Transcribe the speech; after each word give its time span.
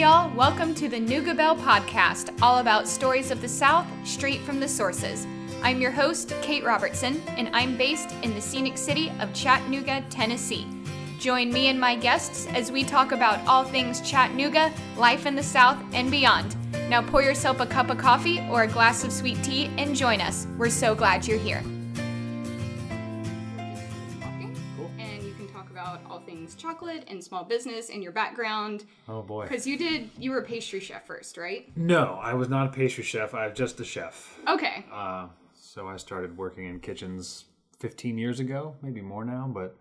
Y'all, 0.00 0.34
welcome 0.34 0.74
to 0.76 0.88
the 0.88 0.96
Nooga 0.96 1.36
podcast, 1.58 2.34
all 2.40 2.56
about 2.56 2.88
stories 2.88 3.30
of 3.30 3.42
the 3.42 3.48
South 3.48 3.86
straight 4.02 4.40
from 4.40 4.58
the 4.58 4.66
sources. 4.66 5.26
I'm 5.62 5.78
your 5.78 5.90
host, 5.90 6.32
Kate 6.40 6.64
Robertson, 6.64 7.20
and 7.36 7.50
I'm 7.52 7.76
based 7.76 8.10
in 8.22 8.32
the 8.32 8.40
scenic 8.40 8.78
city 8.78 9.12
of 9.20 9.34
Chattanooga, 9.34 10.02
Tennessee. 10.08 10.66
Join 11.18 11.52
me 11.52 11.66
and 11.66 11.78
my 11.78 11.96
guests 11.96 12.46
as 12.54 12.72
we 12.72 12.82
talk 12.82 13.12
about 13.12 13.46
all 13.46 13.62
things 13.62 14.00
Chattanooga, 14.00 14.72
life 14.96 15.26
in 15.26 15.34
the 15.34 15.42
South, 15.42 15.76
and 15.92 16.10
beyond. 16.10 16.56
Now 16.88 17.02
pour 17.02 17.22
yourself 17.22 17.60
a 17.60 17.66
cup 17.66 17.90
of 17.90 17.98
coffee 17.98 18.40
or 18.50 18.62
a 18.62 18.68
glass 18.68 19.04
of 19.04 19.12
sweet 19.12 19.44
tea 19.44 19.66
and 19.76 19.94
join 19.94 20.22
us. 20.22 20.46
We're 20.56 20.70
so 20.70 20.94
glad 20.94 21.26
you're 21.26 21.38
here. 21.38 21.62
Chocolate 26.60 27.04
and 27.08 27.22
small 27.22 27.44
business 27.44 27.90
and 27.90 28.02
your 28.02 28.12
background. 28.12 28.84
Oh 29.08 29.22
boy. 29.22 29.44
Because 29.44 29.66
you 29.66 29.78
did, 29.78 30.10
you 30.18 30.30
were 30.30 30.38
a 30.38 30.44
pastry 30.44 30.80
chef 30.80 31.06
first, 31.06 31.36
right? 31.36 31.70
No, 31.76 32.18
I 32.22 32.34
was 32.34 32.48
not 32.48 32.66
a 32.66 32.70
pastry 32.70 33.04
chef. 33.04 33.34
I'm 33.34 33.54
just 33.54 33.80
a 33.80 33.84
chef. 33.84 34.38
Okay. 34.48 34.84
Uh, 34.92 35.28
so 35.54 35.88
I 35.88 35.96
started 35.96 36.36
working 36.36 36.66
in 36.66 36.80
kitchens 36.80 37.44
15 37.78 38.18
years 38.18 38.40
ago, 38.40 38.76
maybe 38.82 39.00
more 39.00 39.24
now. 39.24 39.50
But 39.52 39.76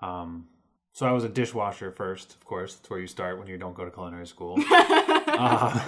um, 0.00 0.46
so 0.92 1.06
I 1.06 1.12
was 1.12 1.24
a 1.24 1.28
dishwasher 1.28 1.90
first, 1.90 2.34
of 2.34 2.44
course. 2.44 2.74
That's 2.74 2.88
where 2.88 3.00
you 3.00 3.06
start 3.06 3.38
when 3.38 3.48
you 3.48 3.58
don't 3.58 3.74
go 3.74 3.84
to 3.84 3.90
culinary 3.90 4.26
school. 4.26 4.56
uh, 4.70 5.84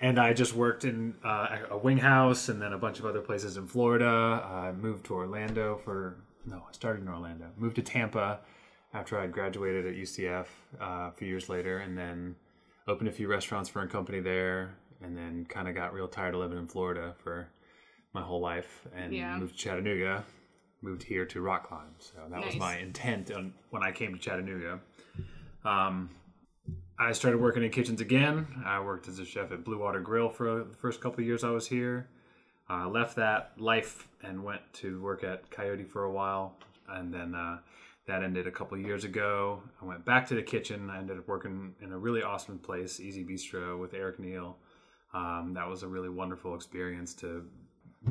and 0.00 0.18
I 0.18 0.32
just 0.32 0.54
worked 0.54 0.84
in 0.84 1.14
uh, 1.24 1.58
a 1.70 1.78
wing 1.78 1.98
house 1.98 2.48
and 2.48 2.60
then 2.60 2.72
a 2.72 2.78
bunch 2.78 2.98
of 2.98 3.06
other 3.06 3.20
places 3.20 3.56
in 3.56 3.66
Florida. 3.66 4.06
I 4.06 4.72
moved 4.72 5.06
to 5.06 5.14
Orlando 5.14 5.76
for 5.76 6.16
no, 6.46 6.62
I 6.68 6.72
started 6.72 7.02
in 7.02 7.08
Orlando. 7.08 7.46
Moved 7.56 7.76
to 7.76 7.82
Tampa 7.82 8.40
after 8.94 9.18
I 9.18 9.26
graduated 9.26 9.86
at 9.86 9.94
UCF 9.94 10.46
uh, 10.80 10.84
a 11.08 11.12
few 11.16 11.28
years 11.28 11.48
later, 11.48 11.78
and 11.78 11.96
then 11.96 12.36
opened 12.86 13.08
a 13.08 13.12
few 13.12 13.28
restaurants 13.28 13.68
for 13.68 13.82
a 13.82 13.88
company 13.88 14.20
there, 14.20 14.74
and 15.02 15.16
then 15.16 15.44
kind 15.48 15.68
of 15.68 15.74
got 15.74 15.92
real 15.92 16.08
tired 16.08 16.34
of 16.34 16.40
living 16.40 16.58
in 16.58 16.66
Florida 16.66 17.14
for 17.22 17.48
my 18.14 18.22
whole 18.22 18.40
life, 18.40 18.86
and 18.96 19.12
Yeah. 19.12 19.36
moved 19.38 19.52
to 19.52 19.58
Chattanooga. 19.58 20.24
Moved 20.80 21.02
here 21.02 21.26
to 21.26 21.40
rock 21.40 21.66
climb, 21.68 21.90
so 21.98 22.14
that 22.30 22.44
was 22.44 22.54
my 22.56 22.78
intent 22.78 23.32
on, 23.32 23.52
when 23.70 23.82
I 23.82 23.90
came 23.90 24.12
to 24.12 24.18
Chattanooga. 24.18 24.78
Um, 25.64 26.10
I 27.00 27.10
started 27.12 27.40
working 27.40 27.64
in 27.64 27.70
kitchens 27.70 28.00
again. 28.00 28.46
I 28.64 28.78
worked 28.80 29.08
as 29.08 29.18
a 29.18 29.24
chef 29.24 29.50
at 29.50 29.64
Blue 29.64 29.78
Water 29.78 30.00
Grill 30.00 30.28
for 30.30 30.62
the 30.64 30.74
first 30.76 31.00
couple 31.00 31.20
of 31.20 31.26
years 31.26 31.42
I 31.42 31.50
was 31.50 31.66
here. 31.66 32.08
I 32.68 32.86
left 32.86 33.16
that 33.16 33.52
life 33.58 34.06
and 34.22 34.44
went 34.44 34.60
to 34.74 35.00
work 35.02 35.24
at 35.24 35.50
Coyote 35.50 35.82
for 35.84 36.04
a 36.04 36.12
while, 36.12 36.54
and 36.88 37.12
then 37.12 37.34
uh, 37.34 37.58
that 38.08 38.22
ended 38.24 38.46
a 38.46 38.50
couple 38.50 38.76
years 38.78 39.04
ago. 39.04 39.62
I 39.80 39.84
went 39.84 40.04
back 40.04 40.26
to 40.28 40.34
the 40.34 40.42
kitchen. 40.42 40.90
I 40.90 40.98
ended 40.98 41.18
up 41.18 41.28
working 41.28 41.74
in 41.80 41.92
a 41.92 41.98
really 41.98 42.22
awesome 42.22 42.58
place, 42.58 42.98
Easy 42.98 43.24
Bistro, 43.24 43.78
with 43.78 43.94
Erik 43.94 44.18
Niel. 44.18 44.56
Um, 45.14 45.52
that 45.54 45.68
was 45.68 45.82
a 45.84 45.88
really 45.88 46.08
wonderful 46.08 46.54
experience 46.54 47.14
to 47.14 47.44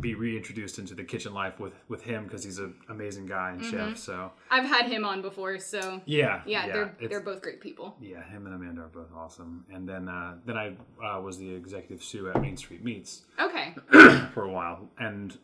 be 0.01 0.15
reintroduced 0.15 0.79
into 0.79 0.93
the 0.93 1.03
kitchen 1.03 1.33
life 1.33 1.59
with 1.59 1.73
with 1.87 2.03
him 2.03 2.25
because 2.25 2.43
he's 2.43 2.57
an 2.59 2.75
amazing 2.89 3.25
guy 3.25 3.51
and 3.51 3.63
chef. 3.63 3.97
So 3.97 4.31
I've 4.51 4.65
had 4.65 4.87
him 4.87 5.05
on 5.05 5.21
before, 5.21 5.57
so 5.59 6.01
yeah, 6.05 6.41
yeah, 6.45 6.67
they're 6.67 6.95
they're 7.09 7.21
both 7.21 7.41
great 7.41 7.61
people. 7.61 7.95
yeah, 8.01 8.21
him 8.23 8.45
and 8.45 8.53
Amanda 8.55 8.81
are 8.81 8.87
both 8.89 9.11
awesome. 9.15 9.65
And 9.73 9.87
then 9.87 10.07
uh, 10.09 10.35
then 10.45 10.57
I 10.57 10.75
uh, 11.03 11.21
was 11.21 11.37
the 11.37 11.49
executive 11.53 12.03
sous 12.03 12.27
at 12.35 12.41
Main 12.41 12.57
Street 12.57 12.83
Meats 12.83 13.23
Okay. 13.39 13.73
for 14.33 14.43
a 14.43 14.51
while. 14.51 14.89
And 14.99 15.37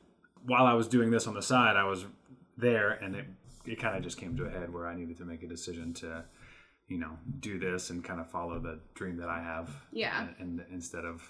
while 0.45 0.65
I 0.65 0.73
was 0.73 0.87
doing 0.87 1.09
this 1.09 1.25
on 1.25 1.33
the 1.35 1.41
side, 1.41 1.75
I 1.77 1.85
was 1.85 2.05
there, 2.57 2.91
and 2.91 3.15
it 3.15 3.25
it 3.65 3.79
kind 3.79 3.95
of 3.97 4.03
just 4.03 4.17
came 4.17 4.35
to 4.37 4.45
a 4.45 4.49
head 4.49 4.73
where 4.73 4.87
I 4.87 4.95
needed 4.95 5.17
to 5.19 5.25
make 5.25 5.43
a 5.43 5.47
decision 5.47 5.93
to, 5.95 6.23
you 6.87 6.97
know, 6.99 7.17
do 7.39 7.57
this 7.59 7.89
and 7.89 8.03
kind 8.03 8.19
of 8.19 8.29
follow 8.29 8.59
the 8.59 8.79
dream 8.93 9.17
that 9.17 9.29
I 9.29 9.41
have. 9.41 9.69
Yeah. 9.91 10.27
And, 10.39 10.59
and 10.59 10.65
instead 10.71 11.05
of 11.05 11.21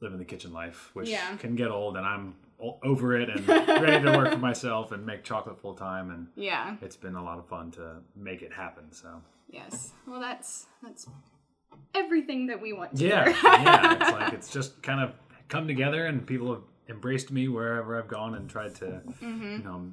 living 0.00 0.18
the 0.18 0.24
kitchen 0.24 0.52
life, 0.52 0.90
which 0.94 1.08
Yeah. 1.08 1.36
can 1.36 1.54
get 1.56 1.68
old, 1.70 1.96
and 1.96 2.04
I'm 2.06 2.34
over 2.82 3.16
it 3.16 3.28
and 3.28 3.46
ready 3.48 4.04
to 4.04 4.16
work 4.16 4.32
for 4.32 4.38
myself 4.50 4.92
and 4.92 5.04
make 5.06 5.24
chocolate 5.24 5.58
full 5.60 5.74
time 5.74 6.10
and. 6.10 6.26
Yeah. 6.36 6.76
It's 6.82 6.96
been 6.96 7.14
a 7.16 7.22
lot 7.24 7.38
of 7.38 7.46
fun 7.48 7.70
to 7.72 7.96
make 8.16 8.42
it 8.42 8.52
happen. 8.52 8.92
So 8.92 9.22
Yes. 9.48 9.92
Well, 10.06 10.20
that's 10.20 10.66
that's 10.82 11.06
everything 11.94 12.46
that 12.46 12.60
we 12.60 12.72
want 12.72 12.96
to 12.96 13.06
Yeah, 13.06 13.28
yeah. 13.28 13.94
It's 14.00 14.12
like 14.12 14.32
it's 14.38 14.50
just 14.50 14.82
kind 14.82 15.00
of 15.00 15.12
come 15.48 15.66
together, 15.66 16.06
and 16.06 16.26
people 16.26 16.52
have 16.54 16.62
embraced 16.88 17.30
me 17.30 17.48
wherever 17.48 17.98
I've 17.98 18.08
gone 18.08 18.34
and 18.34 18.48
tried 18.48 18.74
to, 18.76 19.02
Mm-hmm. 19.22 19.42
you 19.52 19.58
know, 19.64 19.90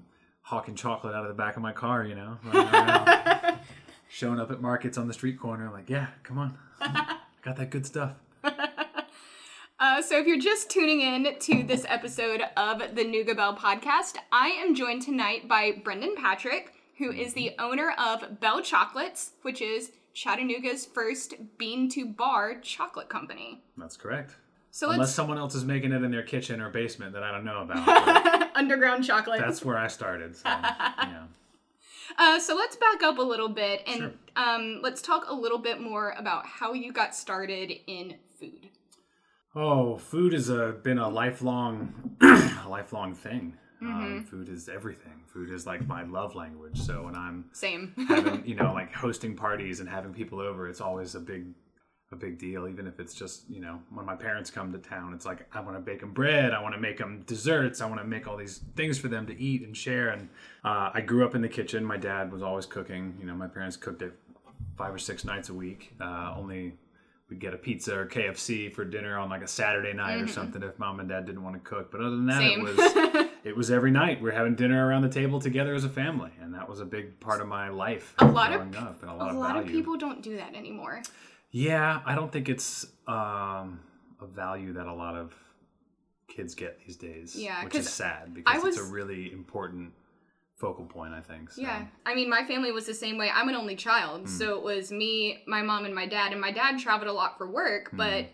hawking 0.49 0.73
chocolate 0.73 1.13
out 1.13 1.21
of 1.21 1.27
the 1.27 1.35
back 1.35 1.55
of 1.55 1.61
my 1.61 1.71
car, 1.71 2.03
you 2.03 2.15
know, 2.15 2.39
showing 4.09 4.39
up 4.39 4.49
at 4.49 4.59
markets 4.59 4.97
on 4.97 5.07
the 5.07 5.13
street 5.13 5.39
corner, 5.39 5.69
like, 5.71 5.87
yeah, 5.87 6.07
come 6.23 6.39
on, 6.39 6.57
I 6.81 7.17
got 7.43 7.55
that 7.57 7.69
good 7.69 7.85
stuff. 7.85 8.13
Uh, 9.81 10.01
so, 10.01 10.19
if 10.19 10.27
you're 10.27 10.37
just 10.37 10.69
tuning 10.69 10.99
in 10.99 11.39
to 11.39 11.63
this 11.63 11.85
episode 11.87 12.41
of 12.57 12.79
the 12.95 13.05
Nooga 13.05 13.33
Belle 13.33 13.55
podcast, 13.55 14.17
I 14.29 14.49
am 14.49 14.75
joined 14.75 15.03
tonight 15.03 15.47
by 15.47 15.71
Brendan 15.71 16.15
Patrick, 16.17 16.73
who 16.97 17.13
is 17.13 17.33
the 17.33 17.55
owner 17.57 17.93
of 17.97 18.41
Belle 18.41 18.61
Chocolates, 18.61 19.35
which 19.43 19.61
is 19.61 19.93
Chattanooga's 20.13 20.85
first 20.85 21.35
bean 21.57 21.87
to 21.91 22.05
bar 22.05 22.55
chocolate 22.59 23.07
company. 23.07 23.61
That's 23.77 23.95
correct. 23.95 24.35
So 24.71 24.91
Unless 24.91 25.13
someone 25.15 25.37
else 25.37 25.55
is 25.55 25.65
making 25.65 25.91
it 25.91 26.03
in 26.03 26.11
their 26.11 26.23
kitchen 26.23 26.61
or 26.61 26.69
basement 26.69 27.13
that 27.13 27.23
I 27.23 27.31
don't 27.31 27.43
know 27.43 27.61
about. 27.61 28.51
underground 28.55 29.03
chocolate. 29.03 29.39
that's 29.39 29.63
where 29.63 29.77
I 29.77 29.87
started. 29.87 30.35
So, 30.35 30.43
yeah. 30.49 31.23
Uh, 32.17 32.39
so 32.39 32.55
let's 32.55 32.75
back 32.75 33.01
up 33.03 33.17
a 33.17 33.21
little 33.23 33.49
bit 33.49 33.83
and 33.87 33.97
Sure. 33.97 34.11
um, 34.35 34.79
let's 34.81 35.01
talk 35.01 35.25
a 35.27 35.33
little 35.33 35.57
bit 35.57 35.79
more 35.79 36.13
about 36.17 36.45
how 36.45 36.73
you 36.73 36.91
got 36.91 37.15
started 37.15 37.71
in 37.87 38.15
food. 38.39 38.69
Oh, 39.55 39.97
food 39.97 40.33
has 40.33 40.49
uh, 40.49 40.73
been 40.83 40.99
a 40.99 41.09
lifelong, 41.09 42.17
a 42.21 42.67
lifelong 42.69 43.15
thing. 43.15 43.57
Mm-hmm. 43.81 43.93
Um, 43.93 44.25
food 44.25 44.49
is 44.49 44.67
everything. 44.69 45.23
Food 45.33 45.51
is 45.51 45.65
like 45.65 45.87
my 45.87 46.03
love 46.03 46.35
language. 46.35 46.79
So 46.79 47.03
when 47.03 47.15
I'm 47.15 47.45
Same. 47.53 47.93
having, 48.07 48.43
you 48.45 48.55
know, 48.55 48.73
like 48.73 48.93
hosting 48.93 49.35
parties 49.35 49.79
and 49.79 49.87
having 49.89 50.13
people 50.13 50.39
over, 50.39 50.67
it's 50.67 50.81
always 50.81 51.15
a 51.15 51.19
big, 51.19 51.45
a 52.11 52.15
big 52.15 52.39
deal. 52.39 52.67
Even 52.67 52.87
if 52.87 52.99
it's 52.99 53.13
just, 53.13 53.43
you 53.49 53.59
know, 53.61 53.79
when 53.93 54.05
my 54.05 54.15
parents 54.15 54.49
come 54.49 54.71
to 54.71 54.79
town, 54.79 55.13
it's 55.13 55.25
like 55.25 55.45
I 55.55 55.61
want 55.61 55.75
to 55.77 55.79
bake 55.79 55.99
them 55.99 56.11
bread, 56.11 56.53
I 56.53 56.61
want 56.61 56.73
to 56.73 56.81
make 56.81 56.97
them 56.97 57.23
desserts, 57.27 57.81
I 57.81 57.85
want 57.85 58.01
to 58.01 58.07
make 58.07 58.27
all 58.27 58.37
these 58.37 58.61
things 58.75 58.97
for 58.97 59.07
them 59.09 59.27
to 59.27 59.39
eat 59.39 59.61
and 59.61 59.75
share. 59.77 60.09
And 60.09 60.29
uh, 60.65 60.89
I 60.93 61.01
grew 61.01 61.25
up 61.25 61.35
in 61.35 61.41
the 61.41 61.49
kitchen. 61.49 61.85
My 61.85 61.97
dad 61.97 62.31
was 62.31 62.41
always 62.41 62.65
cooking. 62.65 63.15
You 63.19 63.27
know, 63.27 63.35
my 63.35 63.47
parents 63.47 63.77
cooked 63.77 64.01
it 64.01 64.13
five 64.77 64.93
or 64.93 64.97
six 64.99 65.23
nights 65.23 65.49
a 65.49 65.53
week. 65.53 65.93
Uh, 66.01 66.33
only 66.35 66.73
we'd 67.29 67.39
get 67.39 67.53
a 67.53 67.57
pizza 67.57 67.95
or 67.95 68.07
KFC 68.07 68.73
for 68.73 68.83
dinner 68.83 69.15
on 69.19 69.29
like 69.29 69.43
a 69.43 69.47
Saturday 69.47 69.93
night 69.93 70.19
or 70.19 70.27
something 70.27 70.63
if 70.63 70.79
mom 70.79 70.99
and 70.99 71.09
dad 71.09 71.27
didn't 71.27 71.43
want 71.43 71.55
to 71.55 71.69
cook. 71.69 71.91
But 71.91 72.01
other 72.01 72.11
than 72.11 72.25
that, 72.25 72.41
Mm-hmm. 72.41 72.65
Same. 72.77 73.15
it 73.15 73.15
was 73.15 73.25
it 73.43 73.55
was 73.55 73.69
every 73.69 73.91
night. 73.91 74.19
We're 74.19 74.31
having 74.31 74.55
dinner 74.55 74.87
around 74.87 75.03
the 75.03 75.09
table 75.09 75.39
together 75.39 75.75
as 75.75 75.83
a 75.85 75.89
family, 75.89 76.31
and 76.41 76.55
that 76.55 76.67
was 76.67 76.79
a 76.79 76.85
big 76.85 77.19
part 77.19 77.39
of 77.39 77.47
my 77.47 77.69
life 77.69 78.15
A 78.17 78.25
lot 78.25 78.51
of 78.51 78.61
up 78.61 79.01
and 79.03 79.09
a 79.11 79.13
A 79.13 79.27
of 79.29 79.35
lot 79.37 79.57
of 79.57 79.67
people 79.67 79.95
don't 79.95 80.23
do 80.23 80.37
that 80.37 80.55
anymore. 80.55 81.03
Yeah, 81.51 82.01
I 82.05 82.15
don't 82.15 82.31
think 82.31 82.47
it's 82.49 82.85
um, 83.07 83.79
a 84.21 84.27
value 84.27 84.73
that 84.73 84.85
a 84.85 84.93
lot 84.93 85.15
of 85.15 85.33
kids 86.27 86.53
get 86.53 86.79
these 86.85 86.95
days. 86.95 87.35
Yeah, 87.35 87.63
which 87.63 87.75
is 87.75 87.89
sad 87.89 88.33
because 88.33 88.63
I 88.63 88.67
it's 88.67 88.77
a 88.77 88.83
really 88.83 89.31
important 89.31 89.93
focal 90.55 90.85
point. 90.85 91.13
I 91.13 91.21
think. 91.21 91.51
So. 91.51 91.61
Yeah. 91.61 91.85
I 92.05 92.13
mean, 92.13 92.29
my 92.29 92.43
family 92.43 92.71
was 92.71 92.85
the 92.85 92.93
same 92.93 93.17
way. 93.17 93.31
I'm 93.33 93.49
an 93.49 93.55
only 93.55 93.75
child. 93.75 94.21
Hmm. 94.21 94.27
So 94.27 94.57
it 94.57 94.63
was 94.63 94.91
me, 94.91 95.43
my 95.47 95.61
mom, 95.61 95.85
and 95.85 95.95
my 95.95 96.05
dad. 96.05 96.31
And 96.31 96.41
my 96.41 96.51
dad 96.51 96.79
traveled 96.79 97.09
a 97.09 97.13
lot 97.13 97.37
for 97.37 97.49
work. 97.49 97.89
Hmm. 97.89 97.97
But 97.97 98.25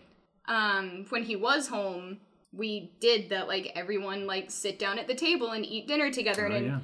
um, 0.47 1.05
when 1.09 1.23
he 1.23 1.35
was 1.35 1.67
home, 1.67 2.19
we 2.51 2.91
did 2.99 3.29
that, 3.29 3.47
like, 3.47 3.71
everyone, 3.75 4.27
like, 4.27 4.49
sit 4.49 4.79
down 4.79 4.97
at 4.99 5.07
the 5.07 5.15
table 5.15 5.51
and 5.51 5.65
eat 5.65 5.87
dinner 5.87 6.11
together. 6.11 6.47
Oh, 6.47 6.55
and 6.55 6.65
yeah. 6.65 6.79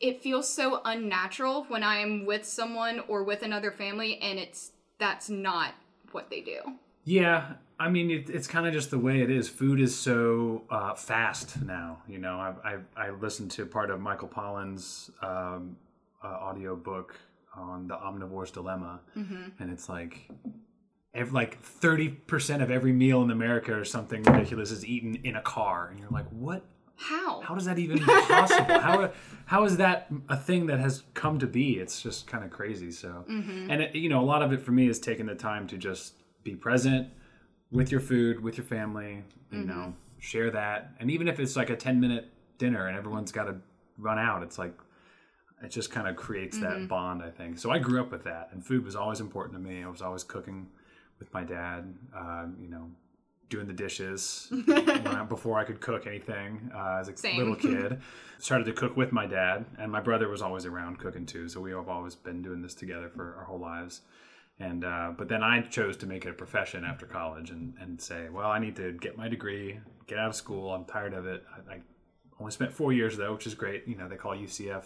it 0.00 0.22
feels 0.22 0.48
so 0.52 0.80
unnatural 0.84 1.64
when 1.68 1.82
I'm 1.82 2.24
with 2.24 2.44
someone 2.44 3.00
or 3.08 3.24
with 3.24 3.42
another 3.42 3.70
family 3.70 4.18
and 4.20 4.38
it's 4.38 4.72
that's 5.00 5.28
not 5.28 5.74
what 6.12 6.30
they 6.30 6.40
do. 6.40 6.58
Yeah, 7.04 7.54
I 7.78 7.88
mean, 7.88 8.10
it, 8.10 8.30
it's 8.30 8.46
kind 8.46 8.66
of 8.66 8.72
just 8.72 8.90
the 8.90 8.98
way 8.98 9.22
it 9.22 9.30
is. 9.30 9.48
Food 9.48 9.80
is 9.80 9.98
so 9.98 10.64
uh, 10.70 10.94
fast 10.94 11.60
now. 11.62 12.02
You 12.06 12.18
know, 12.18 12.38
I, 12.38 12.76
I, 12.96 13.06
I 13.06 13.10
listened 13.10 13.50
to 13.52 13.66
part 13.66 13.90
of 13.90 14.00
Michael 14.00 14.28
Pollan's 14.28 15.10
um, 15.22 15.76
uh, 16.22 16.28
audio 16.28 16.76
book 16.76 17.18
on 17.56 17.88
the 17.88 17.94
omnivore's 17.94 18.50
dilemma, 18.52 19.00
and 19.58 19.72
it's 19.72 19.88
like. 19.88 20.28
Every, 21.12 21.32
like 21.32 21.60
30% 21.60 22.62
of 22.62 22.70
every 22.70 22.92
meal 22.92 23.20
in 23.22 23.32
America 23.32 23.74
or 23.76 23.84
something 23.84 24.22
ridiculous 24.22 24.70
is 24.70 24.86
eaten 24.86 25.16
in 25.24 25.34
a 25.34 25.42
car. 25.42 25.88
And 25.88 25.98
you're 25.98 26.08
like, 26.08 26.28
what? 26.28 26.64
How? 27.00 27.40
How 27.40 27.54
does 27.54 27.64
that 27.64 27.78
even 27.78 27.98
possible? 27.98 28.78
how, 28.78 29.10
how 29.46 29.64
is 29.64 29.78
that 29.78 30.08
a 30.28 30.36
thing 30.36 30.66
that 30.66 30.80
has 30.80 31.02
come 31.14 31.38
to 31.38 31.46
be? 31.46 31.78
It's 31.78 32.02
just 32.02 32.26
kind 32.26 32.44
of 32.44 32.50
crazy. 32.50 32.92
So, 32.92 33.24
mm-hmm. 33.28 33.70
and 33.70 33.82
it, 33.82 33.94
you 33.94 34.10
know, 34.10 34.20
a 34.20 34.24
lot 34.24 34.42
of 34.42 34.52
it 34.52 34.60
for 34.60 34.72
me 34.72 34.86
is 34.86 34.98
taking 34.98 35.24
the 35.24 35.34
time 35.34 35.66
to 35.68 35.78
just 35.78 36.14
be 36.44 36.54
present 36.54 37.08
with 37.70 37.90
your 37.90 38.00
food, 38.00 38.42
with 38.42 38.58
your 38.58 38.66
family, 38.66 39.22
you 39.50 39.58
mm-hmm. 39.58 39.68
know, 39.68 39.94
share 40.18 40.50
that. 40.50 40.90
And 41.00 41.10
even 41.10 41.26
if 41.26 41.40
it's 41.40 41.56
like 41.56 41.70
a 41.70 41.76
10 41.76 41.98
minute 42.00 42.28
dinner 42.58 42.86
and 42.86 42.96
everyone's 42.96 43.32
got 43.32 43.44
to 43.44 43.56
run 43.96 44.18
out, 44.18 44.42
it's 44.42 44.58
like, 44.58 44.74
it 45.62 45.70
just 45.70 45.90
kind 45.90 46.06
of 46.06 46.16
creates 46.16 46.58
that 46.60 46.72
mm-hmm. 46.72 46.86
bond, 46.86 47.22
I 47.22 47.30
think. 47.30 47.58
So 47.58 47.70
I 47.70 47.78
grew 47.78 48.00
up 48.00 48.10
with 48.10 48.24
that, 48.24 48.48
and 48.52 48.64
food 48.64 48.84
was 48.84 48.96
always 48.96 49.20
important 49.20 49.54
to 49.54 49.60
me. 49.60 49.82
I 49.84 49.88
was 49.88 50.00
always 50.00 50.24
cooking 50.24 50.68
with 51.18 51.32
my 51.34 51.44
dad. 51.44 51.94
Uh, 52.16 52.46
you 52.60 52.68
know, 52.68 52.90
doing 53.50 53.66
the 53.66 53.74
dishes 53.74 54.48
I, 54.68 55.26
before 55.28 55.58
I 55.58 55.64
could 55.64 55.80
cook 55.80 56.06
anything 56.06 56.70
uh, 56.74 56.98
as 57.00 57.08
a 57.08 57.16
Same. 57.16 57.36
little 57.36 57.56
kid. 57.56 58.00
Started 58.38 58.64
to 58.64 58.72
cook 58.72 58.96
with 58.96 59.12
my 59.12 59.26
dad, 59.26 59.66
and 59.78 59.92
my 59.92 60.00
brother 60.00 60.28
was 60.28 60.40
always 60.40 60.64
around 60.64 60.98
cooking 60.98 61.26
too. 61.26 61.48
So 61.48 61.60
we 61.60 61.72
have 61.72 61.88
always 61.88 62.14
been 62.14 62.40
doing 62.40 62.62
this 62.62 62.74
together 62.74 63.10
for 63.14 63.34
our 63.36 63.44
whole 63.44 63.58
lives. 63.58 64.00
And 64.58 64.84
uh, 64.84 65.12
but 65.16 65.28
then 65.28 65.42
I 65.42 65.62
chose 65.62 65.96
to 65.98 66.06
make 66.06 66.24
it 66.24 66.30
a 66.30 66.34
profession 66.34 66.84
after 66.84 67.06
college 67.06 67.50
and, 67.50 67.74
and 67.80 68.00
say, 68.00 68.28
well, 68.30 68.50
I 68.50 68.58
need 68.58 68.76
to 68.76 68.92
get 68.92 69.16
my 69.18 69.28
degree, 69.28 69.80
get 70.06 70.18
out 70.18 70.28
of 70.28 70.36
school. 70.36 70.72
I'm 70.72 70.84
tired 70.84 71.12
of 71.12 71.26
it. 71.26 71.44
I, 71.68 71.74
I 71.74 71.80
only 72.38 72.52
spent 72.52 72.72
four 72.72 72.92
years 72.92 73.16
though, 73.16 73.34
which 73.34 73.46
is 73.46 73.54
great. 73.54 73.86
You 73.86 73.96
know, 73.96 74.08
they 74.08 74.16
call 74.16 74.32
UCF, 74.32 74.84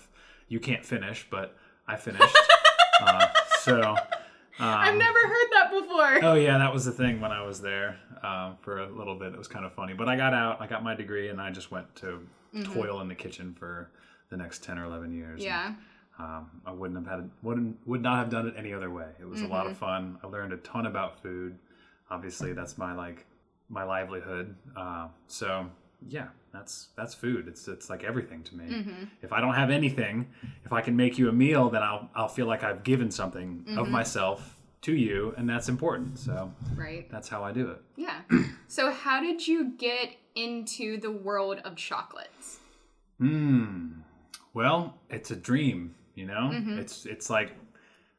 you 0.48 0.58
can't 0.58 0.84
finish, 0.84 1.26
but 1.30 1.56
I 1.86 1.96
finished. 1.96 2.36
uh, 3.00 3.26
so. 3.60 3.96
I've 4.56 4.94
never 4.94 5.18
heard 5.18 5.48
that 5.50 5.53
before. 5.80 6.24
Oh 6.24 6.34
yeah, 6.34 6.58
that 6.58 6.72
was 6.72 6.84
the 6.84 6.92
thing 6.92 7.20
when 7.20 7.32
I 7.32 7.42
was 7.42 7.60
there 7.60 7.98
um, 8.22 8.56
for 8.60 8.78
a 8.78 8.88
little 8.90 9.14
bit. 9.18 9.32
It 9.32 9.38
was 9.38 9.48
kind 9.48 9.64
of 9.64 9.72
funny, 9.72 9.92
but 9.94 10.08
I 10.08 10.16
got 10.16 10.34
out. 10.34 10.60
I 10.60 10.66
got 10.66 10.82
my 10.82 10.94
degree, 10.94 11.28
and 11.28 11.40
I 11.40 11.50
just 11.50 11.70
went 11.70 11.94
to 11.96 12.20
toil 12.64 13.00
in 13.00 13.08
the 13.08 13.14
kitchen 13.14 13.54
for 13.58 13.90
the 14.30 14.36
next 14.36 14.62
ten 14.62 14.78
or 14.78 14.84
eleven 14.84 15.12
years. 15.12 15.42
yeah. 15.42 15.74
um, 16.18 16.48
I 16.64 16.72
wouldn't 16.72 16.98
have 16.98 17.10
had 17.10 17.24
it, 17.24 17.30
wouldn't 17.42 17.76
would 17.86 18.02
not 18.02 18.18
have 18.18 18.30
done 18.30 18.46
it 18.46 18.54
any 18.56 18.72
other 18.72 18.90
way. 18.90 19.08
It 19.20 19.28
was 19.28 19.40
a 19.42 19.46
lot 19.46 19.66
of 19.66 19.76
fun. 19.76 20.18
I 20.22 20.26
learned 20.28 20.52
a 20.52 20.58
ton 20.58 20.86
about 20.86 21.20
food. 21.22 21.58
Obviously, 22.10 22.52
that's 22.52 22.78
my 22.78 22.94
like 22.94 23.26
my 23.68 23.82
livelihood. 23.82 24.54
Uh, 24.76 25.08
so 25.26 25.66
yeah, 26.06 26.28
that's 26.52 26.88
that's 26.96 27.14
food. 27.14 27.48
It's 27.48 27.66
it's 27.66 27.90
like 27.90 28.04
everything 28.04 28.42
to 28.44 28.56
me. 28.56 28.86
If 29.22 29.32
I 29.32 29.40
don't 29.40 29.54
have 29.54 29.70
anything, 29.70 30.28
if 30.64 30.72
I 30.72 30.80
can 30.82 30.94
make 30.96 31.18
you 31.18 31.28
a 31.28 31.32
meal, 31.32 31.68
then 31.70 31.82
I'll 31.82 32.08
I'll 32.14 32.28
feel 32.28 32.46
like 32.46 32.62
I've 32.62 32.84
given 32.84 33.10
something 33.10 33.64
of 33.76 33.88
myself 33.88 34.53
to 34.84 34.94
you, 34.94 35.34
and 35.36 35.48
that's 35.48 35.68
important. 35.68 36.18
So 36.18 36.52
Right. 36.76 37.08
that's 37.10 37.28
how 37.28 37.42
I 37.44 37.52
do 37.52 37.70
it. 37.70 37.82
Yeah. 37.96 38.20
so, 38.68 38.90
how 38.90 39.20
did 39.20 39.46
you 39.46 39.72
get 39.76 40.16
into 40.34 40.98
the 41.00 41.10
world 41.10 41.58
of 41.64 41.76
chocolates? 41.76 42.58
Hmm. 43.18 44.00
Well, 44.52 44.98
it's 45.10 45.30
a 45.30 45.36
dream, 45.36 45.94
you 46.14 46.26
know. 46.26 46.50
It's 46.52 47.06
it's 47.06 47.28
like 47.30 47.52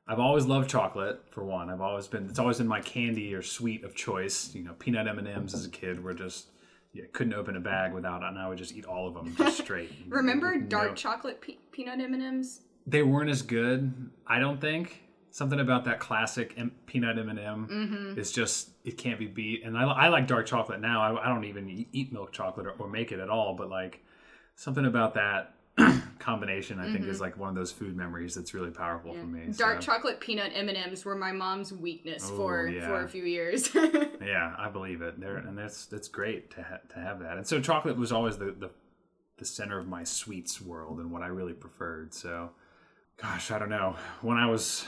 I've 0.07 0.19
always 0.19 0.45
loved 0.45 0.69
chocolate. 0.69 1.23
For 1.29 1.43
one, 1.43 1.69
I've 1.69 1.81
always 1.81 2.07
been. 2.07 2.25
It's 2.29 2.39
always 2.39 2.57
been 2.57 2.67
my 2.67 2.81
candy 2.81 3.33
or 3.33 3.41
sweet 3.41 3.83
of 3.83 3.95
choice. 3.95 4.53
You 4.55 4.63
know, 4.63 4.73
peanut 4.73 5.07
M 5.07 5.19
and 5.19 5.27
M's 5.27 5.53
as 5.53 5.65
a 5.65 5.69
kid 5.69 6.03
were 6.03 6.13
just. 6.13 6.47
Yeah, 6.93 7.03
couldn't 7.11 7.33
open 7.33 7.57
a 7.57 7.59
bag 7.59 7.91
without 7.93 8.23
it, 8.23 8.27
and 8.29 8.39
I 8.39 8.47
would 8.47 8.57
just 8.57 8.73
eat 8.73 8.85
all 8.85 9.05
of 9.05 9.13
them 9.15 9.35
just 9.35 9.57
straight. 9.59 9.91
Remember 10.07 10.55
No- 10.55 10.65
dark 10.65 10.95
chocolate 10.95 11.41
pe- 11.41 11.57
peanut 11.73 11.99
M&Ms? 11.99 12.61
They 12.87 13.03
weren't 13.03 13.29
as 13.29 13.41
good. 13.41 14.11
I 14.25 14.39
don't 14.39 14.61
think 14.61 15.03
something 15.35 15.59
about 15.59 15.83
that 15.83 15.99
classic 15.99 16.53
M- 16.55 16.71
peanut 16.85 17.19
M 17.19 17.27
and 17.27 17.37
M 17.37 17.67
mm-hmm. 17.69 18.17
is 18.17 18.31
just 18.31 18.69
it 18.85 18.97
can't 18.97 19.19
be 19.19 19.27
beat. 19.27 19.65
And 19.65 19.77
I, 19.77 19.83
I 19.83 20.07
like 20.07 20.27
dark 20.27 20.45
chocolate 20.45 20.79
now. 20.79 21.01
I, 21.01 21.25
I 21.25 21.27
don't 21.27 21.43
even 21.43 21.85
eat- 21.91 22.13
milk 22.13 22.31
chocolate 22.31 22.65
or, 22.65 22.71
or 22.79 22.87
make 22.87 23.11
it 23.11 23.19
at 23.19 23.29
all. 23.29 23.53
But 23.53 23.69
like 23.69 24.01
something 24.55 24.85
about 24.85 25.15
that 25.15 25.55
combination, 26.19 26.79
I 26.79 26.85
think, 26.85 27.05
is 27.05 27.15
mm-hmm. 27.15 27.23
like 27.23 27.37
one 27.37 27.49
of 27.49 27.55
those 27.55 27.73
food 27.73 27.97
memories 27.97 28.35
that's 28.35 28.53
really 28.53 28.71
powerful 28.71 29.13
for 29.13 29.25
me. 29.25 29.51
Dark 29.51 29.81
so, 29.81 29.91
chocolate 29.91 30.21
peanut 30.21 30.53
M&Ms 30.55 31.03
were 31.03 31.15
my 31.15 31.33
mom's 31.33 31.73
weakness 31.73 32.29
Oh, 32.31 32.37
for 32.37 32.69
yeah. 32.69 32.87
for 32.87 33.03
a 33.03 33.09
few 33.09 33.25
years. 33.25 33.75
yeah, 34.25 34.55
I 34.57 34.69
believe 34.69 35.01
it. 35.01 35.19
There 35.19 35.35
and 35.35 35.57
that's 35.57 35.85
that's 35.87 36.07
great 36.07 36.49
to 36.51 36.63
ha- 36.63 36.79
to 36.93 36.99
have 36.99 37.19
that. 37.19 37.35
And 37.35 37.45
so 37.45 37.59
chocolate 37.59 37.97
was 37.97 38.13
always 38.13 38.37
the, 38.37 38.55
the 38.57 38.69
the 39.35 39.45
center 39.45 39.77
of 39.77 39.85
my 39.85 40.05
sweets 40.05 40.61
world 40.61 40.99
and 40.99 41.11
what 41.11 41.23
I 41.23 41.27
really 41.27 41.51
preferred. 41.51 42.13
So, 42.13 42.51
gosh, 43.17 43.51
I 43.51 43.59
don't 43.59 43.67
know. 43.67 43.97
When 44.21 44.37
I 44.37 44.45
was 44.45 44.85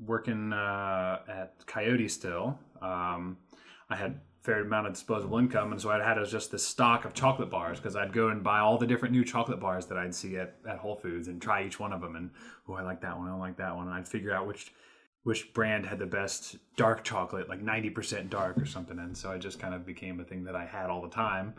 working 0.00 0.52
uh, 0.52 1.20
at 1.28 1.66
Coyote 1.66 2.08
still, 2.08 2.58
um, 2.82 3.36
I 3.88 3.96
had 3.96 4.20
fair 4.44 4.60
amount 4.60 4.86
of 4.86 4.92
disposable 4.92 5.38
income, 5.38 5.72
and 5.72 5.80
so 5.80 5.90
I 5.90 6.02
had 6.02 6.22
just 6.26 6.52
this 6.52 6.66
stock 6.66 7.06
of 7.06 7.14
chocolate 7.14 7.50
bars 7.50 7.78
because 7.80 7.96
I'd 7.96 8.12
go 8.12 8.28
and 8.28 8.44
buy 8.44 8.60
all 8.60 8.76
the 8.76 8.86
different 8.86 9.12
new 9.12 9.24
chocolate 9.24 9.58
bars 9.58 9.86
that 9.86 9.96
I'd 9.96 10.14
see 10.14 10.36
at, 10.36 10.56
at 10.68 10.76
Whole 10.76 10.96
Foods 10.96 11.28
and 11.28 11.40
try 11.40 11.64
each 11.64 11.80
one 11.80 11.92
of 11.92 12.02
them. 12.02 12.14
And 12.14 12.30
oh, 12.68 12.74
I 12.74 12.82
like 12.82 13.00
that 13.00 13.16
one. 13.16 13.26
I 13.26 13.30
don't 13.30 13.40
like 13.40 13.56
that 13.56 13.74
one. 13.74 13.86
And 13.86 13.94
I'd 13.94 14.06
figure 14.06 14.32
out 14.32 14.46
which 14.46 14.72
which 15.22 15.54
brand 15.54 15.86
had 15.86 15.98
the 15.98 16.04
best 16.04 16.56
dark 16.76 17.02
chocolate, 17.02 17.48
like 17.48 17.62
ninety 17.62 17.88
percent 17.88 18.28
dark 18.28 18.58
or 18.58 18.66
something. 18.66 18.98
And 18.98 19.16
so 19.16 19.30
it 19.30 19.38
just 19.38 19.58
kind 19.58 19.74
of 19.74 19.86
became 19.86 20.20
a 20.20 20.24
thing 20.24 20.44
that 20.44 20.54
I 20.54 20.66
had 20.66 20.90
all 20.90 21.00
the 21.00 21.08
time. 21.08 21.54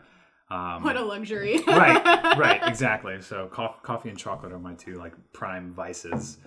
Um, 0.48 0.84
what 0.84 0.96
a 0.96 1.02
luxury. 1.02 1.60
right, 1.66 2.38
right, 2.38 2.60
exactly. 2.66 3.20
So 3.20 3.48
coffee, 3.48 3.80
coffee 3.82 4.08
and 4.10 4.18
chocolate 4.18 4.52
are 4.52 4.60
my 4.60 4.74
two 4.74 4.94
like 4.94 5.14
prime 5.32 5.72
vices. 5.72 6.38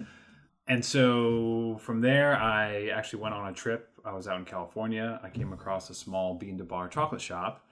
And 0.69 0.85
so 0.85 1.79
from 1.81 1.99
there, 1.99 2.37
I 2.37 2.89
actually 2.89 3.23
went 3.23 3.33
on 3.33 3.49
a 3.49 3.53
trip. 3.53 3.89
I 4.05 4.13
was 4.13 4.27
out 4.27 4.37
in 4.37 4.45
California. 4.45 5.19
I 5.23 5.29
came 5.29 5.51
across 5.51 5.89
a 5.89 5.95
small 5.95 6.35
bean 6.35 6.59
to 6.59 6.63
bar 6.63 6.87
chocolate 6.87 7.21
shop, 7.21 7.65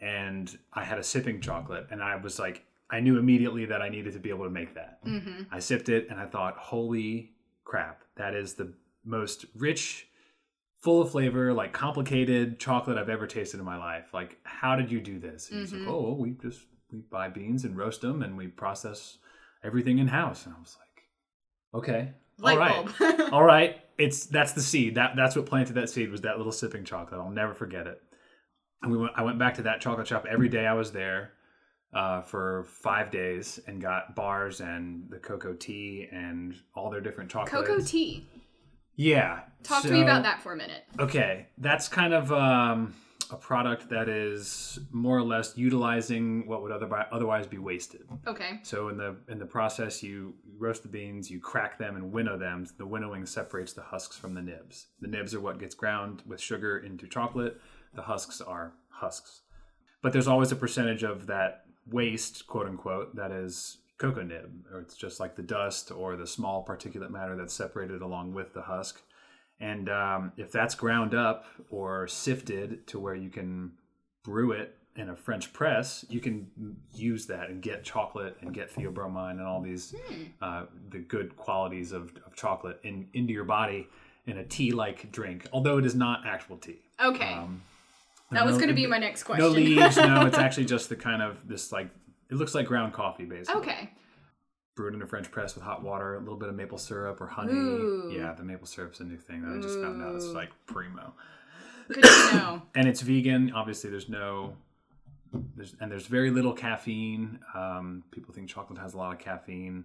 and 0.00 0.58
I 0.72 0.82
had 0.82 0.98
a 0.98 1.02
sipping 1.02 1.42
chocolate, 1.42 1.86
and 1.90 2.02
I 2.02 2.16
was 2.16 2.38
like, 2.38 2.64
I 2.90 3.00
knew 3.00 3.18
immediately 3.18 3.66
that 3.66 3.82
I 3.82 3.90
needed 3.90 4.14
to 4.14 4.18
be 4.18 4.30
able 4.30 4.44
to 4.44 4.50
make 4.50 4.74
that. 4.74 5.04
Mm-hmm. 5.04 5.42
I 5.52 5.58
sipped 5.58 5.90
it, 5.90 6.06
and 6.08 6.18
I 6.18 6.24
thought, 6.24 6.56
holy 6.56 7.32
crap, 7.64 8.02
that 8.16 8.34
is 8.34 8.54
the 8.54 8.72
most 9.04 9.44
rich 9.54 10.08
full 10.78 11.02
of 11.02 11.10
flavor, 11.10 11.52
like 11.52 11.74
complicated 11.74 12.58
chocolate 12.58 12.96
I've 12.96 13.10
ever 13.10 13.26
tasted 13.26 13.60
in 13.60 13.66
my 13.66 13.76
life. 13.76 14.06
Like, 14.14 14.38
how 14.44 14.74
did 14.74 14.90
you 14.90 15.00
do 15.00 15.18
this? 15.18 15.50
And 15.50 15.60
he's 15.60 15.72
like, 15.72 15.82
mm-hmm. 15.82 15.90
oh, 15.90 16.16
we 16.18 16.30
just 16.30 16.60
we 16.90 17.00
buy 17.00 17.28
beans 17.28 17.64
and 17.64 17.76
roast 17.76 18.00
them, 18.00 18.22
and 18.22 18.38
we 18.38 18.46
process 18.46 19.18
everything 19.62 19.98
in 19.98 20.08
house. 20.08 20.46
And 20.46 20.54
I 20.54 20.60
was 20.60 20.78
like, 20.80 21.82
okay, 21.82 22.12
Light 22.38 22.58
all 22.58 22.84
right, 22.84 22.98
bulb. 22.98 23.20
all 23.32 23.44
right. 23.44 23.78
It's 23.98 24.26
that's 24.26 24.52
the 24.52 24.62
seed. 24.62 24.94
That 24.94 25.14
that's 25.16 25.34
what 25.36 25.46
planted 25.46 25.74
that 25.74 25.90
seed 25.90 26.10
was 26.10 26.20
that 26.22 26.36
little 26.36 26.52
sipping 26.52 26.84
chocolate. 26.84 27.20
I'll 27.20 27.30
never 27.30 27.54
forget 27.54 27.86
it. 27.86 28.00
And 28.82 28.92
we 28.92 28.98
went. 28.98 29.12
I 29.16 29.22
went 29.22 29.38
back 29.38 29.54
to 29.54 29.62
that 29.62 29.80
chocolate 29.80 30.06
shop 30.06 30.26
every 30.30 30.48
day 30.48 30.66
I 30.66 30.74
was 30.74 30.92
there. 30.92 31.32
Uh, 31.94 32.20
for 32.20 32.66
five 32.68 33.10
days 33.10 33.58
and 33.66 33.80
got 33.80 34.14
bars 34.14 34.60
and 34.60 35.08
the 35.08 35.16
cocoa 35.16 35.54
tea 35.54 36.06
and 36.12 36.54
all 36.74 36.90
their 36.90 37.00
different 37.00 37.30
chocolates. 37.30 37.66
Cocoa 37.66 37.82
tea. 37.82 38.28
Yeah. 38.94 39.40
Talk 39.62 39.84
to 39.84 39.90
me 39.90 40.02
about 40.02 40.24
that 40.24 40.42
for 40.42 40.52
a 40.52 40.56
minute. 40.56 40.82
Okay, 40.98 41.46
that's 41.56 41.88
kind 41.88 42.12
of 42.12 42.30
um, 42.30 42.94
a 43.30 43.36
product 43.36 43.88
that 43.90 44.08
is 44.08 44.78
more 44.90 45.16
or 45.16 45.22
less 45.22 45.56
utilizing 45.56 46.46
what 46.46 46.62
would 46.62 46.72
other, 46.72 46.88
otherwise 47.12 47.46
be 47.46 47.58
wasted. 47.58 48.02
Okay. 48.26 48.60
So 48.62 48.88
in 48.88 48.96
the 48.96 49.16
in 49.28 49.38
the 49.38 49.46
process, 49.46 50.02
you 50.02 50.34
roast 50.58 50.82
the 50.82 50.88
beans, 50.88 51.30
you 51.30 51.40
crack 51.40 51.78
them, 51.78 51.96
and 51.96 52.12
winnow 52.12 52.38
them. 52.38 52.66
The 52.76 52.86
winnowing 52.86 53.26
separates 53.26 53.72
the 53.72 53.82
husks 53.82 54.16
from 54.16 54.34
the 54.34 54.42
nibs. 54.42 54.86
The 55.00 55.08
nibs 55.08 55.34
are 55.34 55.40
what 55.40 55.58
gets 55.58 55.74
ground 55.74 56.22
with 56.26 56.40
sugar 56.40 56.78
into 56.78 57.06
chocolate. 57.06 57.60
The 57.94 58.02
husks 58.02 58.40
are 58.40 58.74
husks. 58.90 59.42
But 60.02 60.12
there's 60.12 60.28
always 60.28 60.52
a 60.52 60.56
percentage 60.56 61.02
of 61.02 61.26
that 61.26 61.64
waste, 61.86 62.46
quote 62.46 62.66
unquote, 62.66 63.16
that 63.16 63.30
is 63.30 63.78
cocoa 63.98 64.22
nib, 64.22 64.64
or 64.72 64.80
it's 64.80 64.94
just 64.94 65.18
like 65.18 65.34
the 65.34 65.42
dust 65.42 65.90
or 65.90 66.16
the 66.16 66.26
small 66.26 66.64
particulate 66.64 67.10
matter 67.10 67.36
that's 67.36 67.54
separated 67.54 68.00
along 68.00 68.32
with 68.32 68.54
the 68.54 68.62
husk. 68.62 69.02
And 69.60 69.88
um, 69.88 70.32
if 70.36 70.52
that's 70.52 70.74
ground 70.74 71.14
up 71.14 71.46
or 71.70 72.06
sifted 72.06 72.86
to 72.88 72.98
where 72.98 73.14
you 73.14 73.28
can 73.28 73.72
brew 74.22 74.52
it 74.52 74.76
in 74.96 75.10
a 75.10 75.16
French 75.16 75.52
press, 75.52 76.04
you 76.08 76.20
can 76.20 76.48
use 76.94 77.26
that 77.26 77.50
and 77.50 77.62
get 77.62 77.84
chocolate 77.84 78.36
and 78.40 78.52
get 78.52 78.74
theobromine 78.74 79.32
and 79.32 79.42
all 79.42 79.60
these 79.60 79.94
uh, 80.42 80.64
the 80.90 80.98
good 80.98 81.36
qualities 81.36 81.92
of, 81.92 82.12
of 82.26 82.34
chocolate 82.34 82.80
in, 82.82 83.08
into 83.14 83.32
your 83.32 83.44
body 83.44 83.88
in 84.26 84.38
a 84.38 84.44
tea-like 84.44 85.10
drink. 85.10 85.46
Although 85.52 85.78
it 85.78 85.86
is 85.86 85.94
not 85.94 86.26
actual 86.26 86.56
tea. 86.56 86.80
Okay. 87.02 87.32
Um, 87.32 87.62
that 88.30 88.44
was 88.44 88.56
no- 88.56 88.58
going 88.58 88.68
to 88.68 88.74
be 88.74 88.86
my 88.86 88.98
next 88.98 89.22
question. 89.24 89.44
No 89.44 89.50
leaves. 89.50 89.96
no, 89.96 90.26
it's 90.26 90.38
actually 90.46 90.66
just 90.66 90.88
the 90.88 90.96
kind 90.96 91.22
of 91.22 91.48
this 91.48 91.72
like 91.72 91.88
it 92.30 92.34
looks 92.34 92.54
like 92.54 92.66
ground 92.66 92.92
coffee 92.92 93.24
basically 93.24 93.60
okay. 93.62 93.90
Brewed 94.78 94.94
in 94.94 95.02
a 95.02 95.06
French 95.06 95.28
press 95.32 95.56
with 95.56 95.64
hot 95.64 95.82
water, 95.82 96.14
a 96.14 96.20
little 96.20 96.36
bit 96.36 96.48
of 96.48 96.54
maple 96.54 96.78
syrup 96.78 97.20
or 97.20 97.26
honey. 97.26 97.52
Ooh. 97.52 98.12
Yeah, 98.14 98.32
the 98.32 98.44
maple 98.44 98.64
syrup's 98.68 99.00
a 99.00 99.04
new 99.04 99.16
thing 99.16 99.42
that 99.42 99.58
I 99.58 99.60
just 99.60 99.80
found 99.80 100.00
out. 100.00 100.14
It's 100.14 100.26
like 100.26 100.50
primo. 100.66 101.12
Good 101.88 102.04
to 102.04 102.36
know. 102.36 102.62
And 102.76 102.86
it's 102.86 103.00
vegan. 103.00 103.52
Obviously, 103.52 103.90
there's 103.90 104.08
no, 104.08 104.54
there's 105.56 105.74
and 105.80 105.90
there's 105.90 106.06
very 106.06 106.30
little 106.30 106.52
caffeine. 106.52 107.40
Um, 107.56 108.04
people 108.12 108.32
think 108.32 108.48
chocolate 108.48 108.78
has 108.78 108.94
a 108.94 108.98
lot 108.98 109.12
of 109.12 109.18
caffeine. 109.18 109.84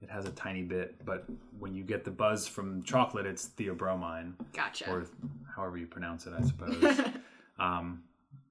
It 0.00 0.10
has 0.10 0.24
a 0.24 0.32
tiny 0.32 0.62
bit, 0.62 1.04
but 1.04 1.24
when 1.60 1.72
you 1.72 1.84
get 1.84 2.04
the 2.04 2.10
buzz 2.10 2.48
from 2.48 2.82
chocolate, 2.82 3.26
it's 3.26 3.48
theobromine, 3.50 4.32
Gotcha. 4.52 4.90
or 4.90 5.06
however 5.54 5.78
you 5.78 5.86
pronounce 5.86 6.26
it, 6.26 6.32
I 6.36 6.42
suppose. 6.42 7.00
um, 7.60 8.02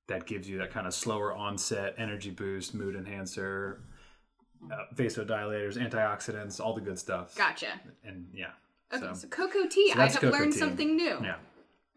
that 0.08 0.26
gives 0.26 0.48
you 0.48 0.58
that 0.60 0.72
kind 0.72 0.88
of 0.88 0.94
slower 0.94 1.34
onset, 1.34 1.96
energy 1.98 2.30
boost, 2.30 2.74
mood 2.74 2.96
enhancer, 2.96 3.82
uh, 4.72 4.86
vasodilators, 4.96 5.78
antioxidants, 5.78 6.60
all 6.60 6.74
the 6.74 6.82
good 6.82 7.00
stuff. 7.00 7.36
gotcha. 7.36 7.80
And 8.04 8.28
yeah. 8.34 8.48
Okay, 8.94 9.06
so, 9.06 9.14
so, 9.14 9.28
cocoa 9.30 9.68
tea. 9.68 9.92
so 9.94 10.00
I 10.00 10.04
have 10.08 10.16
cocoa 10.20 10.38
learned 10.38 10.54
tea. 10.54 10.60
something 10.60 10.96
new. 10.96 11.20
yeah. 11.24 11.36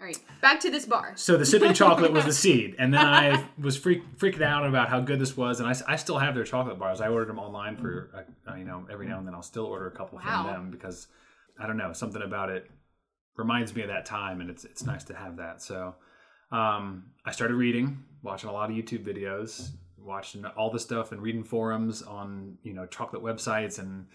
All 0.00 0.06
right, 0.06 0.18
back 0.42 0.58
to 0.60 0.70
this 0.70 0.86
bar. 0.86 1.12
So 1.16 1.36
the 1.36 1.46
sipping 1.46 1.72
chocolate 1.82 2.12
was 2.12 2.24
the 2.24 2.32
seed, 2.32 2.74
and 2.78 2.92
then 2.92 3.04
I 3.06 3.44
was 3.58 3.76
freak, 3.76 4.02
freaked 4.16 4.40
out 4.40 4.66
about 4.66 4.88
how 4.88 5.00
good 5.00 5.20
this 5.20 5.36
was, 5.36 5.60
and 5.60 5.68
I 5.86 5.96
still 5.96 6.18
have 6.18 6.34
their 6.34 6.44
chocolate 6.44 6.78
bars. 6.80 7.00
I 7.00 7.08
ordered 7.08 7.28
them 7.28 7.38
online 7.38 7.76
for 7.76 8.10
uh, 8.14 8.50
uh, 8.52 8.56
you 8.56 8.64
know 8.64 8.86
every 8.90 9.06
now 9.06 9.18
and 9.18 9.26
then 9.26 9.34
I'll 9.34 9.42
still 9.42 9.66
order 9.66 9.86
a 9.86 9.92
couple 9.92 10.18
Wow. 10.18 10.42
from 10.42 10.52
them 10.52 10.70
because 10.72 11.06
I 11.60 11.66
don't 11.68 11.76
know 11.76 11.92
something 11.92 12.22
about 12.22 12.50
it 12.50 12.68
reminds 13.36 13.74
me 13.74 13.82
of 13.82 13.88
that 13.88 14.04
time, 14.04 14.40
and 14.40 14.50
it's 14.50 14.64
it's 14.64 14.84
nice 14.84 15.04
to 15.04 15.14
have 15.14 15.36
that. 15.36 15.62
So 15.62 15.94
um, 16.50 17.04
I 17.24 17.30
started 17.30 17.54
reading, 17.54 18.02
watching 18.22 18.50
a 18.50 18.52
lot 18.52 18.70
of 18.70 18.76
YouTube 18.76 19.04
videos, 19.06 19.70
watching 20.04 20.44
all 20.44 20.70
the 20.70 20.78
stuff, 20.78 21.12
and 21.12 21.22
reading 21.22 21.44
forums 21.44 22.02
on 22.02 22.58
you 22.62 22.72
know 22.72 22.86
chocolate 22.86 23.22
websites 23.22 23.78
and 23.78 24.06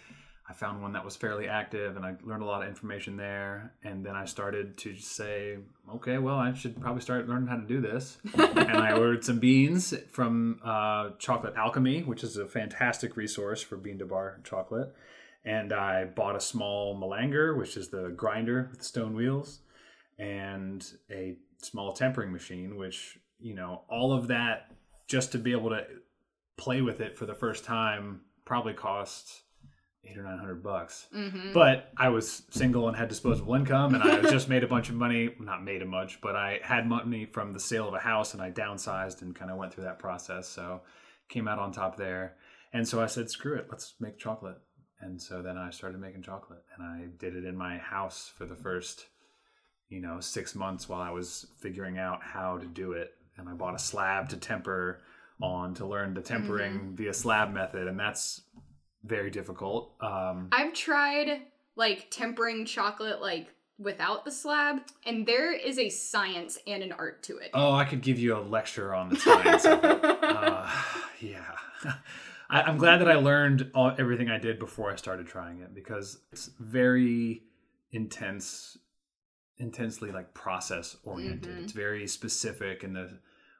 I 0.49 0.53
found 0.53 0.81
one 0.81 0.93
that 0.93 1.05
was 1.05 1.15
fairly 1.15 1.47
active 1.47 1.95
and 1.95 2.03
I 2.03 2.15
learned 2.23 2.41
a 2.41 2.45
lot 2.45 2.63
of 2.63 2.67
information 2.67 3.17
there. 3.17 3.71
And 3.83 4.03
then 4.03 4.15
I 4.15 4.25
started 4.25 4.77
to 4.79 4.95
say, 4.95 5.59
okay, 5.93 6.17
well, 6.17 6.37
I 6.37 6.53
should 6.53 6.81
probably 6.81 7.03
start 7.03 7.29
learning 7.29 7.47
how 7.47 7.57
to 7.57 7.67
do 7.67 7.79
this. 7.79 8.17
and 8.33 8.77
I 8.77 8.93
ordered 8.93 9.23
some 9.23 9.37
beans 9.37 9.93
from 10.11 10.59
uh, 10.65 11.11
Chocolate 11.19 11.53
Alchemy, 11.55 12.01
which 12.01 12.23
is 12.23 12.35
a 12.35 12.47
fantastic 12.47 13.15
resource 13.15 13.61
for 13.61 13.77
bean 13.77 13.99
to 13.99 14.05
bar 14.05 14.39
chocolate. 14.43 14.95
And 15.45 15.71
I 15.71 16.05
bought 16.05 16.35
a 16.35 16.41
small 16.41 16.99
melanger, 16.99 17.55
which 17.55 17.77
is 17.77 17.89
the 17.89 18.09
grinder 18.09 18.69
with 18.71 18.79
the 18.79 18.85
stone 18.85 19.15
wheels, 19.15 19.59
and 20.17 20.85
a 21.11 21.35
small 21.61 21.93
tempering 21.93 22.31
machine, 22.31 22.75
which, 22.75 23.19
you 23.39 23.53
know, 23.53 23.83
all 23.87 24.13
of 24.13 24.27
that 24.29 24.71
just 25.09 25.33
to 25.33 25.37
be 25.37 25.51
able 25.51 25.71
to 25.71 25.83
play 26.57 26.81
with 26.81 27.01
it 27.01 27.17
for 27.17 27.25
the 27.25 27.33
first 27.33 27.65
time 27.65 28.21
probably 28.45 28.73
cost 28.73 29.41
eight 30.05 30.17
or 30.17 30.23
nine 30.23 30.39
hundred 30.39 30.63
bucks. 30.63 31.07
Mm-hmm. 31.13 31.51
But 31.53 31.91
I 31.97 32.09
was 32.09 32.43
single 32.51 32.87
and 32.87 32.95
had 32.95 33.09
disposable 33.09 33.55
income, 33.55 33.95
and 33.95 34.03
I 34.03 34.21
just 34.29 34.47
made 34.47 34.63
a 34.63 34.67
bunch 34.67 34.89
of 34.89 34.95
money. 34.95 35.35
Not 35.39 35.63
made 35.63 35.81
a 35.81 35.85
much, 35.85 36.21
but 36.21 36.35
I 36.35 36.59
had 36.63 36.87
money 36.87 37.25
from 37.25 37.51
the 37.51 37.59
sale 37.59 37.87
of 37.87 37.93
a 37.93 37.99
house, 37.99 38.33
and 38.33 38.41
I 38.41 38.51
downsized 38.51 39.21
and 39.21 39.35
kind 39.35 39.51
of 39.51 39.57
went 39.57 39.73
through 39.73 39.83
that 39.83 39.99
process. 39.99 40.47
So 40.47 40.81
came 41.29 41.47
out 41.47 41.59
on 41.59 41.71
top 41.71 41.95
there. 41.95 42.35
And 42.73 42.87
so 42.87 43.01
I 43.01 43.05
said, 43.07 43.29
screw 43.29 43.55
it, 43.55 43.67
let's 43.69 43.93
make 43.99 44.19
chocolate. 44.19 44.57
And 45.01 45.21
so 45.21 45.41
then 45.41 45.57
I 45.57 45.69
started 45.69 46.01
making 46.01 46.23
chocolate, 46.23 46.63
and 46.75 46.85
I 46.85 47.07
did 47.17 47.35
it 47.35 47.45
in 47.45 47.55
my 47.55 47.77
house 47.77 48.31
for 48.35 48.45
the 48.45 48.55
first, 48.55 49.05
you 49.87 50.01
know, 50.01 50.19
six 50.19 50.55
months 50.55 50.89
while 50.89 51.01
I 51.01 51.11
was 51.11 51.47
figuring 51.59 51.97
out 51.97 52.21
how 52.21 52.57
to 52.57 52.65
do 52.65 52.91
it. 52.91 53.13
And 53.39 53.47
I 53.49 53.53
bought 53.53 53.75
a 53.75 53.79
slab 53.79 54.29
to 54.29 54.37
temper 54.37 55.01
on 55.41 55.73
to 55.75 55.85
learn 55.85 56.13
the 56.13 56.21
tempering 56.21 56.95
via 56.95 57.13
slab 57.13 57.51
method, 57.53 57.87
and 57.87 57.97
that's 57.99 58.41
very 59.03 59.29
difficult. 59.31 59.93
Um, 60.01 60.49
I've 60.51 60.73
tried 60.73 61.41
like 61.75 62.07
tempering 62.11 62.65
chocolate 62.65 63.21
like 63.21 63.47
without 63.77 64.25
the 64.25 64.31
slab, 64.31 64.81
and 65.05 65.25
there 65.25 65.53
is 65.53 65.79
a 65.79 65.87
science 65.89 66.57
and 66.67 66.83
an 66.83 66.91
art 66.91 67.23
to 67.23 67.37
it. 67.37 67.51
oh, 67.53 67.71
I 67.73 67.85
could 67.85 68.01
give 68.01 68.19
you 68.19 68.35
a 68.35 68.41
lecture 68.41 68.93
on 68.93 69.07
the 69.09 69.15
science 69.15 69.63
of 69.65 69.83
it. 69.85 70.03
Uh, 70.03 70.69
yeah. 71.21 71.55
I, 72.49 72.63
I'm 72.63 72.77
glad 72.77 72.97
that 72.97 73.09
I 73.09 73.15
learned 73.15 73.71
all, 73.73 73.95
everything 73.97 74.29
I 74.29 74.37
did 74.39 74.59
before 74.59 74.91
I 74.91 74.95
started 74.97 75.27
trying 75.27 75.61
it 75.61 75.73
because 75.73 76.17
it's 76.33 76.49
very 76.59 77.43
intense, 77.91 78.77
intensely 79.59 80.11
like 80.11 80.33
process 80.33 80.97
oriented. 81.05 81.55
Mhm. 81.57 81.63
It's 81.63 81.71
very 81.71 82.05
specific 82.07 82.83
in 82.83 82.91
the 82.93 83.19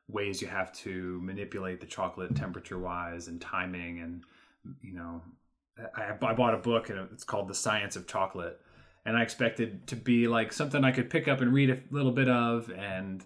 ways 0.10 0.42
you 0.42 0.48
have 0.48 0.74
to 0.74 1.20
manipulate 1.22 1.80
the 1.80 1.86
chocolate 1.86 2.36
temperature 2.36 2.80
wise 2.80 3.28
and 3.28 3.40
timing 3.40 4.00
and 4.00 4.24
you 4.82 4.94
know 4.94 5.22
I, 5.96 6.14
I 6.22 6.34
bought 6.34 6.54
a 6.54 6.58
book 6.58 6.90
and 6.90 7.08
it's 7.14 7.24
called 7.24 7.48
the 7.48 7.54
science 7.54 7.96
of 7.96 8.08
chocolate. 8.08 8.60
And 9.06 9.16
i 9.16 9.22
expected 9.22 9.88
to 9.88 9.96
be 9.96 10.28
like 10.28 10.52
something 10.52 10.84
i 10.84 10.92
could 10.92 11.10
pick 11.10 11.28
up 11.28 11.42
and 11.42 11.54
read 11.54 11.70
a 11.70 11.80
little 11.92 12.12
bit 12.12 12.30
of 12.30 12.70
and 12.72 13.24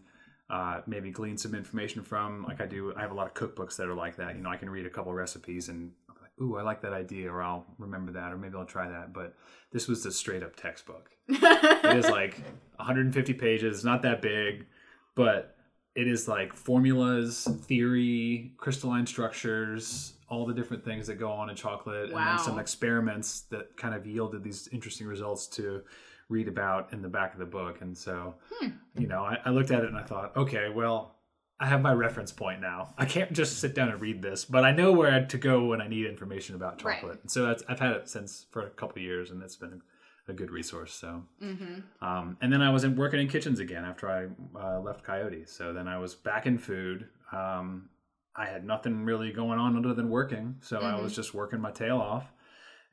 uh, 0.50 0.82
maybe 0.86 1.10
glean 1.10 1.36
some 1.36 1.56
information 1.56 2.04
from. 2.04 2.44
Like 2.44 2.62
i 2.62 2.66
do 2.66 2.94
i 2.96 3.02
have 3.02 3.12
a 3.12 3.16
lot 3.16 3.28
of 3.28 3.34
cookbooks 3.34 3.78
that 3.78 3.88
are 3.88 3.96
like 3.96 4.18
that. 4.18 4.36
You 4.36 4.42
know 4.42 4.50
i 4.50 4.58
can 4.58 4.70
read 4.70 4.86
a 4.86 4.90
couple 4.90 5.14
recipes 5.14 5.70
and 5.70 5.92
like 6.22 6.32
ooh 6.42 6.58
i 6.58 6.62
like 6.62 6.82
that 6.82 6.94
idea 6.94 7.32
or 7.32 7.42
i'll 7.42 7.66
remember 7.80 8.12
that 8.12 8.32
or 8.32 8.38
maybe 8.38 8.56
i'll 8.58 8.66
try 8.66 8.90
that. 8.90 9.14
But 9.14 9.36
this 9.72 9.88
was 9.88 10.06
a 10.06 10.12
straight 10.12 10.44
up 10.44 10.56
textbook. 10.56 11.10
It 11.30 11.98
is 11.98 12.10
like 12.10 12.36
150 12.76 13.34
pages. 13.34 13.84
Not 13.84 14.04
that 14.04 14.22
big. 14.22 14.68
But 15.16 15.53
it 15.96 16.08
is 16.08 16.28
like 16.28 16.54
formulas 16.54 17.48
theory 17.66 18.52
crystalline 18.58 19.06
structures 19.06 20.14
all 20.34 20.46
the 20.46 20.54
different 20.54 20.84
things 20.84 21.06
that 21.08 21.16
go 21.16 21.32
on 21.32 21.50
in 21.50 21.56
chocolate. 21.56 22.10
And 22.10 22.18
then 22.18 22.40
some 22.40 22.58
experiments 22.58 23.42
that 23.52 23.78
kind 23.78 23.94
of 23.94 24.08
yielded 24.08 24.44
these 24.44 24.68
interesting 24.72 25.06
results 25.06 25.46
to 25.50 25.84
read 26.30 26.48
about 26.48 26.92
in 26.92 27.02
the 27.02 27.08
back 27.08 27.34
of 27.34 27.40
the 27.40 27.46
book. 27.46 27.82
And 27.82 27.96
so 27.96 28.34
hmm. 28.52 28.70
you 28.98 29.08
know 29.08 29.24
I, 29.24 29.38
I 29.46 29.52
looked 29.52 29.72
at 29.72 29.84
it 29.84 29.90
and 29.90 29.98
i 29.98 30.04
thought 30.04 30.36
okay 30.36 30.70
well 30.70 31.16
i 31.60 31.66
have 31.68 31.82
my 31.82 31.94
reference 31.94 32.32
point 32.32 32.62
now. 32.62 32.94
I 32.98 33.06
can't 33.06 33.32
just 33.34 33.60
sit 33.60 33.76
down 33.76 33.90
and 33.90 34.02
read 34.02 34.22
this 34.22 34.46
but 34.46 34.64
i 34.64 34.72
know 34.72 34.92
where 34.92 35.26
to 35.26 35.38
go 35.38 35.66
when 35.66 35.82
i 35.82 35.88
need 35.88 36.06
information 36.08 36.56
about 36.56 36.80
chocolate. 36.80 37.20
And 37.22 37.30
so 37.30 37.46
that's 37.46 37.64
i've 37.70 37.80
had 37.80 37.92
it 37.92 38.10
since 38.10 38.48
for 38.52 38.66
a 38.66 38.70
couple 38.72 38.98
of 38.98 39.04
years 39.04 39.30
and 39.30 39.44
it's 39.44 39.56
been 39.56 39.82
a 40.28 40.34
good 40.34 40.52
resource 40.52 40.94
so 40.94 41.24
mm-hmm. 41.42 42.06
um, 42.06 42.38
and 42.42 42.52
then 42.52 42.62
I 42.62 42.70
was 42.70 42.84
in, 42.84 42.96
working 42.96 43.20
in 43.20 43.28
kitchens 43.28 43.60
again 43.60 43.84
after 43.84 44.10
I 44.10 44.28
uh, 44.60 44.80
left 44.80 45.04
Coyote. 45.04 45.46
So 45.46 45.74
then 45.74 45.88
I 45.88 45.98
was 45.98 46.16
back 46.16 46.46
in 46.46 46.58
food. 46.58 47.08
Um, 47.32 47.90
I 48.36 48.46
had 48.46 48.66
nothing 48.66 49.06
really 49.06 49.32
going 49.32 49.60
on 49.60 49.78
other 49.78 49.94
than 49.94 50.10
working. 50.10 50.56
So 50.62 50.80
I 50.80 51.00
was 51.00 51.16
just 51.16 51.34
working 51.34 51.60
my 51.60 51.72
tail 51.72 51.98
off 51.98 52.32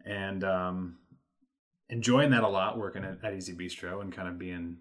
and 0.04 0.44
um, 0.44 0.98
enjoying 1.88 2.30
that 2.30 2.42
a 2.42 2.48
lot, 2.48 2.78
working 2.78 3.04
at, 3.04 3.18
at 3.24 3.34
Easy 3.34 3.54
Bistro 3.54 4.02
and 4.02 4.12
kind 4.12 4.28
of 4.28 4.38
being 4.38 4.78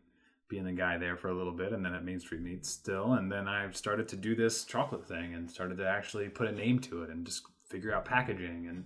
being 0.50 0.66
the 0.66 0.72
guy 0.72 0.98
there 0.98 1.16
for 1.16 1.30
a 1.30 1.38
little 1.38 1.54
bit 1.54 1.74
and 1.74 1.86
then 1.86 1.94
at 1.94 2.04
Main 2.04 2.20
Street 2.20 2.42
Meats 2.42 2.70
still. 2.70 3.14
And 3.14 3.32
then 3.32 3.48
I 3.48 3.70
started 3.72 4.08
to 4.10 4.16
do 4.16 4.36
this 4.36 4.66
chocolate 4.66 5.08
thing 5.08 5.36
and 5.36 5.50
started 5.50 5.78
to 5.78 5.88
actually 5.88 6.28
put 6.28 6.48
a 6.48 6.52
name 6.52 6.80
to 6.80 7.04
it 7.04 7.12
and 7.12 7.24
just 7.24 7.44
figure 7.70 7.94
out 7.94 8.04
packaging 8.04 8.66
and 8.68 8.86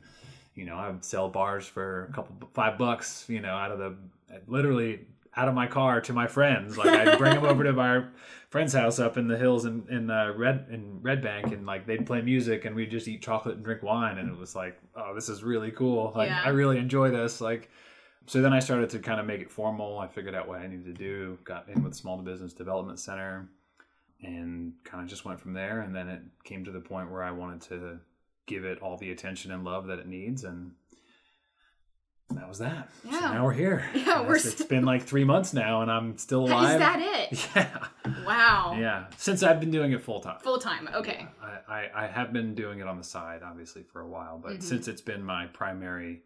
you 0.55 0.65
know, 0.65 0.75
I 0.75 0.89
would 0.89 1.03
sell 1.03 1.29
bars 1.29 1.65
for 1.65 2.05
a 2.05 2.13
couple 2.13 2.47
five 2.53 2.77
bucks, 2.77 3.25
you 3.27 3.41
know, 3.41 3.55
out 3.55 3.71
of 3.71 3.79
the 3.79 3.95
literally 4.47 5.01
out 5.35 5.47
of 5.47 5.55
my 5.55 5.65
car 5.67 5.99
to 6.01 6.13
my 6.13 6.27
friends. 6.27 6.77
Like 6.77 6.89
I'd 6.89 7.17
bring 7.17 7.33
them 7.33 7.45
over 7.45 7.63
to 7.63 7.73
my 7.73 8.05
friend's 8.49 8.73
house 8.73 8.99
up 8.99 9.17
in 9.17 9.27
the 9.27 9.37
hills 9.37 9.65
in 9.65 9.85
in 9.89 10.09
uh, 10.09 10.33
Red 10.35 10.67
in 10.69 10.99
Red 11.01 11.23
Bank, 11.23 11.47
and 11.47 11.65
like 11.65 11.87
they'd 11.87 12.05
play 12.05 12.21
music, 12.21 12.65
and 12.65 12.75
we'd 12.75 12.91
just 12.91 13.07
eat 13.07 13.21
chocolate 13.21 13.55
and 13.55 13.65
drink 13.65 13.81
wine, 13.83 14.17
and 14.17 14.29
it 14.29 14.37
was 14.37 14.55
like, 14.55 14.79
oh, 14.95 15.15
this 15.15 15.29
is 15.29 15.43
really 15.43 15.71
cool. 15.71 16.11
Like 16.15 16.29
Yeah. 16.29 16.41
I 16.43 16.49
really 16.49 16.77
enjoy 16.77 17.09
this. 17.11 17.41
Like. 17.41 17.69
So 18.25 18.41
then 18.41 18.53
I 18.53 18.59
started 18.59 18.89
to 18.91 18.99
kind 18.99 19.19
of 19.19 19.25
make 19.25 19.41
it 19.41 19.51
formal. 19.51 19.99
I 19.99 20.07
figured 20.07 20.33
out 20.33 20.47
what 20.47 20.59
I 20.59 20.67
needed 20.67 20.85
to 20.85 20.93
do. 20.93 21.37
Got 21.43 21.67
in 21.67 21.83
with 21.83 21.93
Small 21.93 22.17
Business 22.19 22.53
Development 22.53 22.97
Center, 22.97 23.49
and 24.21 24.71
kind 24.85 25.03
of 25.03 25.09
just 25.09 25.25
went 25.25 25.41
from 25.41 25.51
there. 25.51 25.81
And 25.81 25.93
then 25.93 26.07
it 26.07 26.21
came 26.45 26.63
to 26.63 26.71
the 26.71 26.79
point 26.79 27.11
where 27.11 27.21
I 27.21 27.31
wanted 27.31 27.61
to 27.63 27.99
give 28.45 28.65
it 28.65 28.81
all 28.81 28.97
the 28.97 29.11
attention 29.11 29.51
and 29.51 29.63
love 29.63 29.87
that 29.87 29.99
it 29.99 30.07
needs, 30.07 30.43
and 30.43 30.71
that 32.29 32.47
was 32.49 32.59
that. 32.59 32.89
So 33.03 33.11
Yeah. 33.11 33.19
now 33.19 33.45
we're 33.45 33.53
here. 33.53 33.85
Yeah, 33.93 34.21
we're 34.21 34.35
It's- 34.37 34.45
it's 34.59 34.65
been 34.65 34.85
like 34.85 35.03
three 35.03 35.23
months 35.23 35.53
now, 35.53 35.81
and 35.81 35.91
I'm 35.91 36.17
still 36.17 36.45
alive. 36.47 36.73
Is 36.75 36.79
that 36.79 36.99
it? 37.01 37.49
Yeah, 37.55 37.87
Wow. 38.25 38.75
yeah. 38.79 39.05
Since 39.17 39.43
I've 39.43 39.59
been 39.59 39.71
doing 39.71 39.91
it 39.91 40.01
full 40.01 40.19
time. 40.19 40.39
Full 40.41 40.57
time. 40.59 40.89
Okay. 40.93 41.27
I, 41.41 41.59
I, 41.73 42.03
I 42.03 42.07
have 42.07 42.33
been 42.33 42.53
doing 42.55 42.79
it 42.79 42.87
on 42.87 42.97
the 42.97 43.03
side, 43.03 43.41
obviously, 43.43 43.83
for 43.83 44.01
a 44.01 44.07
while, 44.07 44.39
but 44.41 44.53
Mhm. 44.53 44.63
since 44.63 44.87
it's 44.87 45.01
been 45.01 45.23
my 45.23 45.45
primary 45.47 46.21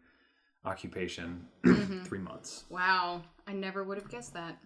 occupation, 0.64 1.46
three 2.04 2.18
months. 2.18 2.64
Wow. 2.68 3.22
I 3.46 3.52
never 3.52 3.84
would 3.84 3.98
have 3.98 4.08
guessed 4.10 4.34
that. 4.34 4.58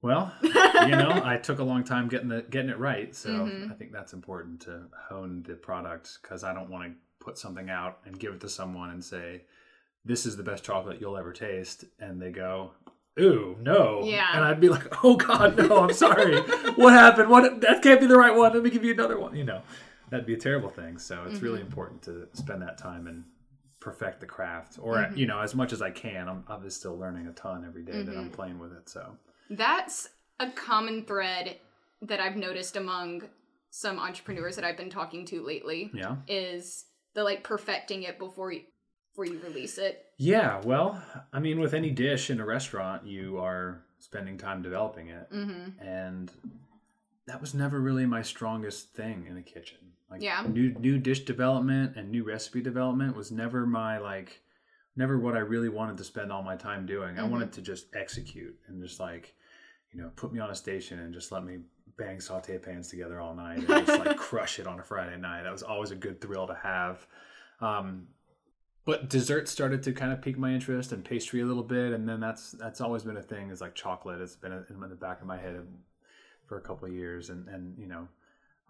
Well, 0.00 0.32
you 0.42 0.50
know, 0.50 1.20
I 1.24 1.36
took 1.42 1.58
a 1.58 1.64
long 1.64 1.82
time 1.82 2.08
getting 2.08 2.28
the 2.28 2.42
getting 2.42 2.70
it 2.70 2.78
right, 2.78 3.14
so 3.14 3.30
Mhm. 3.30 3.70
I 3.70 3.74
think 3.74 3.92
that's 3.92 4.12
important 4.12 4.60
to 4.62 4.84
hone 5.08 5.42
the 5.42 5.54
product 5.54 6.18
because 6.22 6.44
I 6.44 6.54
don't 6.54 6.70
want 6.70 6.84
to 6.84 6.98
put 7.18 7.36
something 7.36 7.68
out 7.68 7.98
and 8.04 8.18
give 8.18 8.34
it 8.34 8.40
to 8.40 8.48
someone 8.48 8.90
and 8.90 9.04
say, 9.04 9.44
"This 10.04 10.24
is 10.24 10.36
the 10.36 10.44
best 10.44 10.62
chocolate 10.64 11.00
you'll 11.00 11.16
ever 11.16 11.32
taste," 11.32 11.84
and 11.98 12.22
they 12.22 12.30
go, 12.30 12.74
"Ooh, 13.18 13.56
no!" 13.60 14.02
Yeah. 14.04 14.28
and 14.34 14.44
I'd 14.44 14.60
be 14.60 14.68
like, 14.68 15.04
"Oh 15.04 15.16
God, 15.16 15.56
no! 15.56 15.82
I'm 15.82 15.92
sorry. 15.92 16.40
what 16.76 16.92
happened? 16.92 17.28
What? 17.28 17.60
That 17.62 17.82
can't 17.82 18.00
be 18.00 18.06
the 18.06 18.18
right 18.18 18.34
one. 18.34 18.52
Let 18.52 18.62
me 18.62 18.70
give 18.70 18.84
you 18.84 18.92
another 18.92 19.18
one." 19.18 19.34
You 19.34 19.44
know, 19.44 19.62
that'd 20.10 20.26
be 20.26 20.34
a 20.34 20.38
terrible 20.38 20.68
thing. 20.68 20.98
So 20.98 21.24
it's 21.24 21.40
really 21.40 21.58
mm-hmm. 21.58 21.66
important 21.66 22.02
to 22.02 22.28
spend 22.34 22.62
that 22.62 22.78
time 22.78 23.08
and 23.08 23.24
perfect 23.80 24.20
the 24.20 24.26
craft, 24.26 24.78
or 24.80 24.98
mm-hmm. 24.98 25.16
you 25.16 25.26
know, 25.26 25.40
as 25.40 25.56
much 25.56 25.72
as 25.72 25.82
I 25.82 25.90
can. 25.90 26.28
I'm 26.28 26.44
obviously 26.46 26.78
still 26.78 26.96
learning 26.96 27.26
a 27.26 27.32
ton 27.32 27.64
every 27.66 27.82
day 27.82 28.04
that 28.04 28.16
I'm 28.16 28.26
mm-hmm. 28.26 28.32
playing 28.32 28.60
with 28.60 28.72
it. 28.72 28.88
So. 28.88 29.16
That's 29.50 30.08
a 30.40 30.50
common 30.50 31.04
thread 31.04 31.56
that 32.02 32.20
I've 32.20 32.36
noticed 32.36 32.76
among 32.76 33.22
some 33.70 33.98
entrepreneurs 33.98 34.56
that 34.56 34.64
I've 34.64 34.76
been 34.76 34.90
talking 34.90 35.24
to 35.26 35.44
lately 35.44 35.90
Yeah. 35.92 36.16
is 36.26 36.86
the 37.14 37.24
like 37.24 37.42
perfecting 37.42 38.02
it 38.04 38.18
before 38.18 38.52
you 38.52 38.62
before 39.10 39.24
you 39.24 39.40
release 39.40 39.78
it. 39.78 40.04
Yeah, 40.16 40.60
well, 40.64 41.02
I 41.32 41.40
mean, 41.40 41.58
with 41.58 41.74
any 41.74 41.90
dish 41.90 42.30
in 42.30 42.38
a 42.40 42.44
restaurant, 42.46 43.04
you 43.04 43.38
are 43.38 43.82
spending 43.98 44.38
time 44.38 44.62
developing 44.62 45.08
it, 45.08 45.28
Mm-hmm. 45.32 45.80
and 45.84 46.30
that 47.26 47.40
was 47.40 47.52
never 47.52 47.80
really 47.80 48.06
my 48.06 48.22
strongest 48.22 48.94
thing 48.94 49.26
in 49.28 49.34
the 49.34 49.42
kitchen. 49.42 49.78
Like, 50.08 50.22
Yeah. 50.22 50.44
new 50.48 50.72
new 50.78 50.98
dish 50.98 51.24
development 51.24 51.96
and 51.96 52.10
new 52.10 52.22
recipe 52.24 52.62
development 52.62 53.16
was 53.16 53.32
never 53.32 53.66
my 53.66 53.98
like, 53.98 54.40
never 54.94 55.18
what 55.18 55.34
I 55.36 55.40
really 55.40 55.68
wanted 55.68 55.98
to 55.98 56.04
spend 56.04 56.30
all 56.30 56.42
my 56.42 56.56
time 56.56 56.86
doing. 56.86 57.18
I 57.18 57.22
Mhm. 57.22 57.30
wanted 57.30 57.52
to 57.54 57.62
just 57.62 57.94
execute 57.94 58.56
and 58.68 58.80
just 58.82 59.00
like, 59.00 59.34
you 59.92 60.00
know, 60.00 60.10
put 60.16 60.32
me 60.32 60.38
on 60.40 60.50
a 60.50 60.54
station 60.54 60.98
and 61.00 61.12
just 61.14 61.32
let 61.32 61.44
me 61.44 61.58
bang 61.96 62.20
saute 62.20 62.58
pans 62.58 62.88
together 62.88 63.20
all 63.20 63.34
night 63.34 63.58
and 63.58 63.66
just 63.68 63.88
like 64.04 64.16
crush 64.28 64.58
it 64.58 64.66
on 64.66 64.78
a 64.78 64.82
Friday 64.82 65.16
night. 65.16 65.42
That 65.42 65.52
was 65.52 65.62
always 65.62 65.90
a 65.90 65.96
good 65.96 66.20
thrill 66.20 66.46
to 66.46 66.54
have. 66.54 67.06
Um, 67.60 68.08
but 68.84 69.10
dessert 69.10 69.48
started 69.48 69.82
to 69.82 69.92
kind 69.92 70.12
of 70.12 70.22
pique 70.22 70.38
my 70.38 70.52
interest 70.52 70.92
and 70.92 71.04
pastry 71.04 71.40
a 71.40 71.44
little 71.44 71.62
bit, 71.62 71.92
and 71.92 72.08
then 72.08 72.20
that's 72.20 72.52
that's 72.52 72.80
always 72.80 73.02
been 73.02 73.16
a 73.18 73.22
thing. 73.22 73.50
Is 73.50 73.60
like 73.60 73.74
chocolate. 73.74 74.20
It's 74.20 74.36
been 74.36 74.52
in 74.52 74.80
the 74.80 74.94
back 74.94 75.20
of 75.20 75.26
my 75.26 75.36
head 75.36 75.60
for 76.46 76.56
a 76.56 76.60
couple 76.62 76.88
of 76.88 76.94
years, 76.94 77.28
and 77.28 77.46
and 77.48 77.76
you 77.78 77.86
know, 77.86 78.08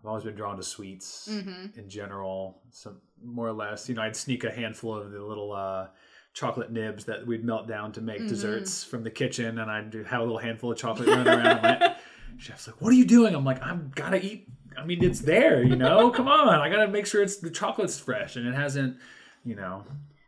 I've 0.00 0.06
always 0.06 0.24
been 0.24 0.34
drawn 0.34 0.56
to 0.56 0.62
sweets 0.64 1.28
Mm-hmm. 1.30 1.78
in 1.78 1.88
general. 1.88 2.62
So 2.70 2.96
more 3.24 3.46
or 3.46 3.52
less, 3.52 3.88
you 3.88 3.94
know, 3.94 4.02
I'd 4.02 4.16
sneak 4.16 4.42
a 4.42 4.50
handful 4.50 4.96
of 4.96 5.12
the 5.12 5.22
little 5.22 5.52
uh, 5.52 5.86
chocolate 6.38 6.70
nibs 6.70 7.04
that 7.06 7.26
we'd 7.26 7.44
melt 7.44 7.66
down 7.66 7.92
to 7.92 8.00
Mm-hmm. 8.00 8.06
make 8.06 8.28
desserts 8.28 8.84
from 8.84 9.02
the 9.02 9.10
kitchen, 9.10 9.58
and 9.58 9.70
I'd 9.70 9.94
have 10.06 10.20
a 10.20 10.24
little 10.24 10.38
handful 10.38 10.70
of 10.72 10.78
chocolate 10.78 11.08
running 11.08 11.26
around. 11.26 11.64
And 11.64 11.80
my 11.80 11.94
chef's 12.38 12.66
like, 12.68 12.80
"What 12.80 12.90
are 12.90 12.96
you 12.96 13.04
doing?" 13.04 13.34
I'm 13.34 13.44
like, 13.44 13.62
"I'm 13.64 13.90
gotta 13.94 14.24
eat." 14.24 14.48
I 14.76 14.84
mean, 14.84 15.02
it's 15.02 15.20
there, 15.20 15.62
you 15.62 15.74
know. 15.74 16.10
Come 16.18 16.28
on, 16.28 16.48
I 16.60 16.68
gotta 16.68 16.86
make 16.88 17.06
sure 17.06 17.22
it's 17.22 17.36
the 17.38 17.50
chocolate's 17.50 17.98
fresh 17.98 18.36
and 18.36 18.46
it 18.46 18.54
hasn't, 18.54 18.96
you 19.44 19.56
know. 19.56 19.84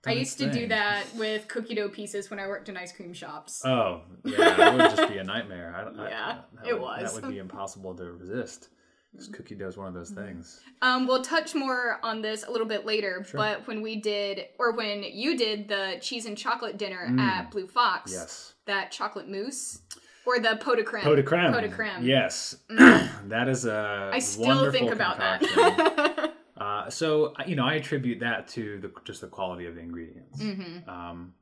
I 0.07 0.13
used 0.13 0.39
to 0.39 0.51
do 0.51 0.67
that 0.69 1.05
with 1.15 1.47
cookie 1.47 1.75
dough 1.75 1.91
pieces 1.91 2.31
when 2.31 2.41
I 2.41 2.47
worked 2.49 2.69
in 2.71 2.77
ice 2.77 2.91
cream 2.91 3.13
shops. 3.13 3.63
Oh, 3.67 4.01
yeah, 4.25 4.55
that 4.57 4.73
would 4.73 4.97
just 4.97 5.13
be 5.13 5.19
a 5.19 5.25
nightmare. 5.25 5.75
I, 5.77 5.83
I, 6.03 6.09
Yeah, 6.09 6.39
that 6.57 6.67
it 6.67 6.73
would, 6.73 6.83
was. 6.83 7.15
That 7.15 7.23
would 7.23 7.31
be 7.31 7.39
impossible 7.39 7.95
to 7.97 8.11
resist. 8.13 8.71
Because 9.13 9.29
cookie 9.29 9.55
dough 9.57 9.67
is 9.67 9.77
one 9.77 9.89
of 9.89 9.95
those 9.95 10.11
things. 10.11 10.61
Um, 10.83 11.07
we'll 11.07 11.23
touch 11.23 11.55
more 11.55 11.99
on 12.03 12.23
this 12.23 12.45
a 12.45 12.51
little 12.51 12.67
bit 12.67 12.87
later, 12.87 13.25
Sure. 13.29 13.39
but 13.39 13.67
when 13.67 13.83
we 13.83 13.97
did, 13.97 14.47
or 14.59 14.73
when 14.73 15.03
you 15.03 15.37
did 15.37 15.67
the 15.69 15.99
cheese 16.01 16.27
and 16.27 16.39
chocolate 16.39 16.77
dinner 16.79 17.13
at 17.19 17.51
Bleu 17.51 17.67
Fox, 17.67 18.13
Mm. 18.13 18.15
Yes. 18.15 18.55
that 18.67 18.93
chocolate 18.93 19.29
mousse, 19.29 19.81
or 20.27 20.39
the 20.39 20.57
pot 20.61 20.77
de 20.77 20.85
creme. 20.85 21.03
Pot 21.03 21.17
de 21.17 21.23
creme. 21.25 21.53
Pot 21.53 21.63
de 21.63 21.69
creme. 21.69 22.03
Yes. 22.05 22.57
that 22.69 23.49
is 23.49 23.65
a 23.67 24.11
I 24.13 24.21
still 24.21 24.71
think 24.71 24.93
about 24.93 25.19
concoction. 25.19 25.57
that. 25.57 26.27
Uh, 26.61 26.91
so 26.91 27.33
you 27.47 27.57
know, 27.57 27.65
I 27.65 27.77
attribute 27.77 28.21
that 28.21 28.47
to 28.49 28.79
the 28.81 28.93
just 29.07 29.23
the 29.23 29.27
quality 29.29 29.65
of 29.65 29.75
the 29.77 29.81
ingredients. 29.81 30.39
Mm-hmm. 30.43 30.91
Um, 30.91 31.33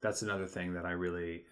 that's 0.00 0.22
another 0.22 0.48
thing 0.48 0.74
that 0.74 0.84
I 0.84 0.90
really 0.90 1.44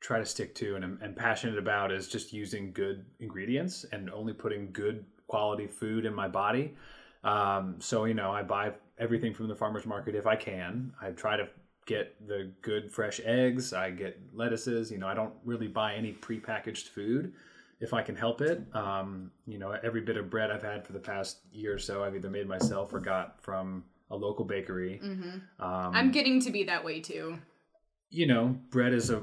try 0.00 0.18
to 0.18 0.26
stick 0.26 0.54
to 0.56 0.76
and 0.76 0.84
am, 0.84 1.14
passionate 1.14 1.58
about 1.58 1.92
is 1.92 2.08
just 2.08 2.32
using 2.32 2.72
good 2.72 3.04
ingredients 3.20 3.84
and 3.92 4.10
only 4.10 4.32
putting 4.32 4.72
good 4.72 5.04
quality 5.26 5.66
food 5.66 6.06
in 6.06 6.14
my 6.14 6.26
body. 6.26 6.74
Um, 7.22 7.76
so 7.78 8.04
you 8.06 8.14
know, 8.14 8.30
I 8.32 8.42
buy 8.42 8.72
everything 8.98 9.34
from 9.34 9.48
the 9.48 9.54
farmers 9.54 9.86
market 9.86 10.14
if 10.14 10.26
I 10.26 10.36
can. 10.36 10.92
I 11.00 11.10
try 11.10 11.36
to 11.36 11.48
get 11.86 12.14
the 12.26 12.50
good 12.62 12.90
fresh 12.92 13.20
eggs. 13.24 13.72
I 13.72 13.90
get 13.90 14.18
lettuces. 14.32 14.90
You 14.90 14.98
know, 14.98 15.06
I 15.06 15.14
don't 15.14 15.34
really 15.44 15.68
buy 15.68 15.94
any 15.94 16.12
prepackaged 16.12 16.88
food 16.88 17.32
if 17.80 17.92
I 17.94 18.02
can 18.02 18.14
help 18.16 18.40
it. 18.40 18.62
Um, 18.74 19.30
you 19.46 19.58
know, 19.58 19.72
every 19.82 20.00
bit 20.02 20.16
of 20.16 20.30
bread 20.30 20.50
I've 20.50 20.62
had 20.62 20.86
for 20.86 20.92
the 20.92 20.98
past 20.98 21.38
year 21.52 21.74
or 21.74 21.78
so, 21.78 22.04
I've 22.04 22.14
either 22.14 22.30
made 22.30 22.46
myself 22.46 22.92
or 22.92 23.00
got 23.00 23.42
from 23.42 23.84
a 24.10 24.16
local 24.16 24.44
bakery. 24.44 25.00
Um, 25.02 25.92
I'm 25.94 26.10
getting 26.10 26.40
to 26.42 26.50
be 26.50 26.64
that 26.64 26.84
way 26.84 27.00
too. 27.00 27.38
you 28.10 28.26
know, 28.26 28.56
bread 28.70 28.92
is 28.92 29.10
a 29.10 29.22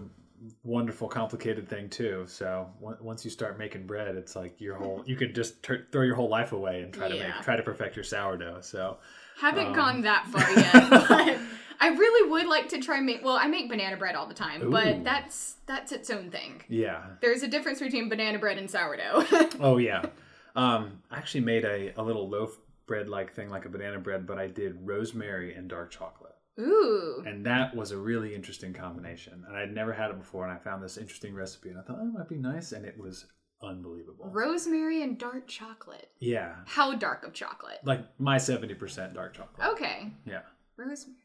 wonderful, 0.64 1.08
complicated 1.08 1.68
thing 1.70 1.90
too. 1.90 2.26
So 2.28 2.70
on- 2.84 2.98
once 3.02 3.24
you 3.26 3.32
start 3.32 3.58
making 3.58 3.88
bread, 3.88 4.16
it's 4.16 4.36
like 4.36 4.60
your 4.62 4.76
whole 4.76 5.04
you 5.06 5.16
could 5.16 5.34
just 5.36 5.66
throw 5.66 6.02
your 6.04 6.16
whole 6.16 6.30
life 6.30 6.52
away 6.52 6.82
and 6.82 6.94
try 6.94 7.08
to 7.08 7.16
Yeah. 7.16 7.28
make 7.36 7.42
try 7.44 7.56
to 7.56 7.64
perfect 7.64 7.96
your 7.96 8.04
sourdough. 8.04 8.62
So 8.62 8.98
Haven't 9.40 9.68
Um, 9.68 9.74
gone 9.74 10.02
that 10.02 10.26
far 10.28 10.50
yet, 10.56 10.90
but 10.90 11.38
I 11.80 11.90
really 11.90 12.30
would 12.32 12.48
like 12.48 12.70
to 12.70 12.80
try 12.82 13.00
make. 13.02 13.24
Well, 13.24 13.36
I 13.38 13.46
make 13.48 13.70
banana 13.70 13.96
bread 13.98 14.16
all 14.16 14.26
the 14.28 14.34
time, 14.34 14.64
Ooh. 14.64 14.72
but 14.72 15.04
that's 15.04 15.58
that's 15.68 15.92
its 15.92 16.10
own 16.10 16.32
thing. 16.32 16.64
yeah, 16.70 17.04
There's 17.22 17.44
a 17.44 17.48
difference 17.48 17.80
between 17.80 18.10
banana 18.10 18.40
bread 18.40 18.58
and 18.58 18.70
sourdough. 18.70 19.26
oh 19.60 19.78
yeah. 19.78 20.06
Um, 20.56 21.04
I 21.12 21.18
actually 21.18 21.42
made 21.42 21.66
a, 21.66 21.94
a 22.00 22.02
little 22.02 22.28
loaf 22.28 22.58
bread 22.88 23.10
like 23.10 23.34
thing, 23.34 23.50
like 23.52 23.66
a 23.66 23.70
banana 23.70 24.00
bread, 24.00 24.26
but 24.26 24.40
I 24.40 24.48
did 24.48 24.76
rosemary 24.88 25.54
and 25.54 25.68
dark 25.70 25.92
chocolate. 25.92 26.27
Ooh. 26.60 27.24
And 27.26 27.46
that 27.46 27.76
was 27.76 27.92
a 27.92 27.98
really 27.98 28.34
interesting 28.34 28.74
combination. 28.74 29.44
And 29.48 29.56
I'd 29.56 29.74
never 29.74 29.94
had 29.94 30.10
it 30.10 30.18
before, 30.18 30.44
and 30.48 30.52
I 30.54 30.58
found 30.58 30.84
this 30.84 30.98
interesting 30.98 31.34
recipe, 31.34 31.70
and 31.70 31.78
I 31.78 31.82
thought, 31.84 31.98
oh, 32.02 32.08
it 32.08 32.14
might 32.18 32.30
be 32.30 32.38
nice, 32.38 32.72
and 32.72 32.86
it 32.86 32.98
was 32.98 33.26
unbelievable. 33.62 34.30
Rosemary 34.32 35.02
and 35.04 35.18
dark 35.18 35.48
chocolate. 35.48 36.10
Yeah, 36.20 36.56
How 36.66 36.96
dark 36.96 37.26
of 37.26 37.34
chocolate? 37.34 37.80
like 37.84 38.06
my 38.20 38.38
seventy 38.38 38.74
percent 38.76 39.14
dark 39.14 39.34
chocolate. 39.36 39.68
Okay. 39.74 40.12
Yeah. 40.26 40.42
Rosemary. 40.78 41.16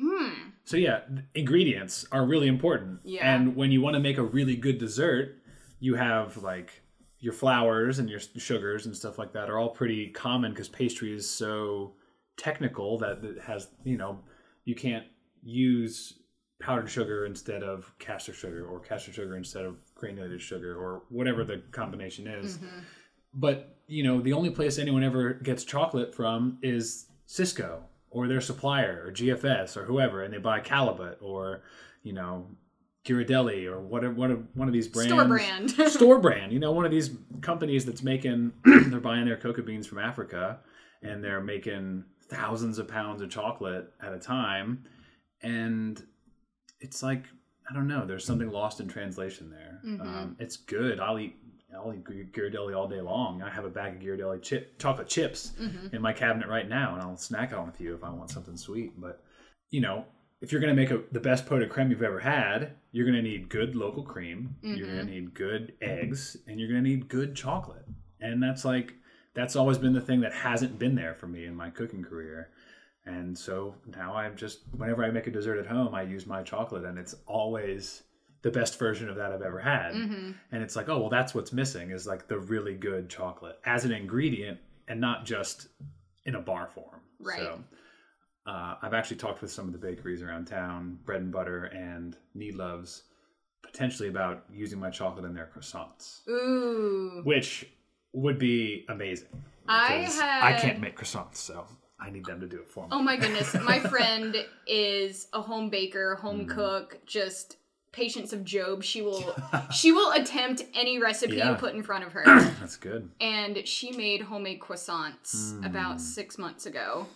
Hmm. 0.00 0.50
So 0.64 0.76
yeah, 0.76 1.00
ingredients 1.34 2.06
are 2.10 2.24
really 2.26 2.48
important. 2.48 3.00
Yeah. 3.04 3.34
And 3.34 3.54
when 3.54 3.70
you 3.70 3.80
want 3.82 3.94
to 3.94 4.00
make 4.00 4.18
a 4.18 4.22
really 4.22 4.56
good 4.56 4.78
dessert, 4.78 5.36
you 5.78 5.94
have 5.94 6.36
like 6.38 6.82
your 7.18 7.32
flours 7.34 7.98
and 7.98 8.08
your 8.08 8.20
sugars 8.20 8.86
and 8.86 8.96
stuff 8.96 9.18
like 9.18 9.32
that 9.34 9.50
are 9.50 9.58
all 9.58 9.68
pretty 9.68 10.08
common 10.08 10.52
because 10.52 10.68
pastry 10.68 11.14
is 11.14 11.28
so 11.28 11.94
technical 12.40 12.96
that 12.98 13.18
has 13.44 13.68
you 13.84 13.98
know 13.98 14.18
you 14.64 14.74
can't 14.74 15.04
use 15.42 16.14
powdered 16.58 16.88
sugar 16.88 17.26
instead 17.26 17.62
of 17.62 17.92
caster 17.98 18.32
sugar 18.32 18.66
or 18.66 18.80
caster 18.80 19.12
sugar 19.12 19.36
instead 19.36 19.64
of 19.64 19.76
granulated 19.94 20.40
sugar 20.40 20.74
or 20.74 21.02
whatever 21.10 21.44
the 21.44 21.62
combination 21.70 22.26
is. 22.26 22.56
Mm-hmm. 22.56 22.78
But 23.34 23.76
you 23.86 24.02
know, 24.02 24.20
the 24.20 24.32
only 24.32 24.50
place 24.50 24.78
anyone 24.78 25.04
ever 25.04 25.34
gets 25.34 25.64
chocolate 25.64 26.14
from 26.14 26.58
is 26.62 27.06
Sysco 27.28 27.80
or 28.10 28.26
their 28.26 28.40
supplier 28.40 29.04
or 29.06 29.12
GFS 29.12 29.76
or 29.76 29.84
whoever, 29.84 30.22
and 30.22 30.32
they 30.32 30.38
buy 30.38 30.60
Callebaut 30.60 31.16
or 31.20 31.62
you 32.02 32.14
know 32.14 32.46
Ghirardelli 33.04 33.66
or 33.66 33.80
whatever 33.80 34.14
one 34.14 34.30
of 34.30 34.46
one 34.54 34.66
of 34.66 34.72
these 34.72 34.88
brands. 34.88 35.12
Store 35.12 35.24
brand. 35.26 35.70
store 35.92 36.18
brand. 36.18 36.52
You 36.52 36.58
know, 36.58 36.72
one 36.72 36.86
of 36.86 36.90
these 36.90 37.10
companies 37.42 37.84
that's 37.84 38.02
making 38.02 38.52
they're 38.64 39.00
buying 39.00 39.26
their 39.26 39.36
cocoa 39.36 39.62
beans 39.62 39.86
from 39.86 39.98
Africa 39.98 40.60
and 41.02 41.24
they're 41.24 41.40
making 41.40 42.04
thousands 42.30 42.78
of 42.78 42.88
pounds 42.88 43.20
of 43.20 43.30
chocolate 43.30 43.92
at 44.02 44.12
a 44.12 44.18
time, 44.18 44.84
and 45.42 46.02
it's 46.80 47.02
like 47.02 47.24
I 47.70 47.74
don't 47.74 47.86
know. 47.86 48.04
There's 48.04 48.24
something 48.24 48.50
lost 48.50 48.80
in 48.80 48.88
translation 48.88 49.50
there. 49.50 49.80
Mm-hmm. 49.84 50.02
Um, 50.02 50.36
it's 50.38 50.56
good. 50.56 51.00
I'll 51.00 51.18
eat. 51.18 51.36
I'll 51.72 51.94
eat 51.94 52.02
Ghir- 52.02 52.32
Ghirardelli 52.32 52.76
all 52.76 52.88
day 52.88 53.00
long. 53.00 53.42
I 53.42 53.50
have 53.50 53.64
a 53.64 53.68
bag 53.68 53.94
of 53.94 54.02
Ghirardelli 54.02 54.42
chip, 54.42 54.76
chocolate 54.78 55.06
chips 55.06 55.52
mm-hmm. 55.60 55.94
in 55.94 56.02
my 56.02 56.12
cabinet 56.12 56.48
right 56.48 56.68
now, 56.68 56.94
and 56.94 57.02
I'll 57.02 57.16
snack 57.16 57.52
on 57.52 57.68
a 57.68 57.72
few 57.72 57.94
if 57.94 58.02
I 58.02 58.10
want 58.10 58.30
something 58.30 58.56
sweet. 58.56 59.00
But 59.00 59.22
you 59.70 59.80
know, 59.80 60.04
if 60.40 60.50
you're 60.50 60.60
going 60.60 60.74
to 60.74 60.80
make 60.80 60.90
a, 60.90 61.02
the 61.12 61.20
best 61.20 61.46
pot 61.46 61.60
de 61.60 61.68
creme 61.68 61.90
you've 61.90 62.02
ever 62.02 62.18
had, 62.18 62.72
you're 62.90 63.06
going 63.06 63.22
to 63.22 63.22
need 63.22 63.48
good 63.48 63.76
local 63.76 64.02
cream. 64.02 64.56
You're 64.62 64.86
going 64.86 64.98
to 64.98 65.04
mm-hmm. 65.04 65.12
need 65.12 65.34
good 65.34 65.74
eggs, 65.80 66.36
and 66.48 66.58
you're 66.58 66.68
going 66.68 66.82
to 66.82 66.88
need 66.88 67.08
good 67.08 67.36
chocolate. 67.36 67.84
And 68.20 68.42
that's 68.42 68.64
like 68.64 68.94
that's 69.34 69.56
always 69.56 69.78
been 69.78 69.92
the 69.92 70.00
thing 70.00 70.20
that 70.20 70.32
hasn't 70.32 70.78
been 70.78 70.94
there 70.94 71.14
for 71.14 71.26
me 71.26 71.44
in 71.44 71.54
my 71.54 71.70
cooking 71.70 72.02
career. 72.02 72.50
And 73.06 73.36
so 73.36 73.74
now 73.86 74.14
I'm 74.14 74.36
just 74.36 74.60
whenever 74.76 75.04
I 75.04 75.10
make 75.10 75.26
a 75.26 75.30
dessert 75.30 75.58
at 75.58 75.66
home, 75.66 75.94
I 75.94 76.02
use 76.02 76.26
my 76.26 76.42
chocolate, 76.42 76.84
and 76.84 76.98
it's 76.98 77.14
always 77.26 78.02
the 78.42 78.50
best 78.50 78.78
version 78.78 79.08
of 79.08 79.16
that 79.16 79.32
I've 79.32 79.42
ever 79.42 79.60
had. 79.60 79.94
Mm-hmm. 79.94 80.32
And 80.52 80.62
it's 80.62 80.76
like, 80.76 80.88
oh 80.88 80.98
well, 80.98 81.08
that's 81.08 81.34
what's 81.34 81.52
missing 81.52 81.90
is 81.90 82.06
like 82.06 82.28
the 82.28 82.38
really 82.38 82.74
good 82.74 83.08
chocolate 83.08 83.58
as 83.64 83.84
an 83.84 83.92
ingredient, 83.92 84.58
and 84.88 85.00
not 85.00 85.24
just 85.24 85.68
in 86.26 86.34
a 86.34 86.40
bar 86.40 86.68
form. 86.68 87.00
Right. 87.18 87.40
So, 87.40 87.60
uh, 88.46 88.76
I've 88.82 88.94
actually 88.94 89.18
talked 89.18 89.42
with 89.42 89.50
some 89.50 89.66
of 89.66 89.72
the 89.72 89.78
bakeries 89.78 90.22
around 90.22 90.46
town, 90.46 90.98
Bread 91.04 91.20
and 91.20 91.32
Butter 91.32 91.64
and 91.66 92.16
Niedlov's, 92.36 93.04
potentially 93.62 94.08
about 94.08 94.44
using 94.50 94.78
my 94.78 94.90
chocolate 94.90 95.24
in 95.24 95.34
their 95.34 95.50
croissants, 95.54 96.26
Ooh. 96.28 97.22
which 97.24 97.66
would 98.12 98.38
be 98.38 98.84
amazing. 98.88 99.28
I 99.68 99.92
had- 99.98 100.42
I 100.42 100.58
can't 100.58 100.80
make 100.80 100.96
croissants, 100.96 101.36
so 101.36 101.66
I 101.98 102.10
need 102.10 102.24
them 102.24 102.40
to 102.40 102.46
do 102.46 102.58
it 102.60 102.68
for 102.68 102.84
me. 102.84 102.88
Oh 102.92 103.02
my 103.02 103.16
goodness. 103.16 103.54
My 103.62 103.78
friend 103.92 104.36
is 104.66 105.28
a 105.32 105.40
home 105.40 105.70
baker, 105.70 106.16
home 106.16 106.46
Mm. 106.46 106.50
cook, 106.54 106.98
just 107.06 107.56
patience 107.92 108.32
of 108.32 108.44
Job. 108.44 108.82
She 108.82 109.02
will 109.02 109.34
she 109.72 109.92
will 109.92 110.12
attempt 110.12 110.62
any 110.74 110.98
recipe 111.00 111.36
Yeah. 111.36 111.50
you 111.50 111.56
put 111.56 111.74
in 111.74 111.82
front 111.82 112.04
of 112.04 112.12
her. 112.12 112.22
That's 112.60 112.76
good. 112.76 113.10
and 113.20 113.66
she 113.66 113.92
made 113.92 114.22
homemade 114.22 114.60
croissants 114.60 115.52
Hmm. 115.58 115.64
about 115.64 116.00
six 116.00 116.38
months 116.38 116.66
ago. 116.66 117.06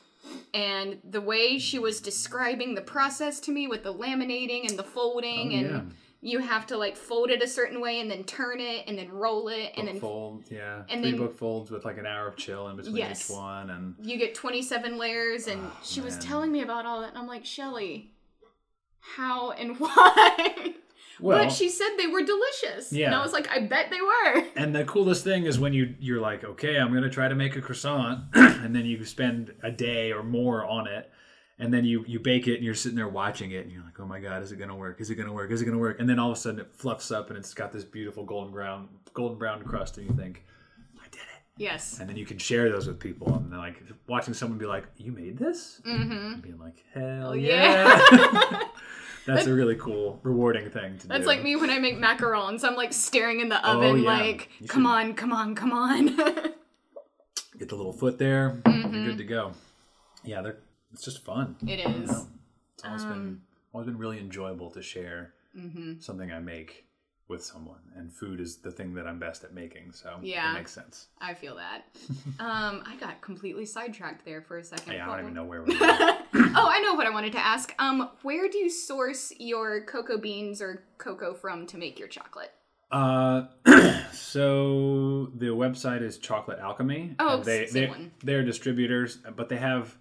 And 0.55 0.99
the 1.05 1.21
way 1.21 1.59
she 1.59 1.79
was 1.79 2.01
describing 2.01 2.75
the 2.75 2.81
process 2.81 3.41
to 3.41 3.53
me 3.53 3.67
with 3.67 3.83
the 3.83 3.93
laminating 3.93 4.67
and 4.69 4.79
the 4.79 4.83
folding, 4.85 5.53
Oh, 5.53 5.57
and 5.57 5.71
yeah. 5.71 5.81
You 6.27 6.39
have 6.39 6.67
to 6.69 6.77
like 6.79 6.97
fold 6.97 7.29
it 7.31 7.43
a 7.43 7.47
certain 7.47 7.81
way 7.83 8.01
and 8.01 8.11
then 8.11 8.25
turn 8.25 8.59
it 8.59 8.85
and 8.87 8.97
then 8.99 9.11
roll 9.13 9.49
it 9.49 9.73
and 9.77 9.85
Book 9.85 9.93
then 9.93 10.01
fold, 10.01 10.45
yeah. 10.51 10.83
and 10.89 11.03
Three 11.03 11.11
then- 11.11 11.21
book 11.21 11.37
folds 11.37 11.71
with 11.71 11.85
like 11.85 11.99
an 11.99 12.07
hour 12.07 12.27
of 12.29 12.37
chill 12.37 12.69
in 12.69 12.77
between 12.77 12.97
Yes. 12.97 13.31
each 13.31 13.37
one, 13.37 13.69
and 13.71 13.95
you 14.01 14.17
get 14.17 14.35
27 14.35 14.97
layers. 14.97 15.47
And 15.49 15.61
ah, 15.65 15.79
she 15.83 16.01
was 16.01 16.17
Oh, 16.17 16.21
telling 16.21 16.51
me 16.51 16.63
about 16.63 16.87
all 16.87 17.01
that. 17.03 17.11
And 17.11 17.19
I'm 17.19 17.27
like, 17.27 17.45
Shelly, 17.45 18.13
how 19.01 19.51
and 19.51 19.77
why? 19.79 20.75
well, 21.21 21.45
but 21.45 21.53
she 21.53 21.69
said 21.69 21.91
they 21.99 22.07
were 22.07 22.23
delicious. 22.23 22.93
yeah 22.93 23.07
And 23.07 23.15
I 23.15 23.23
was 23.23 23.33
like, 23.33 23.49
I 23.51 23.61
bet 23.61 23.91
they 23.91 24.01
were. 24.01 24.45
And 24.57 24.75
the 24.75 24.85
coolest 24.85 25.25
thing 25.25 25.45
is 25.45 25.59
when 25.59 25.73
you 25.75 25.95
you're 25.99 26.21
like, 26.21 26.43
okay, 26.45 26.79
I'm 26.79 26.93
gonna 26.93 27.11
try 27.11 27.29
to 27.29 27.35
make 27.35 27.55
a 27.57 27.61
croissant, 27.61 28.21
and 28.35 28.75
then 28.75 28.87
you 28.87 29.05
spend 29.05 29.53
a 29.63 29.71
day 29.71 30.11
or 30.13 30.23
more 30.23 30.65
on 30.65 30.87
it, 30.87 31.11
and 31.59 31.73
then 31.73 31.85
you 31.85 32.05
you 32.07 32.19
bake 32.21 32.47
it, 32.49 32.57
and 32.57 32.65
you're 32.65 32.75
sitting 32.75 32.97
there 32.97 33.09
watching 33.09 33.51
it, 33.53 33.65
and 33.65 33.73
you're 33.73 33.83
like, 33.85 33.99
oh 34.01 34.07
my 34.07 34.21
god, 34.21 34.43
is 34.43 34.53
it 34.53 34.57
gonna 34.59 34.75
work? 34.77 35.01
Is 35.01 35.11
it 35.11 35.15
gonna 35.15 35.33
work? 35.33 35.51
Is 35.51 35.63
it 35.63 35.65
gonna 35.65 35.79
work? 35.79 35.99
And 36.01 36.09
then 36.09 36.19
all 36.19 36.31
of 36.31 36.37
a 36.37 36.41
sudden 36.41 36.61
it 36.61 36.69
fluffs 36.75 37.11
up, 37.11 37.29
and 37.31 37.39
it's 37.39 37.55
got 37.55 37.73
this 37.73 37.85
beautiful 37.85 38.25
golden 38.25 38.53
brown 38.53 38.89
golden 39.13 39.39
brown 39.39 39.63
crust, 39.63 39.99
and 39.99 40.09
you 40.09 40.15
think, 40.17 40.45
I 40.99 41.05
did 41.11 41.21
it. 41.21 41.43
Yes. 41.57 42.01
and 42.01 42.09
then 42.09 42.17
you 42.17 42.27
can 42.27 42.39
share 42.39 42.69
those 42.69 42.89
with 42.89 42.99
people 42.99 43.33
and 43.37 43.53
then 43.53 43.61
like 43.61 43.81
watching 44.09 44.35
someone 44.35 44.59
be 44.59 44.67
like 44.67 44.87
you 44.97 45.13
made 45.13 45.39
this 45.39 45.81
mm-hmm. 45.87 46.41
being 46.41 46.59
like 46.59 46.83
hell 46.93 47.37
yeah. 47.37 48.01
yeah, 48.11 48.61
that's 49.27 49.47
a 49.47 49.55
really 49.55 49.77
cool 49.77 50.19
rewarding 50.25 50.69
thing 50.69 50.73
to 50.73 50.81
That's 50.91 51.03
do 51.03 51.09
That's 51.09 51.27
like 51.29 51.45
me 51.45 51.55
when 51.55 51.71
I 51.71 51.79
make 51.79 51.97
macarons. 51.97 52.65
I'm 52.65 52.75
like 52.75 52.93
staring 52.93 53.39
in 53.39 53.49
the 53.49 53.65
oven, 53.65 53.91
Oh, 53.91 53.95
yeah. 53.95 54.09
like, 54.19 54.51
You 54.59 54.67
come 54.67 54.83
should- 54.83 54.89
on, 54.91 55.15
come 55.15 55.33
on, 55.33 55.55
come 55.55 55.73
on. 55.73 56.17
get 57.59 57.69
the 57.69 57.77
little 57.77 57.93
foot 57.93 58.19
there 58.19 58.61
Mm-hmm. 58.65 58.93
you're 58.95 59.05
good 59.11 59.19
to 59.19 59.25
go 59.25 59.53
yeah 60.25 60.43
they're 60.43 60.59
it's 60.95 61.05
just 61.05 61.25
fun 61.25 61.57
it 61.67 61.81
is. 61.81 62.11
it's 62.11 62.85
always 62.85 63.03
Um, 63.05 63.09
been 63.11 63.41
always 63.75 63.87
been 63.87 63.99
really 63.99 64.19
enjoyable 64.19 64.71
to 64.71 64.81
share 64.83 65.35
mm-hmm. 65.57 66.01
something 66.01 66.33
i 66.33 66.39
make 66.39 66.87
with 67.29 67.43
someone 67.45 67.81
and 67.97 68.13
food 68.13 68.41
is 68.41 68.59
the 68.59 68.71
thing 68.71 68.95
that 68.95 69.07
i'm 69.07 69.19
best 69.19 69.45
at 69.45 69.53
making 69.55 69.93
so 69.93 70.19
Yeah. 70.23 70.51
it 70.53 70.55
makes 70.55 70.73
sense 70.73 71.09
I 71.21 71.33
feel 71.35 71.57
that. 71.57 71.85
um, 72.39 72.83
I 72.87 72.97
got 73.01 73.21
completely 73.23 73.65
sidetracked 73.67 74.25
there 74.25 74.43
for 74.43 74.59
a 74.59 74.65
second. 74.65 74.93
yeah 74.93 75.05
i 75.11 75.17
don't 75.17 75.25
even 75.25 75.35
know 75.35 75.45
where 75.45 75.63
we're 75.67 75.75
oh, 76.57 76.69
I 76.69 76.81
know 76.81 76.95
what 76.95 77.07
I 77.07 77.11
wanted 77.11 77.33
to 77.33 77.39
ask. 77.39 77.73
Um, 77.79 78.11
where 78.23 78.49
do 78.49 78.59
you 78.59 78.69
source 78.71 79.33
your 79.39 79.85
cocoa 79.85 80.19
beans 80.19 80.61
or 80.61 80.85
cocoa 80.99 81.33
from 81.35 81.67
to 81.69 81.79
make 81.79 81.99
your 81.99 82.09
chocolate? 82.09 82.51
Uh, 82.91 83.45
so 84.13 85.27
the 85.37 85.47
website 85.47 86.03
is 86.03 86.19
Chocolate 86.19 86.59
Alchemy. 86.59 87.17
Oh, 87.19 87.43
they, 87.43 87.67
they 87.67 87.87
one. 87.87 88.13
they're 88.23 88.43
distributors, 88.45 89.19
but 89.37 89.49
they 89.49 89.57
have 89.57 89.97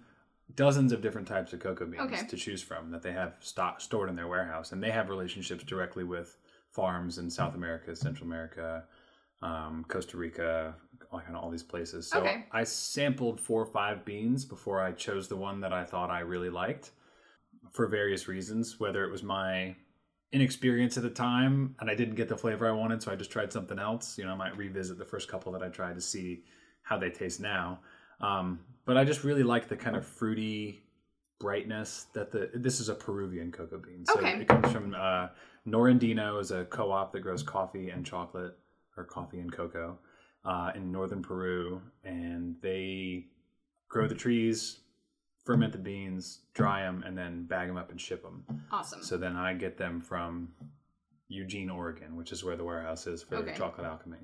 dozens 0.56 0.92
of 0.92 1.00
different 1.00 1.26
types 1.28 1.52
of 1.52 1.60
cocoa 1.60 1.86
beans 1.86 2.02
Okay. 2.02 2.26
to 2.26 2.36
choose 2.36 2.62
from 2.62 2.90
that 2.90 3.02
they 3.02 3.12
have 3.12 3.36
stock 3.40 3.80
stored 3.80 4.08
in 4.08 4.16
their 4.16 4.28
warehouse, 4.28 4.72
and 4.72 4.82
they 4.82 4.90
have 4.90 5.08
relationships 5.08 5.64
directly 5.64 6.04
with 6.04 6.38
farms 6.70 7.18
in 7.18 7.30
South 7.30 7.54
America, 7.54 7.94
Central 7.94 8.26
America, 8.26 8.84
um, 9.42 9.84
Costa 9.88 10.16
Rica, 10.16 10.74
all, 11.10 11.20
kind 11.20 11.36
of 11.36 11.42
all 11.42 11.50
these 11.50 11.62
places. 11.62 12.06
So 12.08 12.20
Okay. 12.20 12.46
I 12.52 12.64
sampled 12.64 13.40
four 13.40 13.62
or 13.62 13.66
five 13.66 14.04
beans 14.04 14.44
before 14.44 14.80
I 14.80 14.92
chose 14.92 15.28
the 15.28 15.36
one 15.36 15.60
that 15.60 15.72
I 15.72 15.84
thought 15.84 16.10
I 16.10 16.20
really 16.20 16.50
liked 16.50 16.92
for 17.72 17.86
various 17.86 18.28
reasons, 18.28 18.78
whether 18.80 19.04
it 19.04 19.10
was 19.10 19.22
my 19.22 19.76
inexperience 20.32 20.96
at 20.96 21.02
the 21.02 21.10
time 21.10 21.76
and 21.80 21.88
I 21.88 21.94
didn't 21.94 22.16
get 22.16 22.28
the 22.28 22.36
flavor 22.36 22.66
I 22.66 22.72
wanted, 22.72 23.02
so 23.02 23.12
I 23.12 23.16
just 23.16 23.30
tried 23.30 23.52
something 23.52 23.78
else. 23.78 24.18
You 24.18 24.24
know, 24.24 24.32
I 24.32 24.36
might 24.36 24.56
revisit 24.56 24.98
the 24.98 25.04
first 25.04 25.28
couple 25.28 25.52
that 25.52 25.62
I 25.62 25.68
tried 25.68 25.94
to 25.94 26.00
see 26.00 26.42
how 26.82 26.98
they 26.98 27.10
taste 27.10 27.40
now. 27.40 27.80
Um, 28.20 28.60
but 28.84 28.96
I 28.96 29.04
just 29.04 29.24
really 29.24 29.42
like 29.42 29.68
the 29.68 29.76
kind 29.76 29.96
of 29.96 30.06
fruity 30.06 30.82
brightness 31.40 32.06
that 32.14 32.30
the 32.30 32.50
this 32.54 32.80
is 32.80 32.88
a 32.88 32.94
Peruvian 32.94 33.50
cocoa 33.50 33.78
bean. 33.78 34.04
So 34.06 34.18
Okay. 34.18 34.40
it 34.40 34.48
comes 34.48 34.70
from 34.72 34.94
uh, 34.94 35.28
Norandino 35.66 36.40
is 36.40 36.50
a 36.50 36.64
co-op 36.66 37.12
that 37.12 37.20
grows 37.20 37.42
coffee 37.42 37.90
and 37.90 38.04
chocolate 38.04 38.56
or 38.96 39.04
coffee 39.04 39.40
and 39.40 39.52
cocoa 39.52 39.98
uh, 40.44 40.72
in 40.74 40.92
northern 40.92 41.22
Peru, 41.22 41.80
and 42.04 42.56
they 42.62 43.26
grow 43.88 44.06
the 44.06 44.14
trees, 44.14 44.80
ferment 45.44 45.72
the 45.72 45.78
beans, 45.78 46.40
dry 46.54 46.82
them, 46.82 47.02
and 47.06 47.16
then 47.16 47.44
bag 47.44 47.68
them 47.68 47.76
up 47.76 47.90
and 47.90 48.00
ship 48.00 48.22
them. 48.22 48.44
Awesome. 48.70 49.02
So 49.02 49.16
then 49.16 49.36
I 49.36 49.54
get 49.54 49.76
them 49.76 50.00
from 50.00 50.48
Eugene, 51.28 51.70
Oregon, 51.70 52.16
which 52.16 52.30
is 52.30 52.44
where 52.44 52.56
the 52.56 52.64
warehouse 52.64 53.06
is 53.06 53.22
for 53.22 53.36
Okay. 53.36 53.54
Chocolate 53.56 53.86
Alchemy. 53.86 54.18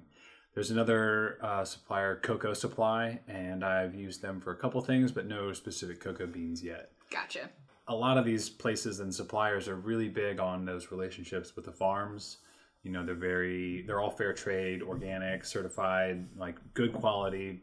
There's 0.55 0.71
another 0.71 1.39
uh, 1.43 1.65
supplier, 1.65 2.17
Cocoa 2.17 2.55
Supply, 2.55 3.21
and 3.29 3.65
I've 3.65 3.95
used 3.95 4.21
them 4.21 4.41
for 4.41 4.51
a 4.51 4.57
couple 4.57 4.81
things, 4.81 5.13
but 5.13 5.27
no 5.27 5.53
specific 5.53 6.01
cocoa 6.01 6.27
beans 6.27 6.63
yet. 6.63 6.91
Gotcha. 7.11 7.51
A 7.87 7.95
lot 7.95 8.19
of 8.19 8.25
these 8.25 8.49
places 8.49 9.01
and 9.01 9.15
suppliers 9.15 9.69
are 9.69 9.77
really 9.77 10.09
big 10.09 10.41
on 10.41 10.65
those 10.65 10.91
relationships 10.91 11.55
with 11.55 11.65
the 11.67 11.73
farms. 11.73 12.39
You 12.83 12.91
know, 12.91 13.05
they're 13.05 13.15
very, 13.15 13.83
they're 13.87 14.01
all 14.01 14.11
fair 14.11 14.33
trade, 14.33 14.83
organic, 14.83 15.45
certified, 15.45 16.27
like 16.37 16.57
good 16.75 16.93
quality 16.95 17.63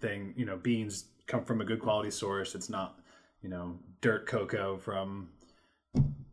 thing. 0.00 0.32
You 0.36 0.46
know, 0.46 0.56
beans 0.56 1.06
come 1.26 1.44
from 1.44 1.60
a 1.60 1.64
good 1.64 1.80
quality 1.80 2.10
source. 2.10 2.54
It's 2.54 2.70
not, 2.70 2.98
you 3.42 3.48
know, 3.48 3.78
dirt 4.00 4.26
cocoa 4.26 4.78
from 4.78 5.28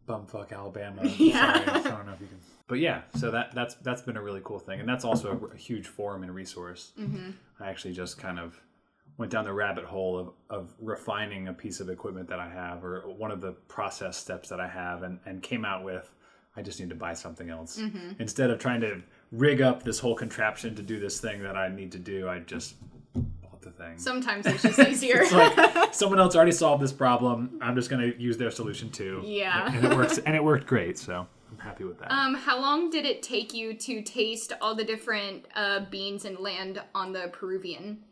bumfuck 0.07 0.53
Alabama. 0.53 1.05
Yeah. 1.05 1.65
Sorry, 1.65 1.85
I 1.85 1.89
don't 1.89 2.07
know 2.07 2.13
if 2.13 2.21
you 2.21 2.27
can. 2.27 2.39
But 2.69 2.79
yeah, 2.79 3.01
so 3.17 3.31
that 3.31 3.53
that's 3.53 3.75
that's 3.75 4.01
been 4.03 4.15
a 4.15 4.21
really 4.21 4.41
cool 4.45 4.59
thing, 4.59 4.79
and 4.79 4.87
that's 4.87 5.03
also 5.03 5.31
a, 5.51 5.53
a 5.53 5.57
huge 5.57 5.87
forum 5.87 6.23
and 6.23 6.33
resource. 6.33 6.91
Mm-hmm. 6.97 7.31
I 7.59 7.67
actually 7.69 7.93
just 7.93 8.17
kind 8.17 8.39
of 8.39 8.57
went 9.17 9.31
down 9.33 9.43
the 9.43 9.51
rabbit 9.51 9.83
hole 9.83 10.17
of, 10.17 10.29
of 10.49 10.73
refining 10.79 11.49
a 11.49 11.53
piece 11.53 11.81
of 11.81 11.89
equipment 11.89 12.29
that 12.29 12.39
I 12.39 12.47
have, 12.47 12.85
or 12.85 13.01
one 13.17 13.31
of 13.31 13.41
the 13.41 13.51
process 13.67 14.15
steps 14.15 14.47
that 14.49 14.61
I 14.61 14.67
have, 14.69 15.03
and 15.03 15.19
and 15.25 15.41
came 15.43 15.65
out 15.65 15.83
with 15.83 16.09
I 16.55 16.61
just 16.61 16.79
need 16.79 16.89
to 16.89 16.95
buy 16.95 17.13
something 17.13 17.49
else 17.49 17.79
Mm-hmm. 17.79 18.21
instead 18.21 18.49
of 18.49 18.59
trying 18.59 18.81
to 18.81 19.01
rig 19.31 19.61
up 19.61 19.83
this 19.83 19.99
whole 19.99 20.15
contraption 20.15 20.75
to 20.75 20.81
do 20.81 20.99
this 20.99 21.19
thing 21.19 21.41
that 21.43 21.55
I 21.57 21.69
need 21.69 21.91
to 21.93 21.99
do. 21.99 22.29
I 22.29 22.39
just 22.39 22.75
bought 23.41 23.61
the 23.61 23.71
thing. 23.71 23.97
Sometimes 23.97 24.45
it's 24.45 24.63
just 24.63 24.79
easier. 24.79 25.21
It's 25.21 25.31
like 25.31 25.93
someone 25.93 26.19
else 26.19 26.35
already 26.35 26.51
solved 26.51 26.81
this 26.83 26.91
problem. 26.93 27.59
I'm 27.61 27.75
just 27.75 27.89
going 27.89 28.11
to 28.11 28.19
use 28.21 28.37
their 28.37 28.51
solution 28.51 28.89
too. 28.89 29.21
Yeah. 29.25 29.71
and 29.73 29.85
it 29.85 29.95
works, 29.95 30.17
and 30.19 30.35
it 30.35 30.43
worked 30.43 30.65
great. 30.67 30.97
So 30.97 31.27
happy 31.59 31.83
with 31.83 31.99
that. 31.99 32.11
um, 32.11 32.33
how 32.35 32.59
long 32.59 32.89
did 32.89 33.05
it 33.05 33.21
take 33.23 33.53
you 33.53 33.73
to 33.73 34.01
taste 34.01 34.53
all 34.61 34.75
the 34.75 34.83
different 34.83 35.45
uh, 35.55 35.81
beans 35.89 36.25
and 36.25 36.37
land 36.39 36.81
on 36.95 37.13
the 37.13 37.29
Peruvian? 37.31 38.03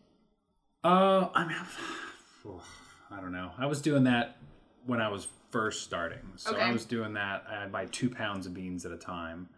Uh, 0.83 1.29
I'm. 1.33 1.49
I 3.10 3.21
don't 3.21 3.31
know. 3.31 3.51
I 3.57 3.65
was 3.65 3.81
doing 3.81 4.03
that 4.05 4.38
when 4.86 5.01
I 5.01 5.10
was 5.10 5.27
first 5.51 5.83
starting. 5.83 6.33
So 6.36 6.55
I 6.55 6.71
was 6.71 6.86
doing 6.86 7.13
that. 7.13 7.45
I'd 7.49 7.71
buy 7.71 7.86
two 7.86 8.10
pounds 8.10 8.45
of 8.45 8.53
beans 8.53 8.86
at 8.86 8.91
a 8.91 8.97
time, 8.97 9.49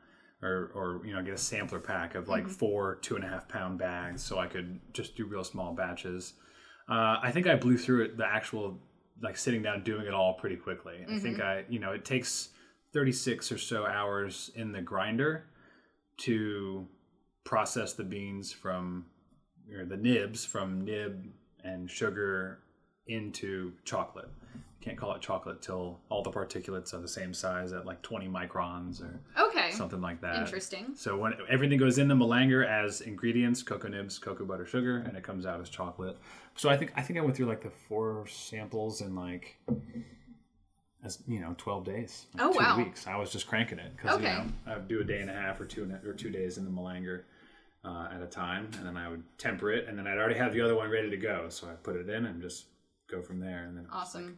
or 0.42 0.72
or 0.76 1.02
you 1.06 1.14
know 1.14 1.24
get 1.24 1.34
a 1.34 1.38
sampler 1.38 1.80
pack 1.80 2.16
of 2.16 2.28
like 2.28 2.48
four 2.48 2.96
two 3.02 3.16
and 3.16 3.24
a 3.24 3.28
half 3.28 3.48
pound 3.48 3.80
bags, 3.80 4.24
so 4.24 4.38
I 4.40 4.48
could 4.48 4.80
just 4.94 5.16
do 5.16 5.26
real 5.26 5.44
small 5.44 5.74
batches. 5.74 6.34
Uh, 6.88 7.18
I 7.22 7.32
think 7.32 7.48
I 7.48 7.56
blew 7.56 7.78
through 7.78 8.06
it 8.06 8.18
the 8.18 8.26
actual 8.26 8.80
like 9.22 9.38
sitting 9.38 9.62
down 9.62 9.84
doing 9.84 10.06
it 10.06 10.14
all 10.14 10.36
pretty 10.36 10.56
quickly. 10.56 11.06
I 11.10 11.20
think 11.20 11.40
I 11.40 11.66
you 11.70 11.80
know 11.80 11.92
it 11.92 12.06
takes 12.06 12.50
36 12.94 13.52
or 13.52 13.58
so 13.58 13.86
hours 13.86 14.52
in 14.56 14.72
the 14.72 14.82
grinder 14.82 15.46
to 16.18 16.88
process 17.44 17.94
the 17.94 18.04
beans 18.04 18.52
from 18.52 19.06
or 19.76 19.86
the 19.86 19.98
nibs 19.98 20.44
from 20.46 20.84
nib 20.84 21.28
and 21.64 21.90
sugar 21.90 22.60
into 23.08 23.72
chocolate. 23.86 24.30
Can't 24.82 24.98
call 24.98 25.14
it 25.14 25.22
chocolate 25.22 25.62
till 25.62 26.00
all 26.10 26.24
the 26.24 26.32
particulates 26.32 26.94
are 26.94 27.00
the 27.02 27.08
same 27.08 27.34
size 27.34 27.74
at 27.74 27.86
like 27.86 28.02
20 28.02 28.28
microns 28.28 29.02
or 29.02 29.20
Okay. 29.38 29.72
something 29.72 30.00
like 30.00 30.22
that. 30.22 30.38
Interesting. 30.38 30.96
So 30.96 31.18
when 31.18 31.34
everything 31.50 31.78
goes 31.78 31.98
in 31.98 32.08
the 32.08 32.16
melanger 32.16 32.66
as 32.66 33.02
ingredients, 33.02 33.62
cocoa 33.62 33.90
nibs, 33.90 34.18
cocoa 34.18 34.46
butter, 34.46 34.66
sugar, 34.66 34.98
and 35.06 35.18
it 35.18 35.24
comes 35.24 35.46
out 35.46 35.60
as 35.60 35.70
chocolate. 35.70 36.18
So 36.56 36.70
I 36.70 36.78
think 36.78 36.94
I 36.96 37.02
think 37.02 37.20
I 37.20 37.22
went 37.22 37.36
through 37.36 37.48
like 37.48 37.62
the 37.62 37.70
four 37.70 38.26
samples 38.28 39.02
in 39.02 39.16
like 39.16 39.58
as 41.04 41.20
you 41.28 41.40
know, 41.40 41.56
twelve 41.58 41.86
days. 41.86 42.26
like 42.34 42.44
Oh, 42.44 42.52
two 42.54 42.60
wow. 42.60 42.78
weeks. 42.78 43.08
I 43.08 43.16
was 43.16 43.32
just 43.32 43.48
cranking 43.48 43.80
it 43.80 43.96
because 43.96 44.18
Okay. 44.18 44.30
you 44.32 44.38
know 44.38 44.46
I 44.68 44.74
would 44.76 44.88
do 44.88 45.00
a 45.02 45.04
day 45.04 45.20
and 45.22 45.30
a 45.30 45.34
half 45.34 45.60
or 45.62 45.66
two 45.66 45.90
a- 46.04 46.08
or 46.08 46.14
two 46.14 46.30
days 46.30 46.58
in 46.58 46.66
the 46.66 46.72
Melanger 46.72 47.24
uh, 47.86 48.10
at 48.14 48.22
a 48.22 48.28
time, 48.28 48.70
and 48.78 48.86
then 48.86 48.98
I 48.98 49.08
would 49.10 49.24
temper 49.38 49.72
it, 49.72 49.88
and 49.88 49.98
then 49.98 50.06
I'd 50.08 50.18
already 50.18 50.36
have 50.38 50.54
the 50.54 50.62
other 50.62 50.76
one 50.76 50.90
ready 50.90 51.10
to 51.10 51.18
go. 51.18 51.48
So 51.50 51.68
I 51.68 51.74
put 51.74 51.96
it 51.96 52.10
in 52.10 52.26
and 52.26 52.42
just 52.42 52.66
go 53.10 53.22
from 53.22 53.40
there. 53.40 53.64
And 53.66 53.78
then 53.78 53.86
just 53.86 53.94
like, 53.94 54.02
Awesome. 54.26 54.38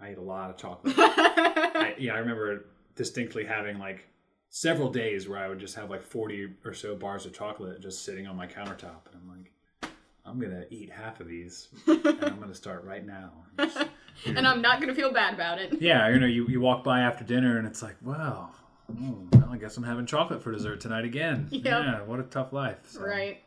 I 0.00 0.08
ate 0.10 0.18
a 0.18 0.22
lot 0.22 0.50
of 0.50 0.56
chocolate. 0.56 0.94
I, 0.98 1.94
yeah, 1.98 2.14
I 2.14 2.18
remember 2.18 2.66
distinctly 2.94 3.44
having 3.44 3.78
like 3.78 4.06
several 4.50 4.90
days 4.90 5.28
where 5.28 5.38
I 5.38 5.48
would 5.48 5.58
just 5.58 5.74
have 5.74 5.90
like 5.90 6.02
40 6.02 6.54
or 6.64 6.72
so 6.74 6.94
bars 6.94 7.26
of 7.26 7.32
chocolate 7.32 7.80
just 7.80 8.04
sitting 8.04 8.26
on 8.26 8.36
my 8.36 8.46
countertop. 8.46 9.06
And 9.12 9.20
I'm 9.22 9.28
like, 9.28 9.90
I'm 10.24 10.38
going 10.38 10.52
to 10.52 10.72
eat 10.72 10.90
half 10.90 11.20
of 11.20 11.26
these 11.28 11.68
and 11.86 12.06
I'm 12.22 12.36
going 12.36 12.48
to 12.48 12.54
start 12.54 12.84
right 12.84 13.04
now. 13.04 13.32
And 14.26 14.46
I'm 14.46 14.60
not 14.62 14.80
gonna 14.80 14.94
feel 14.94 15.12
bad 15.12 15.34
about 15.34 15.58
it. 15.60 15.80
yeah, 15.80 16.08
you 16.08 16.18
know, 16.18 16.26
you, 16.26 16.46
you 16.48 16.60
walk 16.60 16.84
by 16.84 17.00
after 17.00 17.24
dinner 17.24 17.58
and 17.58 17.66
it's 17.66 17.82
like, 17.82 17.96
wow, 18.02 18.50
oh, 18.90 19.28
well, 19.32 19.48
I 19.50 19.56
guess 19.58 19.76
I'm 19.76 19.84
having 19.84 20.06
chocolate 20.06 20.42
for 20.42 20.52
dessert 20.52 20.80
tonight 20.80 21.04
again. 21.04 21.48
Yep. 21.50 21.64
Yeah, 21.64 22.02
what 22.02 22.20
a 22.20 22.24
tough 22.24 22.52
life. 22.52 22.78
So, 22.86 23.02
Right. 23.02 23.42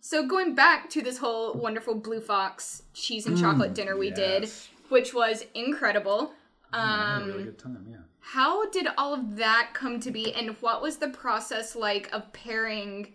So 0.00 0.26
going 0.28 0.54
back 0.54 0.88
to 0.90 1.02
this 1.02 1.18
whole 1.18 1.54
wonderful 1.54 1.96
Bleu 1.96 2.20
Fox 2.20 2.82
cheese 2.94 3.26
and 3.26 3.36
chocolate 3.36 3.74
dinner 3.74 3.96
we 3.96 4.10
did, 4.10 4.44
Mm, 4.44 4.68
which 4.90 5.12
was 5.12 5.44
incredible. 5.54 6.32
I 6.72 6.78
had 6.80 7.20
a 7.20 7.22
Um, 7.24 7.28
really 7.28 7.44
good 7.44 7.58
time, 7.58 7.86
yeah. 7.90 7.96
how 8.20 8.68
did 8.70 8.86
all 8.96 9.14
of 9.14 9.36
that 9.36 9.70
come 9.72 9.98
to 10.00 10.10
be, 10.12 10.32
and 10.32 10.50
what 10.60 10.80
was 10.80 10.98
the 10.98 11.08
process 11.08 11.74
like 11.74 12.08
of 12.12 12.32
pairing 12.32 13.14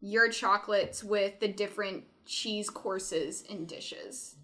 your 0.00 0.30
chocolates 0.30 1.04
with 1.04 1.38
the 1.40 1.48
different 1.48 2.04
cheese 2.24 2.70
courses 2.70 3.44
and 3.50 3.68
dishes? 3.68 4.36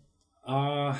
Uh, 0.46 0.94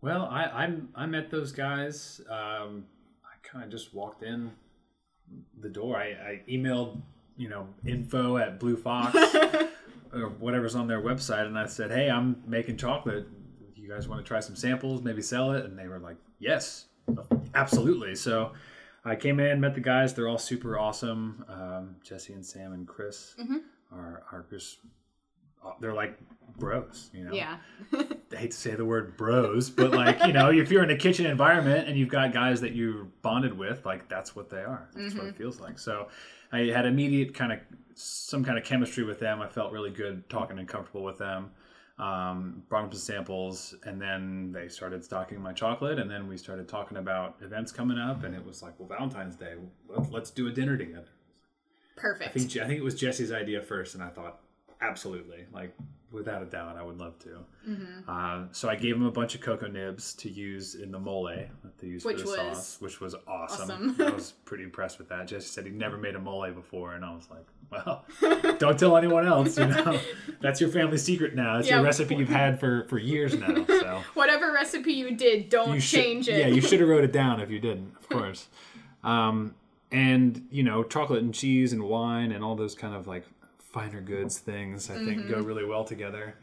well, 0.00 0.26
I 0.30 0.44
I, 0.44 0.74
I 0.94 1.06
met 1.06 1.30
those 1.30 1.52
guys. 1.52 2.20
Um, 2.30 2.86
I 3.24 3.36
kind 3.42 3.64
of 3.64 3.70
just 3.70 3.94
walked 3.94 4.22
in 4.22 4.52
the 5.60 5.68
door. 5.68 5.96
I, 5.96 6.08
I 6.08 6.40
emailed, 6.48 7.00
you 7.36 7.48
know, 7.48 7.68
info 7.86 8.36
at 8.36 8.58
Bleu 8.58 8.76
Fox 8.76 9.16
or 10.12 10.28
whatever's 10.38 10.74
on 10.74 10.86
their 10.88 11.00
website, 11.02 11.46
and 11.46 11.58
I 11.58 11.66
said, 11.66 11.90
"Hey, 11.90 12.10
I'm 12.10 12.42
making 12.46 12.76
chocolate. 12.76 13.26
You 13.74 13.88
guys 13.88 14.08
want 14.08 14.24
to 14.24 14.26
try 14.26 14.40
some 14.40 14.56
samples? 14.56 15.02
Maybe 15.02 15.22
sell 15.22 15.52
it?" 15.52 15.64
And 15.64 15.78
they 15.78 15.88
were 15.88 15.98
like, 15.98 16.16
"Yes, 16.38 16.86
absolutely." 17.54 18.14
So. 18.14 18.52
I 19.02 19.16
came 19.16 19.40
in, 19.40 19.60
met 19.60 19.74
the 19.74 19.80
guys. 19.80 20.12
They're 20.12 20.28
all 20.28 20.36
super 20.36 20.78
awesome. 20.78 21.42
Um, 21.48 21.96
Jesse 22.02 22.34
and 22.34 22.44
Sam 22.44 22.74
and 22.74 22.86
Chris 22.86 23.34
are, 23.90 24.24
are 24.30 24.44
just 24.50 24.80
they're 25.80 25.94
like 25.94 26.18
bros, 26.58 27.10
you 27.12 27.24
know. 27.24 27.32
Yeah. 27.32 27.56
I 27.92 28.36
hate 28.36 28.52
to 28.52 28.56
say 28.56 28.74
the 28.74 28.84
word 28.84 29.16
bros, 29.16 29.70
but 29.70 29.90
like, 29.90 30.24
you 30.24 30.32
know, 30.32 30.50
if 30.50 30.70
you're 30.70 30.84
in 30.84 30.90
a 30.90 30.96
kitchen 30.96 31.26
environment 31.26 31.88
and 31.88 31.98
you've 31.98 32.08
got 32.08 32.32
guys 32.32 32.60
that 32.60 32.74
you're 32.74 33.04
bonded 33.22 33.56
with, 33.56 33.84
like 33.84 34.08
that's 34.08 34.36
what 34.36 34.50
they 34.50 34.62
are. 34.62 34.88
That's 34.94 35.14
what 35.14 35.26
it 35.26 35.36
feels 35.36 35.58
like. 35.58 35.78
So 35.78 36.08
I 36.52 36.66
had 36.66 36.86
immediate 36.86 37.34
kind 37.34 37.52
of 37.52 37.58
some 37.94 38.44
kind 38.44 38.58
of 38.58 38.64
chemistry 38.64 39.04
with 39.04 39.18
them. 39.18 39.40
I 39.40 39.48
felt 39.48 39.72
really 39.72 39.90
good 39.90 40.28
talking 40.28 40.58
and 40.58 40.68
comfortable 40.68 41.02
with 41.02 41.18
them. 41.18 41.50
Um, 41.98 42.62
brought 42.70 42.82
them 42.82 42.92
some 42.92 43.00
samples 43.00 43.74
and 43.84 44.00
then 44.00 44.52
they 44.52 44.68
started 44.68 45.04
stocking 45.04 45.38
my 45.38 45.52
chocolate 45.52 45.98
and 45.98 46.10
then 46.10 46.28
we 46.28 46.38
started 46.38 46.66
talking 46.66 46.96
about 46.96 47.36
events 47.42 47.72
coming 47.72 47.98
up 47.98 48.24
and 48.24 48.34
it 48.34 48.42
was 48.42 48.62
like, 48.62 48.72
well, 48.78 48.88
Valentine's 48.88 49.36
Day, 49.36 49.52
let's, 49.86 50.10
let's 50.10 50.30
do 50.30 50.46
a 50.48 50.50
dinner 50.50 50.78
together. 50.78 51.10
Perfect. 51.96 52.30
I 52.30 52.32
think, 52.32 52.56
I 52.56 52.66
think 52.66 52.78
it 52.78 52.84
was 52.84 52.94
Jesse's 52.94 53.30
idea 53.30 53.60
first 53.60 53.94
and 53.94 54.02
I 54.02 54.08
thought, 54.08 54.40
absolutely, 54.82 55.44
like 55.52 55.74
without 56.12 56.42
a 56.42 56.46
doubt, 56.46 56.76
I 56.76 56.82
would 56.82 56.98
love 56.98 57.16
to. 57.20 57.28
Mm-hmm. 57.68 58.10
Uh, 58.10 58.46
so 58.50 58.68
I 58.68 58.74
gave 58.74 58.96
him 58.96 59.04
a 59.06 59.12
bunch 59.12 59.36
of 59.36 59.40
cocoa 59.40 59.68
nibs 59.68 60.12
to 60.14 60.28
use 60.28 60.74
in 60.74 60.90
the 60.90 60.98
mole 60.98 61.24
that 61.26 61.78
they 61.78 61.86
use 61.86 62.04
Which 62.04 62.16
for 62.22 62.22
the 62.24 62.28
was 62.30 62.36
sauce, 62.56 62.80
which 62.80 63.00
was 63.00 63.14
awesome. 63.28 63.62
awesome. 63.90 63.96
I 64.00 64.10
was 64.10 64.32
pretty 64.44 64.64
impressed 64.64 64.98
with 64.98 65.08
that. 65.10 65.28
Jesse 65.28 65.46
said 65.46 65.66
he'd 65.66 65.76
never 65.76 65.96
made 65.96 66.16
a 66.16 66.18
mole 66.18 66.50
before, 66.52 66.94
and 66.94 67.04
I 67.04 67.14
was 67.14 67.28
like, 67.30 67.46
"Well, 67.70 68.04
don't 68.58 68.76
tell 68.78 68.96
anyone 68.96 69.24
else. 69.26 69.56
You 69.56 69.66
know, 69.68 70.00
that's 70.40 70.60
your 70.60 70.70
family 70.70 70.98
secret 70.98 71.36
now. 71.36 71.58
It's 71.58 71.68
Yeah. 71.68 71.76
your 71.76 71.84
recipe 71.84 72.16
you've 72.16 72.28
had 72.28 72.58
for 72.58 72.86
for 72.88 72.98
years 72.98 73.34
now. 73.38 73.64
So 73.68 74.02
Whatever 74.14 74.52
recipe 74.52 74.94
you 74.94 75.12
did, 75.14 75.48
don't 75.48 75.74
you 75.74 75.80
should- 75.80 76.00
change 76.00 76.28
it. 76.28 76.38
Yeah, 76.40 76.48
you 76.48 76.60
should 76.60 76.80
have 76.80 76.88
wrote 76.88 77.04
it 77.04 77.12
down 77.12 77.40
if 77.40 77.50
you 77.50 77.60
didn't, 77.60 77.94
of 77.98 78.08
course. 78.08 78.48
um, 79.04 79.54
and 79.92 80.46
you 80.50 80.62
know, 80.64 80.82
chocolate 80.82 81.22
and 81.22 81.32
cheese 81.34 81.72
and 81.72 81.82
wine 81.84 82.32
and 82.32 82.42
all 82.44 82.56
those 82.56 82.74
kind 82.74 82.94
of 82.96 83.06
like 83.06 83.24
finer 83.72 84.00
goods 84.00 84.38
things, 84.38 84.90
I 84.90 84.94
think, 84.94 85.20
Mm-hmm. 85.22 85.30
go 85.30 85.40
really 85.40 85.64
well 85.64 85.84
together. 85.84 86.36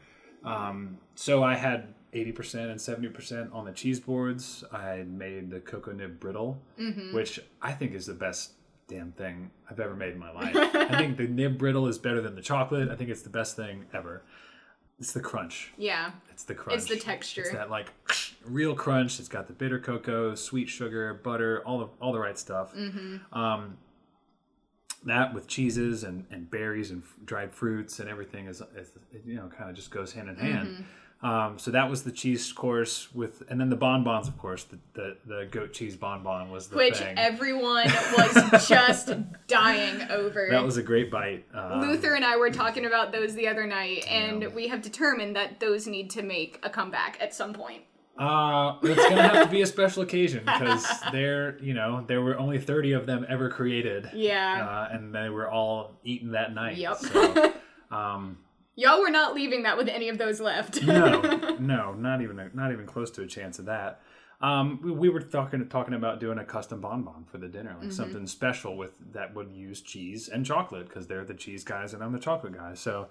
Um, 0.44 0.98
so 1.14 1.42
I 1.42 1.56
had 1.56 1.94
eighty 2.12 2.32
percent 2.32 2.70
and 2.70 2.80
seventy 2.80 3.08
percent 3.08 3.50
on 3.52 3.64
the 3.64 3.72
cheese 3.72 4.00
boards. 4.00 4.64
I 4.72 5.04
made 5.08 5.50
the 5.50 5.60
cocoa 5.60 5.92
nib 5.92 6.20
brittle, 6.20 6.60
Mm-hmm. 6.80 7.14
which 7.14 7.40
I 7.60 7.72
think 7.72 7.94
is 7.94 8.06
the 8.06 8.14
best 8.14 8.52
damn 8.86 9.12
thing 9.12 9.50
I've 9.70 9.80
ever 9.80 9.94
made 9.94 10.14
in 10.14 10.18
my 10.18 10.32
life. 10.32 10.54
I 10.74 10.96
think 10.96 11.16
the 11.18 11.26
nib 11.26 11.58
brittle 11.58 11.86
is 11.88 11.98
better 11.98 12.20
than 12.22 12.34
the 12.34 12.40
chocolate. 12.42 12.88
I 12.88 12.96
think 12.96 13.10
it's 13.10 13.22
the 13.22 13.28
best 13.30 13.56
thing 13.56 13.84
ever. 13.92 14.22
It's 15.00 15.12
the 15.12 15.20
crunch. 15.20 15.72
yeah. 15.76 16.10
It's 16.32 16.42
the 16.44 16.54
crunch. 16.54 16.80
It's 16.80 16.88
the 16.88 16.96
texture. 16.96 17.42
It's 17.42 17.52
that 17.52 17.68
like 17.70 17.86
real 18.44 18.74
crunch. 18.74 19.20
It's 19.20 19.28
got 19.28 19.46
the 19.46 19.52
bitter 19.52 19.78
cocoa, 19.78 20.34
sweet 20.34 20.68
sugar, 20.68 21.14
butter, 21.14 21.62
all 21.66 21.78
the 21.80 21.88
all 22.00 22.12
the 22.12 22.18
right 22.18 22.38
stuff. 22.38 22.74
Mm-hmm. 22.74 23.38
Um, 23.38 23.76
that 25.04 25.32
with 25.34 25.46
cheeses 25.46 26.04
and, 26.04 26.26
and 26.30 26.50
berries 26.50 26.90
and 26.90 27.02
dried 27.24 27.52
fruits 27.52 28.00
and 28.00 28.08
everything 28.08 28.46
is, 28.46 28.62
is 28.76 28.90
you 29.24 29.36
know 29.36 29.48
kind 29.56 29.70
of 29.70 29.76
just 29.76 29.90
goes 29.90 30.12
hand 30.12 30.28
in 30.28 30.36
hand. 30.36 30.68
Mm-hmm. 30.68 30.82
Um, 31.20 31.58
so 31.58 31.72
that 31.72 31.90
was 31.90 32.04
the 32.04 32.12
cheese 32.12 32.52
course 32.52 33.12
with, 33.12 33.42
and 33.48 33.60
then 33.60 33.70
the 33.70 33.76
bonbons, 33.76 34.28
of 34.28 34.38
course. 34.38 34.62
The 34.64 34.78
the, 34.92 35.16
the 35.26 35.48
goat 35.50 35.72
cheese 35.72 35.96
bonbon 35.96 36.48
was 36.48 36.68
the 36.68 36.76
Which 36.76 36.98
thing. 36.98 37.18
everyone 37.18 37.86
was 38.16 38.68
just 38.68 39.10
dying 39.48 40.08
over. 40.10 40.46
that 40.48 40.64
was 40.64 40.76
a 40.76 40.82
great 40.82 41.10
bite. 41.10 41.44
Um, 41.52 41.80
Luther 41.80 42.14
and 42.14 42.24
I 42.24 42.36
were 42.36 42.50
talking 42.50 42.84
about 42.84 43.10
those 43.10 43.34
the 43.34 43.48
other 43.48 43.66
night, 43.66 44.06
and 44.08 44.54
we 44.54 44.68
have 44.68 44.80
determined 44.80 45.34
that 45.34 45.58
those 45.58 45.88
need 45.88 46.10
to 46.10 46.22
make 46.22 46.60
a 46.62 46.70
comeback 46.70 47.18
at 47.20 47.34
some 47.34 47.52
point. 47.52 47.82
Uh, 48.18 48.76
it's 48.82 49.08
gonna 49.08 49.22
have 49.22 49.44
to 49.44 49.50
be 49.50 49.62
a 49.62 49.66
special 49.66 50.02
occasion 50.02 50.40
because 50.44 50.84
there, 51.12 51.56
you 51.62 51.72
know, 51.72 52.04
there 52.08 52.20
were 52.20 52.36
only 52.36 52.58
thirty 52.58 52.92
of 52.92 53.06
them 53.06 53.24
ever 53.28 53.48
created. 53.48 54.10
Yeah. 54.12 54.66
uh, 54.90 54.94
and 54.94 55.14
they 55.14 55.28
were 55.28 55.48
all 55.48 55.92
eaten 56.04 56.32
that 56.32 56.52
night. 56.54 56.76
Yep. 56.78 56.96
So, 56.96 57.52
um, 57.90 58.38
Y'all 58.74 59.00
were 59.00 59.10
not 59.10 59.34
leaving 59.34 59.64
that 59.64 59.76
with 59.76 59.88
any 59.88 60.08
of 60.08 60.18
those 60.18 60.40
left. 60.40 60.82
no, 60.84 61.20
no, 61.58 61.92
not 61.98 62.20
even 62.22 62.38
a, 62.38 62.48
not 62.54 62.70
even 62.72 62.86
close 62.86 63.10
to 63.12 63.22
a 63.22 63.26
chance 63.26 63.58
of 63.58 63.64
that. 63.66 64.00
Um, 64.40 64.78
we, 64.84 64.92
we 64.92 65.08
were 65.08 65.20
talking 65.20 65.68
talking 65.68 65.94
about 65.94 66.20
doing 66.20 66.38
a 66.38 66.44
custom 66.44 66.80
bonbon 66.80 67.24
for 67.30 67.38
the 67.38 67.48
dinner, 67.48 67.70
Mm-hmm. 67.74 67.82
like 67.84 67.92
something 67.92 68.26
special 68.28 68.76
with 68.76 68.92
that 69.12 69.34
would 69.34 69.50
use 69.52 69.80
cheese 69.80 70.28
and 70.28 70.46
chocolate 70.46 70.86
because 70.88 71.06
they're 71.08 71.24
the 71.24 71.34
cheese 71.34 71.64
guys 71.64 71.92
and 71.94 72.02
I'm 72.04 72.12
the 72.12 72.20
chocolate 72.20 72.54
guy. 72.56 72.74
So, 72.74 73.08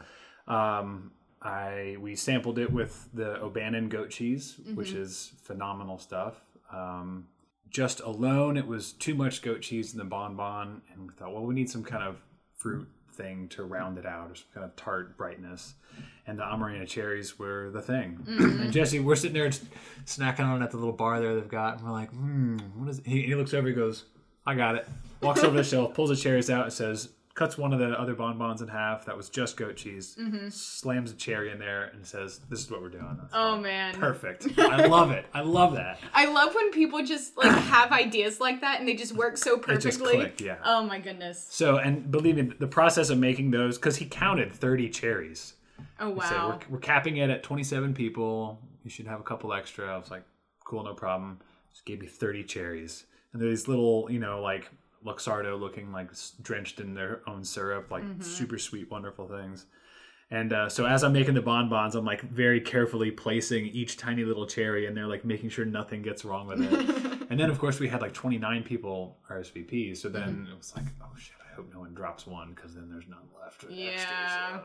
um, 0.47 1.11
I 1.41 1.97
we 1.99 2.15
sampled 2.15 2.57
it 2.59 2.71
with 2.71 3.09
the 3.13 3.39
O'Banon 3.41 3.89
goat 3.89 4.09
cheese, 4.09 4.55
which 4.73 4.89
Mm-hmm. 4.89 5.01
is 5.01 5.31
phenomenal 5.43 5.97
stuff. 5.99 6.35
Um, 6.73 7.27
just 7.69 7.99
alone, 7.99 8.57
it 8.57 8.65
was 8.65 8.93
too 8.93 9.13
much 9.13 9.41
goat 9.41 9.61
cheese 9.61 9.91
in 9.93 9.99
the 9.99 10.05
bonbon, 10.05 10.81
and 10.93 11.07
we 11.07 11.13
thought, 11.13 11.33
well, 11.33 11.45
we 11.45 11.53
need 11.53 11.69
some 11.69 11.83
kind 11.83 12.03
of 12.03 12.17
fruit 12.55 12.87
thing 13.11 13.47
to 13.49 13.63
round 13.63 13.97
it 13.97 14.05
out, 14.05 14.31
or 14.31 14.35
some 14.35 14.47
kind 14.53 14.65
of 14.65 14.75
tart 14.75 15.17
brightness. 15.17 15.73
And 16.25 16.37
the 16.39 16.43
Amarena 16.43 16.87
cherries 16.87 17.37
were 17.39 17.69
the 17.71 17.81
thing. 17.81 18.19
And 18.27 18.71
Jesse, 18.71 18.99
we're 18.99 19.15
sitting 19.15 19.33
there 19.33 19.49
snacking 20.05 20.41
on 20.41 20.61
it 20.61 20.65
at 20.65 20.71
the 20.71 20.77
little 20.77 20.93
bar 20.93 21.19
there 21.19 21.35
they've 21.35 21.47
got, 21.47 21.77
and 21.77 21.85
we're 21.85 21.91
like, 21.93 22.09
hmm, 22.11 22.57
what 22.75 22.89
is? 22.89 22.99
It? 22.99 23.05
He, 23.07 23.21
he 23.23 23.35
looks 23.35 23.53
over, 23.53 23.67
he 23.67 23.73
goes, 23.73 24.05
I 24.45 24.55
got 24.55 24.75
it. 24.75 24.87
Walks 25.21 25.43
over 25.43 25.55
the 25.57 25.63
shelf, 25.63 25.93
pulls 25.93 26.09
the 26.09 26.15
cherries 26.15 26.49
out, 26.49 26.63
and 26.65 26.73
says, 26.73 27.09
cuts 27.37 27.57
one 27.57 27.71
of 27.71 27.79
the 27.79 27.91
other 27.91 28.15
bonbons 28.15 28.61
in 28.61 28.67
half. 28.67 29.05
That 29.05 29.15
was 29.15 29.29
just 29.29 29.55
goat 29.57 29.77
cheese. 29.77 30.17
Mm-hmm. 30.19 30.49
Slams 30.49 31.11
a 31.11 31.13
cherry 31.15 31.51
in 31.51 31.59
there 31.59 31.91
and 31.93 32.05
says, 32.05 32.41
"This 32.49 32.59
is 32.59 32.69
what 32.69 32.81
we're 32.81 32.89
doing." 32.89 33.15
That's 33.21 33.33
oh 33.33 33.57
man. 33.57 33.93
perfect. 33.93 34.47
I 34.57 34.87
love 34.87 35.11
it. 35.11 35.25
I 35.33 35.41
love 35.41 35.75
that. 35.75 35.99
I 36.13 36.25
love 36.25 36.53
when 36.55 36.71
people 36.71 37.05
just 37.05 37.37
like 37.37 37.51
have 37.57 37.91
ideas 37.91 38.41
like 38.41 38.61
that 38.61 38.79
and 38.79 38.89
they 38.89 38.95
just 38.95 39.13
work 39.13 39.37
so 39.37 39.55
It 39.55 39.79
just 39.79 39.99
perfectly. 39.99 40.15
clicked, 40.15 40.41
yeah. 40.41 40.57
Oh 40.65 40.83
my 40.83 40.99
goodness. 40.99 41.45
So, 41.49 41.77
and 41.77 42.11
believe 42.11 42.35
me, 42.35 42.51
the 42.59 42.67
process 42.67 43.09
of 43.09 43.19
making 43.19 43.51
those, 43.51 43.77
because 43.77 43.97
he 43.97 44.05
counted 44.05 44.51
30 44.51 44.89
cherries. 44.89 45.53
Oh 45.99 46.09
wow. 46.09 46.59
we're, 46.69 46.75
we're 46.75 46.81
capping 46.81 47.17
it 47.17 47.29
at 47.29 47.43
27 47.43 47.93
people. 47.93 48.59
You 48.83 48.89
should 48.89 49.07
have 49.07 49.19
a 49.19 49.23
couple 49.23 49.53
extra. 49.53 49.93
I 49.93 49.97
was 49.97 50.09
like, 50.09 50.23
cool, 50.65 50.83
no 50.83 50.95
problem. 50.95 51.39
Just 51.71 51.85
gave 51.85 51.99
me 52.01 52.07
30 52.07 52.43
cherries. 52.45 53.05
And 53.31 53.41
they're 53.41 53.49
these 53.49 53.67
little, 53.67 54.07
you 54.09 54.17
know, 54.19 54.41
like 54.41 54.71
Luxardo 55.07 55.59
looking 55.59 55.91
like 55.91 56.11
drenched 56.41 56.79
in 56.79 56.93
their 56.93 57.21
own 57.27 57.43
syrup, 57.43 57.89
like 57.89 58.03
super 58.19 58.57
sweet, 58.57 58.91
wonderful 58.91 59.27
things. 59.27 59.65
And 60.29 60.51
uh, 60.51 60.67
so 60.67 60.85
as 60.85 61.05
I'm 61.05 61.13
making 61.13 61.35
the 61.35 61.41
bonbons, 61.41 61.95
I'm 61.95 62.03
like 62.03 62.21
very 62.21 62.59
carefully 62.59 63.11
placing 63.11 63.67
each 63.67 63.95
tiny 63.95 64.25
little 64.25 64.45
cherry 64.45 64.85
in 64.85 64.93
there, 64.93 65.07
like 65.07 65.23
making 65.23 65.49
sure 65.49 65.63
nothing 65.63 66.01
gets 66.01 66.25
wrong 66.25 66.47
with 66.47 66.61
it. 66.61 67.27
and 67.29 67.39
then, 67.39 67.49
of 67.49 67.57
course, 67.59 67.79
we 67.79 67.87
had 67.87 68.01
like 68.01 68.13
29 68.13 68.63
people 68.63 69.17
RSVP. 69.31 69.95
So 69.95 70.09
then 70.09 70.47
it 70.51 70.57
was 70.57 70.75
like, 70.75 70.85
oh 71.01 71.15
shit, 71.17 71.37
I 71.49 71.55
hope 71.55 71.71
no 71.73 71.79
one 71.79 71.93
drops 71.93 72.27
one 72.27 72.53
because 72.53 72.75
then 72.75 72.89
there's 72.91 73.07
none 73.07 73.19
left. 73.41 73.61
for 73.61 73.67
the 73.67 73.75
next 73.85 74.03
day. 74.03 74.09
Yeah. 74.09 74.59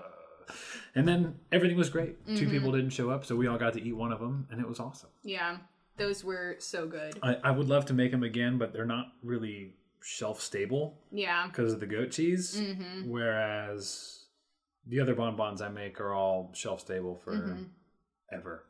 Uh, 0.48 0.52
And 0.96 1.06
then 1.06 1.36
everything 1.52 1.76
was 1.78 1.88
great. 1.88 2.16
Two 2.36 2.48
people 2.48 2.72
didn't 2.72 2.90
show 2.90 3.10
up, 3.10 3.24
so 3.24 3.36
we 3.36 3.46
all 3.46 3.56
got 3.58 3.72
to 3.74 3.80
eat 3.82 3.92
one 3.96 4.10
of 4.12 4.18
them, 4.18 4.48
and 4.50 4.60
it 4.60 4.68
was 4.68 4.80
awesome. 4.80 5.10
Yeah. 5.22 5.58
Those 5.96 6.24
were 6.24 6.56
so 6.58 6.86
good. 6.88 7.18
I, 7.22 7.36
I 7.44 7.50
would 7.52 7.68
love 7.68 7.86
to 7.86 7.94
make 7.94 8.10
them 8.10 8.24
again, 8.24 8.58
but 8.58 8.72
they're 8.72 8.84
not 8.84 9.12
really 9.22 9.74
shelf 10.02 10.40
stable 10.40 10.98
Yeah. 11.10 11.46
because 11.46 11.72
of 11.72 11.80
the 11.80 11.86
goat 11.86 12.10
cheese. 12.10 12.56
Mm-hmm. 12.56 13.10
Whereas 13.10 14.24
the 14.86 15.00
other 15.00 15.14
bonbons 15.14 15.62
I 15.62 15.68
make 15.68 16.00
are 16.00 16.12
all 16.12 16.50
shelf 16.54 16.80
stable 16.80 17.16
for 17.16 17.32
mm-hmm. 17.34 17.62
ever 18.32 18.64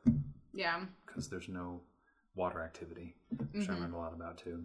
Yeah. 0.52 0.84
because 1.06 1.28
there's 1.28 1.48
no 1.48 1.80
water 2.34 2.62
activity, 2.62 3.14
which 3.52 3.68
I 3.68 3.72
mm-hmm. 3.72 3.82
learned 3.82 3.94
a 3.94 3.98
lot 3.98 4.12
about 4.14 4.38
too. 4.38 4.64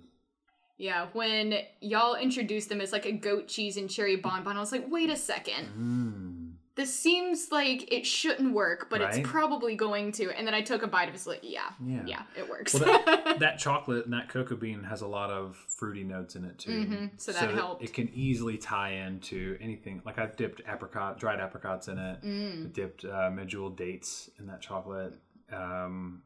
Yeah. 0.77 1.07
When 1.13 1.55
y'all 1.81 2.15
introduced 2.15 2.69
them 2.69 2.81
as 2.81 2.91
like 2.91 3.05
a 3.05 3.11
goat 3.11 3.47
cheese 3.47 3.77
and 3.77 3.89
cherry 3.89 4.15
bonbon, 4.15 4.57
I 4.57 4.59
was 4.59 4.71
like, 4.71 4.85
wait 4.89 5.09
a 5.09 5.15
second. 5.15 5.67
Mm. 5.77 6.36
This 6.77 6.93
seems 6.97 7.51
like 7.51 7.91
it 7.91 8.05
shouldn't 8.05 8.53
work, 8.53 8.87
but 8.89 9.01
Right? 9.01 9.15
it's 9.17 9.27
probably 9.29 9.75
going 9.75 10.11
to. 10.13 10.29
And 10.37 10.45
then 10.47 10.53
I 10.53 10.61
took 10.61 10.83
a 10.83 10.87
bite 10.87 11.09
of 11.09 11.15
it. 11.15 11.17
It's 11.17 11.27
like, 11.27 11.39
yeah, 11.41 11.71
Yeah. 11.85 12.03
yeah, 12.05 12.23
it 12.37 12.47
works. 12.47 12.73
Well, 12.75 12.85
that, 13.05 13.39
that 13.39 13.57
chocolate 13.59 14.05
and 14.05 14.13
that 14.13 14.29
cocoa 14.29 14.55
bean 14.55 14.83
has 14.83 15.01
a 15.01 15.07
lot 15.07 15.29
of 15.31 15.55
fruity 15.67 16.03
notes 16.03 16.35
in 16.35 16.45
it 16.45 16.57
too. 16.59 16.69
Mhm, 16.85 17.09
so 17.19 17.31
that 17.33 17.49
helped. 17.49 17.83
It 17.83 17.93
can 17.93 18.07
easily 18.13 18.57
tie 18.57 18.91
into 18.91 19.57
anything. 19.59 20.01
Like 20.05 20.19
I've 20.19 20.35
dipped 20.37 20.61
apricot, 20.71 21.19
dried 21.19 21.39
apricots 21.39 21.87
in 21.87 21.97
it. 21.97 22.21
Mm. 22.21 22.71
Dipped 22.73 23.03
uh, 23.05 23.31
medjool 23.31 23.75
dates 23.75 24.29
in 24.39 24.45
that 24.47 24.61
chocolate. 24.61 25.15
Um, 25.51 26.21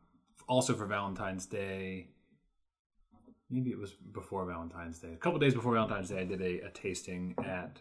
also 0.47 0.75
for 0.75 0.85
Valentine's 0.85 1.45
Day. 1.45 2.09
Maybe 3.49 3.69
it 3.71 3.77
was 3.79 3.91
before 3.93 4.45
Valentine's 4.45 4.99
Day. 4.99 5.13
A 5.13 5.17
couple 5.17 5.39
days 5.39 5.53
before 5.53 5.73
Valentine's 5.73 6.09
Day, 6.09 6.19
I 6.19 6.23
did 6.25 6.41
a, 6.41 6.61
a 6.67 6.69
tasting 6.71 7.35
at 7.45 7.77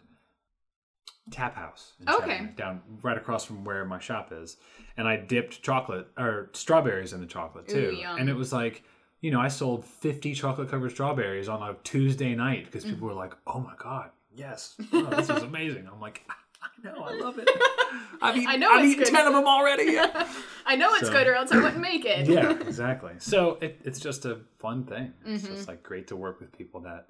Tap 1.29 1.55
House. 1.55 1.93
Okay. 2.07 2.49
Down 2.55 2.81
right 3.03 3.17
across 3.17 3.45
from 3.45 3.63
where 3.63 3.85
my 3.85 3.99
shop 3.99 4.31
is, 4.33 4.57
and 4.97 5.07
I 5.07 5.17
dipped 5.17 5.61
chocolate 5.61 6.07
or 6.17 6.49
strawberries 6.53 7.13
in 7.13 7.19
the 7.21 7.27
chocolate 7.27 7.67
too, 7.67 7.91
yum. 7.99 8.17
and 8.17 8.29
it 8.29 8.35
was 8.35 8.51
like. 8.53 8.83
You 9.23 9.29
know, 9.29 9.39
I 9.39 9.49
sold 9.49 9.85
50 9.85 10.33
chocolate 10.33 10.71
covered 10.71 10.89
strawberries 10.93 11.47
on 11.47 11.61
a 11.61 11.75
Tuesday 11.83 12.33
night 12.33 12.65
because 12.65 12.83
people 12.83 13.07
were 13.07 13.13
like, 13.13 13.35
oh 13.45 13.59
my 13.59 13.73
God, 13.77 14.09
yes, 14.35 14.75
oh, 14.93 15.03
this 15.11 15.29
is 15.29 15.43
amazing. 15.43 15.87
I'm 15.87 16.01
like, 16.01 16.27
I 16.59 16.67
know, 16.83 17.03
I 17.03 17.13
love 17.13 17.37
it. 17.37 17.47
I've 18.23 18.35
eaten, 18.35 18.49
I 18.49 18.55
know 18.55 18.71
I've 18.71 18.83
eaten 18.83 19.03
good. 19.03 19.13
10 19.13 19.27
of 19.27 19.33
them 19.33 19.45
already. 19.45 19.99
I 20.65 20.75
know 20.75 20.91
it's 20.95 21.05
So- 21.05 21.13
good, 21.13 21.27
or 21.27 21.35
else 21.35 21.51
I 21.51 21.57
wouldn't 21.57 21.77
make 21.91 22.03
it. 22.03 22.25
yeah, 22.27 22.49
exactly. 22.49 23.11
So 23.19 23.59
it, 23.61 23.79
it's 23.83 23.99
just 23.99 24.25
a 24.25 24.39
fun 24.57 24.85
thing. 24.85 25.13
It's 25.23 25.43
Mm-hmm. 25.43 25.53
just 25.53 25.67
like 25.67 25.83
great 25.83 26.07
to 26.07 26.15
work 26.15 26.39
with 26.39 26.51
people 26.57 26.81
that 26.81 27.05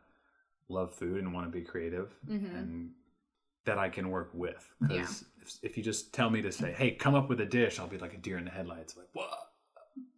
love 0.67 0.93
food 0.93 1.19
and 1.23 1.33
want 1.33 1.47
to 1.47 1.49
be 1.57 1.63
creative 1.63 2.13
Mm-hmm. 2.29 2.55
and 2.57 2.89
that 3.65 3.77
I 3.77 3.89
can 3.89 4.09
work 4.09 4.31
with. 4.33 4.67
Because 4.81 5.25
if, 5.41 5.53
if 5.61 5.77
you 5.77 5.83
just 5.83 6.13
tell 6.13 6.29
me 6.29 6.41
to 6.41 6.51
say, 6.51 6.71
"Hey, 6.71 6.91
come 6.91 7.15
up 7.15 7.29
with 7.29 7.39
a 7.41 7.45
dish," 7.45 7.79
I'll 7.79 7.87
be 7.87 7.97
like 7.97 8.13
a 8.13 8.17
deer 8.17 8.37
in 8.37 8.45
the 8.45 8.51
headlights. 8.51 8.95
Like, 8.97 9.07
what? 9.13 9.29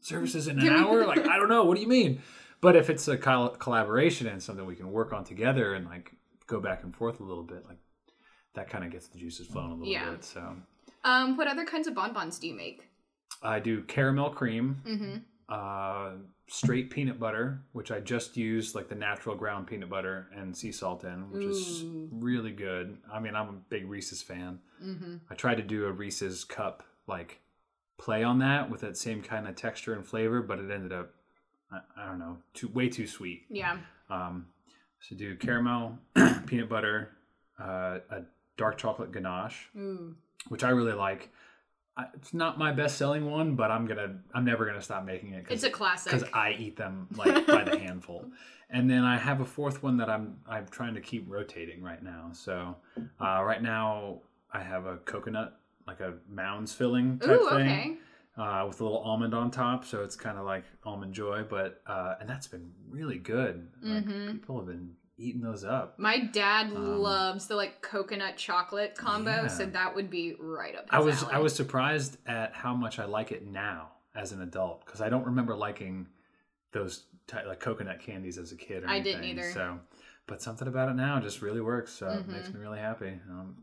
Services 0.02 0.48
in 0.48 0.60
an 0.60 0.68
hour? 0.70 1.06
Like, 1.06 1.28
I 1.28 1.38
don't 1.38 1.50
know. 1.50 1.64
What 1.66 1.76
do 1.76 1.82
you 1.82 1.88
mean? 1.88 2.22
But 2.62 2.76
if 2.76 2.90
it's 2.90 3.08
a 3.08 3.18
col- 3.18 3.50
collaboration 3.50 4.28
and 4.28 4.42
something 4.42 4.66
we 4.66 4.76
can 4.76 4.92
work 4.92 5.12
on 5.14 5.24
together 5.26 5.74
and 5.74 5.86
like 5.86 6.12
go 6.48 6.60
back 6.62 6.84
and 6.84 6.96
forth 6.96 7.20
a 7.20 7.24
little 7.24 7.44
bit, 7.44 7.66
like 7.68 7.78
that 8.56 8.70
kind 8.70 8.84
of 8.86 8.92
gets 8.92 9.08
the 9.08 9.18
juices 9.18 9.48
flowing 9.48 9.72
a 9.72 9.76
little 9.76 9.92
Yeah. 9.92 10.12
bit. 10.12 10.24
So 10.24 10.56
Um, 11.04 11.36
what 11.38 11.48
other 11.48 11.66
kinds 11.66 11.88
of 11.88 11.96
bonbons 11.96 12.40
do 12.40 12.48
you 12.48 12.54
make? 12.56 12.88
I 13.42 13.60
do 13.60 13.82
caramel 13.84 14.30
cream, 14.30 14.78
Mm-hmm. 14.86 15.18
uh, 15.50 16.12
straight 16.48 16.90
peanut 16.90 17.20
butter, 17.20 17.62
which 17.72 17.92
I 17.92 18.00
just 18.00 18.38
used 18.38 18.76
like 18.76 18.90
the 18.90 18.96
natural 18.96 19.36
ground 19.36 19.68
peanut 19.68 19.90
butter 19.90 20.28
and 20.36 20.56
sea 20.56 20.72
salt 20.72 21.04
in, 21.04 21.32
which 21.32 21.44
is 21.44 21.84
really 22.12 22.52
good. 22.52 22.98
I 23.12 23.20
mean, 23.20 23.36
I'm 23.36 23.50
a 23.50 23.54
big 23.70 23.90
Reese's 23.90 24.22
fan. 24.22 24.60
Mm-hmm. 24.84 25.16
I 25.30 25.36
tried 25.36 25.56
to 25.56 25.64
do 25.64 25.86
a 25.86 25.92
Reese's 25.92 26.44
cup 26.44 26.84
like 27.08 27.40
play 27.98 28.24
on 28.24 28.40
that 28.40 28.70
with 28.70 28.82
that 28.82 28.98
same 28.98 29.22
kind 29.22 29.48
of 29.48 29.56
texture 29.56 29.94
and 29.94 30.06
flavor, 30.06 30.42
but 30.42 30.60
it 30.60 30.70
ended 30.72 30.92
up 30.92 31.14
I, 31.72 31.80
I 31.98 32.06
don't 32.08 32.20
know, 32.20 32.38
too 32.54 32.68
way 32.70 32.90
too 32.90 33.08
sweet. 33.08 33.46
Yeah. 33.50 33.78
Um, 34.10 34.48
so 35.00 35.16
do 35.16 35.36
caramel, 35.36 35.98
peanut 36.46 36.70
butter, 36.70 37.10
uh, 37.60 38.00
a 38.10 38.22
dark 38.58 38.78
chocolate 38.78 39.12
ganache, 39.12 39.70
Ooh. 39.78 40.16
which 40.50 40.64
I 40.64 40.70
really 40.70 40.94
like. 40.94 41.32
It's 42.16 42.34
not 42.34 42.58
my 42.58 42.72
best 42.72 42.98
selling 42.98 43.30
one, 43.30 43.56
but 43.56 43.70
I'm 43.72 43.86
gonna 43.86 44.16
I'm 44.34 44.46
never 44.46 44.66
gonna 44.66 44.82
stop 44.82 45.06
making 45.06 45.34
it 45.34 45.46
It's 45.50 45.64
a 45.64 45.70
classic. 45.70 46.12
because 46.12 46.28
I 46.34 46.52
eat 46.58 46.76
them 46.76 47.08
like 47.16 47.46
by 47.48 47.64
the 47.64 47.78
handful. 47.78 48.26
And 48.76 48.90
then 48.90 49.04
I 49.04 49.20
have 49.20 49.40
a 49.40 49.46
fourth 49.46 49.84
one 49.84 49.98
that 49.98 50.10
I'm 50.10 50.38
I'm 50.48 50.66
trying 50.68 50.96
to 50.96 51.02
keep 51.02 51.26
rotating 51.30 51.84
right 51.84 52.02
now. 52.02 52.32
So 52.34 52.76
uh, 53.22 53.44
right 53.44 53.62
now 53.62 54.22
I 54.52 54.62
have 54.62 54.88
a 54.88 54.98
coconut 54.98 55.60
like 55.86 56.00
a 56.00 56.16
mounds 56.28 56.74
filling 56.74 57.20
type 57.20 57.30
Ooh, 57.40 57.50
thing 57.50 57.70
okay. 57.70 57.98
uh, 58.36 58.66
with 58.68 58.82
a 58.82 58.84
little 58.84 58.98
almond 59.00 59.36
on 59.36 59.52
top. 59.52 59.86
So 59.86 60.02
it's 60.04 60.16
kind 60.16 60.40
of 60.40 60.46
like 60.46 60.64
almond 60.84 61.14
joy, 61.14 61.44
but 61.48 61.84
uh, 61.86 62.16
and 62.20 62.28
that's 62.28 62.48
been 62.48 62.72
really 62.90 63.20
good. 63.20 63.68
Like, 63.84 64.06
Mhm. 64.06 64.32
people 64.32 64.58
have 64.58 64.66
been 64.66 64.96
eating 65.24 65.42
those 65.42 65.64
up. 65.64 65.98
My 65.98 66.20
dad 66.20 66.68
Um, 66.68 67.00
loves 67.00 67.48
the 67.48 67.56
like 67.56 67.82
coconut 67.82 68.38
chocolate 68.38 68.96
combo, 68.96 69.44
Yeah. 69.44 69.48
so 69.48 69.66
that 69.66 69.96
would 69.96 70.10
be 70.10 70.36
right 70.40 70.76
up 70.76 70.84
his 70.84 70.90
I 70.92 71.00
was 71.00 71.24
alley. 71.24 71.34
I 71.36 71.40
was 71.40 71.56
surprised 71.56 72.18
at 72.28 72.54
how 72.54 72.74
much 72.76 73.00
I 73.00 73.06
like 73.06 73.32
it 73.32 73.46
now 73.46 73.92
as 74.16 74.32
an 74.32 74.42
adult 74.42 74.86
because 74.86 75.02
I 75.02 75.10
don't 75.10 75.26
remember 75.26 75.56
liking 75.56 76.08
those 76.72 77.06
ty 77.28 77.44
like 77.46 77.60
coconut 77.60 78.00
candies 78.02 78.38
as 78.38 78.52
a 78.52 78.56
kid. 78.56 78.84
Or 78.84 78.90
I 78.90 79.00
didn't 79.00 79.24
anything. 79.24 79.40
either. 79.40 79.52
So, 79.52 79.80
but 80.28 80.42
something 80.42 80.68
about 80.68 80.90
it 80.90 80.96
now 80.96 81.20
just 81.20 81.42
really 81.42 81.62
works. 81.62 81.92
So 81.94 82.08
it 82.10 82.28
makes 82.28 82.50
Mhm. 82.50 82.56
me 82.56 82.60
really 82.60 82.80
happy. 82.80 83.20
Um, 83.30 83.56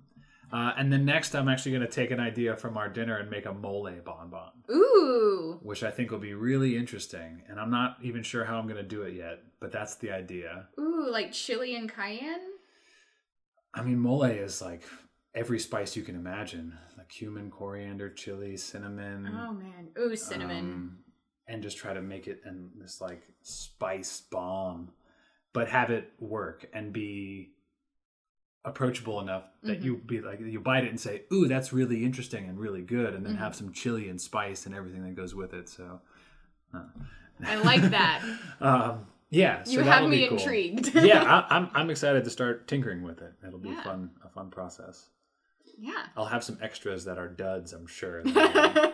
uh, 0.53 0.73
and 0.77 0.93
then 0.93 1.05
next, 1.05 1.35
I'm 1.35 1.49
actually 1.49 1.73
going 1.73 1.87
to 1.87 1.89
take 1.89 2.11
an 2.11 2.21
idea 2.21 2.57
from 2.57 2.77
our 2.77 2.89
dinner 2.89 3.19
and 3.19 3.31
make 3.31 3.47
a 3.47 3.53
mole 3.53 3.91
bonbon, 4.05 4.51
Ooh. 4.71 5.59
which 5.63 5.83
I 5.83 5.91
think 5.91 6.11
will 6.11 6.19
be 6.19 6.35
really 6.35 6.77
interesting. 6.77 7.43
And 7.49 7.61
I'm 7.61 7.71
not 7.71 7.99
even 8.03 8.23
sure 8.23 8.45
how 8.45 8.59
I'm 8.59 8.67
going 8.67 8.77
to 8.77 8.83
do 8.83 9.03
it 9.03 9.15
yet, 9.15 9.43
but 9.61 9.71
that's 9.71 9.95
the 9.97 10.11
idea. 10.11 10.67
Ooh, 10.79 11.09
like 11.09 11.33
chili 11.33 11.77
and 11.77 11.93
cayenne? 11.93 12.41
I 13.73 13.83
mean, 13.83 14.01
mole 14.01 14.25
is 14.25 14.61
like 14.61 14.83
every 15.35 15.61
spice 15.61 15.95
you 15.95 16.03
can 16.03 16.17
imagine, 16.17 16.77
like 16.99 17.09
cumin, 17.09 17.51
coriander, 17.51 18.11
chili, 18.11 18.57
cinnamon. 18.57 19.29
Oh 19.33 19.53
man. 19.53 19.89
Ooh, 19.99 20.17
cinnamon. 20.17 20.59
um, 20.59 20.99
and 21.47 21.63
just 21.63 21.77
try 21.77 21.93
to 21.93 22.03
make 22.03 22.27
it 22.27 22.43
in 22.45 22.71
this 22.77 23.01
like 23.01 23.23
spice 23.43 24.23
bomb, 24.31 24.91
but 25.53 25.69
have 25.69 25.91
it 25.91 26.13
work 26.19 26.67
and 26.73 26.93
be 26.93 27.53
approachable 28.65 29.21
enough 29.21 29.45
that 29.63 29.81
Mhm. 29.81 29.85
you 29.85 29.97
be 29.97 30.21
like 30.21 30.41
you 30.41 30.61
bite 30.61 30.85
it 30.85 30.91
and 30.91 31.01
say, 31.01 31.23
"Ooh, 31.33 31.49
that's 31.49 31.73
really 31.73 32.05
interesting 32.05 32.49
and 32.49 32.59
really 32.59 32.83
good," 32.83 33.15
and 33.15 33.25
then 33.25 33.35
Mhm. 33.37 33.39
have 33.39 33.55
some 33.55 33.73
chili 33.73 34.09
and 34.09 34.21
spice 34.21 34.67
and 34.67 34.75
everything 34.75 35.03
that 35.05 35.15
goes 35.15 35.35
with 35.35 35.55
it. 35.55 35.69
So, 35.69 36.01
uh, 36.75 36.85
I 37.45 37.57
like 37.57 37.83
that. 37.83 38.23
um, 38.61 39.07
yeah, 39.31 39.63
so 39.63 39.73
you 39.73 39.81
have 39.81 40.09
me 40.09 40.29
cool. 40.29 40.37
intrigued. 40.39 40.95
yeah, 40.95 41.23
I, 41.25 41.57
I'm 41.57 41.71
I'm 41.75 41.89
excited 41.95 42.23
to 42.25 42.31
start 42.31 42.69
tinkering 42.69 43.03
with 43.03 43.23
it. 43.23 43.33
It'll 43.47 43.59
be 43.59 43.71
Yeah. 43.71 43.83
fun, 43.83 44.11
a 44.25 44.29
fun 44.29 44.51
process. 44.51 45.09
yeah. 45.79 46.05
I'll 46.15 46.27
have 46.27 46.45
some 46.45 46.59
extras 46.61 47.07
that 47.07 47.17
are 47.17 47.29
duds, 47.29 47.73
I'm 47.73 47.87
sure. 47.87 48.23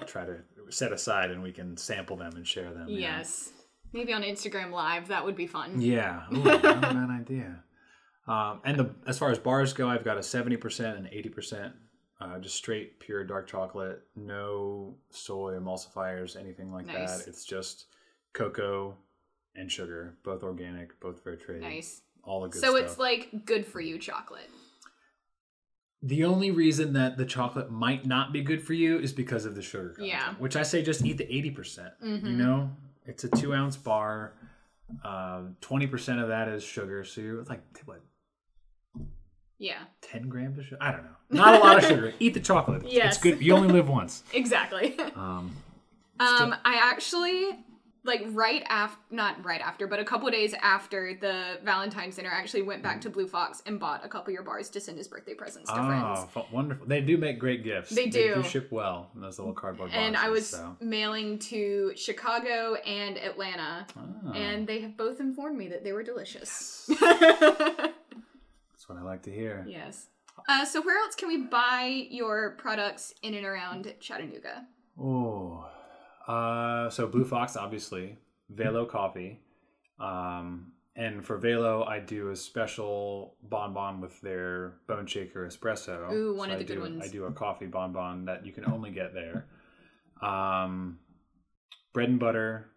Try 0.07 0.25
to 0.27 0.37
set 0.69 0.93
aside 0.93 1.33
and 1.33 1.43
we 1.43 1.51
can 1.51 1.77
sample 1.77 2.17
them 2.17 2.37
and 2.37 2.47
share 2.47 2.73
them. 2.73 2.87
Yes. 2.89 3.53
Maybe 3.93 4.13
on 4.13 4.23
Instagram 4.23 4.71
Live, 4.71 5.09
that 5.09 5.25
would 5.25 5.35
be 5.35 5.49
fun. 5.49 5.81
Yeah, 5.81 6.27
Ooh, 6.33 6.45
not 6.45 6.65
a 6.65 6.73
bad 6.81 7.11
idea. 7.11 7.65
Um, 8.29 8.61
and 8.65 8.79
the 8.79 8.91
as 9.07 9.19
far 9.19 9.31
as 9.31 9.39
bars 9.39 9.73
go, 9.73 9.89
I've 9.89 10.05
got 10.05 10.19
a 10.19 10.23
seventy 10.23 10.57
percent 10.57 10.97
and 10.99 11.09
eighty 11.13 11.29
percent, 11.29 11.75
uh, 12.21 12.39
just 12.39 12.57
straight 12.57 12.99
pure 12.99 13.23
dark 13.25 13.47
chocolate, 13.47 14.03
no 14.17 14.97
soy 15.11 15.53
emulsifiers, 15.55 16.37
anything 16.39 16.73
like 16.73 16.87
Nice. 16.87 17.19
that. 17.19 17.29
It's 17.29 17.45
just 17.45 17.87
cocoa 18.33 18.97
and 19.55 19.71
sugar, 19.71 20.17
both 20.25 20.43
organic, 20.43 20.99
both 21.01 21.23
fair 21.23 21.37
trade. 21.37 21.63
Nice. 21.63 22.03
all 22.25 22.43
the 22.43 22.49
good 22.49 22.59
stuff. 22.59 22.71
So 22.71 22.77
stuff. 22.77 22.91
it's 22.91 22.99
like 22.99 23.45
good 23.47 23.65
for 23.67 23.81
you 23.81 23.99
chocolate. 23.99 24.51
the 26.03 26.25
only 26.25 26.51
reason 26.51 26.93
that 26.95 27.17
the 27.17 27.25
chocolate 27.25 27.71
might 27.71 28.05
not 28.07 28.33
be 28.33 28.43
good 28.43 28.63
for 28.63 28.75
you 28.75 28.99
is 28.99 29.13
because 29.13 29.45
of 29.45 29.55
the 29.55 29.63
sugar 29.63 29.91
content. 29.91 30.09
Yeah. 30.09 30.35
Which 30.39 30.57
I 30.57 30.63
say 30.65 30.83
just 30.83 31.05
eat 31.05 31.19
the 31.19 31.33
eighty 31.33 31.51
percent. 31.51 31.95
You 32.03 32.19
know, 32.33 32.71
it's 33.07 33.23
a 33.25 33.29
two 33.29 33.55
ounce 33.55 33.77
bar. 33.77 34.35
Twenty 35.61 35.87
percent 35.87 36.21
of 36.21 36.29
that 36.29 36.49
is 36.49 36.63
sugar, 36.65 37.05
so 37.05 37.21
you're 37.21 37.43
like 37.45 37.63
what 37.87 38.01
Yeah. 39.59 39.79
10 40.03 40.29
grams 40.29 40.59
of 40.59 40.65
sugar. 40.65 40.79
I 40.81 40.93
don't 40.93 41.05
know. 41.05 41.11
Not 41.31 41.55
a 41.55 41.59
lot 41.59 41.79
of 41.79 41.85
sugar. 41.85 42.13
Eat 42.21 42.35
the 42.35 42.41
chocolate. 42.41 42.83
Yes. 42.91 43.15
It's 43.15 43.23
good. 43.23 43.41
You 43.41 43.55
only 43.55 43.69
live 43.69 43.89
once. 43.89 44.23
Exactly. 44.35 44.99
Um, 45.15 45.55
Um, 46.21 46.55
I 46.65 46.77
actually 46.83 47.59
like 48.05 48.23
right 48.31 48.63
after, 48.69 48.99
not 49.11 49.45
right 49.45 49.61
after, 49.61 49.89
but 49.89 49.99
a 49.99 50.05
couple 50.05 50.31
days 50.31 50.55
after 50.63 51.15
the 51.21 51.59
Valentine's 51.65 52.15
dinner, 52.17 52.31
I 52.33 52.39
actually 52.39 52.63
went 52.63 52.81
back 52.83 53.01
to 53.01 53.11
Bleu 53.11 53.27
Fox 53.27 53.63
and 53.67 53.81
bought 53.81 54.05
a 54.05 54.09
couple 54.09 54.31
of 54.31 54.35
your 54.35 54.45
bars 54.45 54.71
to 54.71 54.81
send 54.81 54.99
as 55.01 55.09
birthday 55.09 55.35
presents 55.35 55.73
to 55.73 55.81
oh, 55.83 55.87
friends. 55.87 56.31
fu- 56.33 56.55
wonderful. 56.55 56.87
They 56.87 57.01
do 57.01 57.17
make 57.19 57.39
great 57.41 57.65
gifts. 57.65 57.91
They 57.91 58.07
do. 58.07 58.45
ship 58.45 58.69
well 58.71 59.11
in 59.17 59.21
those 59.21 59.39
little 59.41 59.53
cardboard 59.55 59.91
boxes. 59.91 60.07
And 60.07 60.17
I 60.17 60.29
was 60.29 60.47
So. 60.51 60.77
mailing 60.81 61.39
to 61.51 61.93
Chicago 61.97 62.75
and 62.87 63.19
Atlanta, 63.19 63.87
Oh, 63.99 64.33
and 64.33 64.67
they 64.69 64.81
have 64.83 64.97
both 64.97 65.19
informed 65.19 65.59
me 65.59 65.67
that 65.69 65.83
they 65.83 65.93
were 65.93 66.05
delicious. 66.05 66.89
that's 68.89 68.97
what 68.99 68.99
I 68.99 69.03
like 69.11 69.23
to 69.25 69.31
hear. 69.33 69.65
yes. 69.69 70.07
Uh, 70.49 70.65
so 70.67 70.83
where 70.83 70.99
else 71.03 71.15
can 71.15 71.29
we 71.29 71.39
buy 71.47 72.07
your 72.11 72.51
products 72.59 73.15
in 73.23 73.35
and 73.35 73.47
around 73.47 73.93
Chattanooga? 74.01 74.67
Oh, 75.01 75.67
uh, 76.29 76.91
so 76.91 77.07
Bleu 77.07 77.25
Fox, 77.25 77.57
obviously, 77.57 78.19
Velo 78.51 78.85
Coffee, 78.85 79.41
um, 79.99 80.73
and 80.95 81.25
for 81.25 81.39
Velo, 81.39 81.85
I 81.85 82.01
do 82.01 82.31
a 82.31 82.37
special 82.37 83.35
bonbon 83.43 84.01
with 84.01 84.21
their 84.21 84.75
Bone 84.87 85.07
Shaker 85.07 85.47
Espresso. 85.47 86.13
Ooh, 86.13 86.35
one 86.37 86.51
of 86.51 86.57
I 86.57 86.59
the 86.59 86.65
good 86.65 86.75
do- 86.77 86.81
ones. 86.83 87.03
I 87.05 87.09
do 87.09 87.25
a 87.25 87.33
coffee 87.33 87.67
bonbon 87.67 88.27
that 88.27 88.45
you 88.47 88.53
can 88.53 88.67
only 88.71 88.91
get 88.91 89.15
there. 89.15 89.47
Um, 90.23 90.99
bread 91.95 92.09
and 92.11 92.21
butter, 92.21 92.69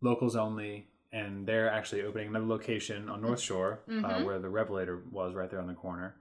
locals 0.00 0.36
only, 0.36 0.88
and 1.12 1.46
they're 1.46 1.70
actually 1.70 2.02
opening 2.02 2.28
another 2.28 2.46
location 2.46 3.08
on 3.08 3.20
North 3.20 3.40
Shore, 3.40 3.80
uh, 3.88 3.92
Mhm. 3.92 4.24
where 4.24 4.38
the 4.38 4.48
Revelator 4.48 5.02
was, 5.10 5.34
right 5.34 5.50
there 5.50 5.60
on 5.60 5.66
the 5.66 5.74
corner. 5.74 6.16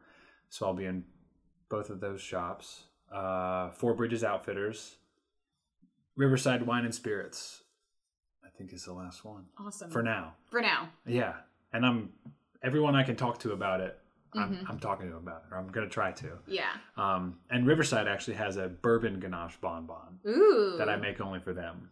So 0.50 0.66
I'll 0.68 0.74
be 0.74 0.86
in 0.86 1.06
both 1.70 1.90
of 1.90 2.00
those 2.02 2.20
shops. 2.22 2.86
Uh, 3.12 3.70
Four 3.72 3.94
Bridges 3.94 4.24
Outfitters, 4.24 4.98
Riverside 6.16 6.64
Wine 6.64 6.86
and 6.86 6.94
Spirits. 6.94 7.64
I 8.44 8.50
think 8.50 8.74
is 8.74 8.86
the 8.86 8.94
last 8.94 9.24
one 9.24 9.46
Awesome. 9.58 9.90
for 9.90 10.04
now. 10.04 10.36
For 10.50 10.62
now. 10.62 10.90
Yeah, 11.06 11.42
and 11.74 11.86
I'm 11.86 12.14
everyone 12.62 12.96
I 12.96 13.04
can 13.04 13.16
talk 13.16 13.40
to 13.40 13.54
about 13.54 13.80
it. 13.82 13.98
I'm, 14.34 14.56
Mhm. 14.56 14.70
I'm 14.70 14.80
talking 14.80 15.10
to 15.10 15.18
about 15.18 15.44
it, 15.46 15.54
or 15.54 15.58
I'm 15.58 15.68
gonna 15.72 15.90
try 15.90 16.12
to. 16.14 16.38
Yeah. 16.48 16.72
Um, 16.96 17.40
and 17.50 17.66
Riverside 17.68 18.08
actually 18.08 18.36
has 18.36 18.56
a 18.58 18.68
bourbon 18.70 19.20
ganache 19.20 19.58
bonbon 19.60 20.20
Ooh. 20.28 20.76
that 20.78 20.88
I 20.90 20.96
make 20.96 21.20
only 21.20 21.40
for 21.40 21.54
them 21.54 21.92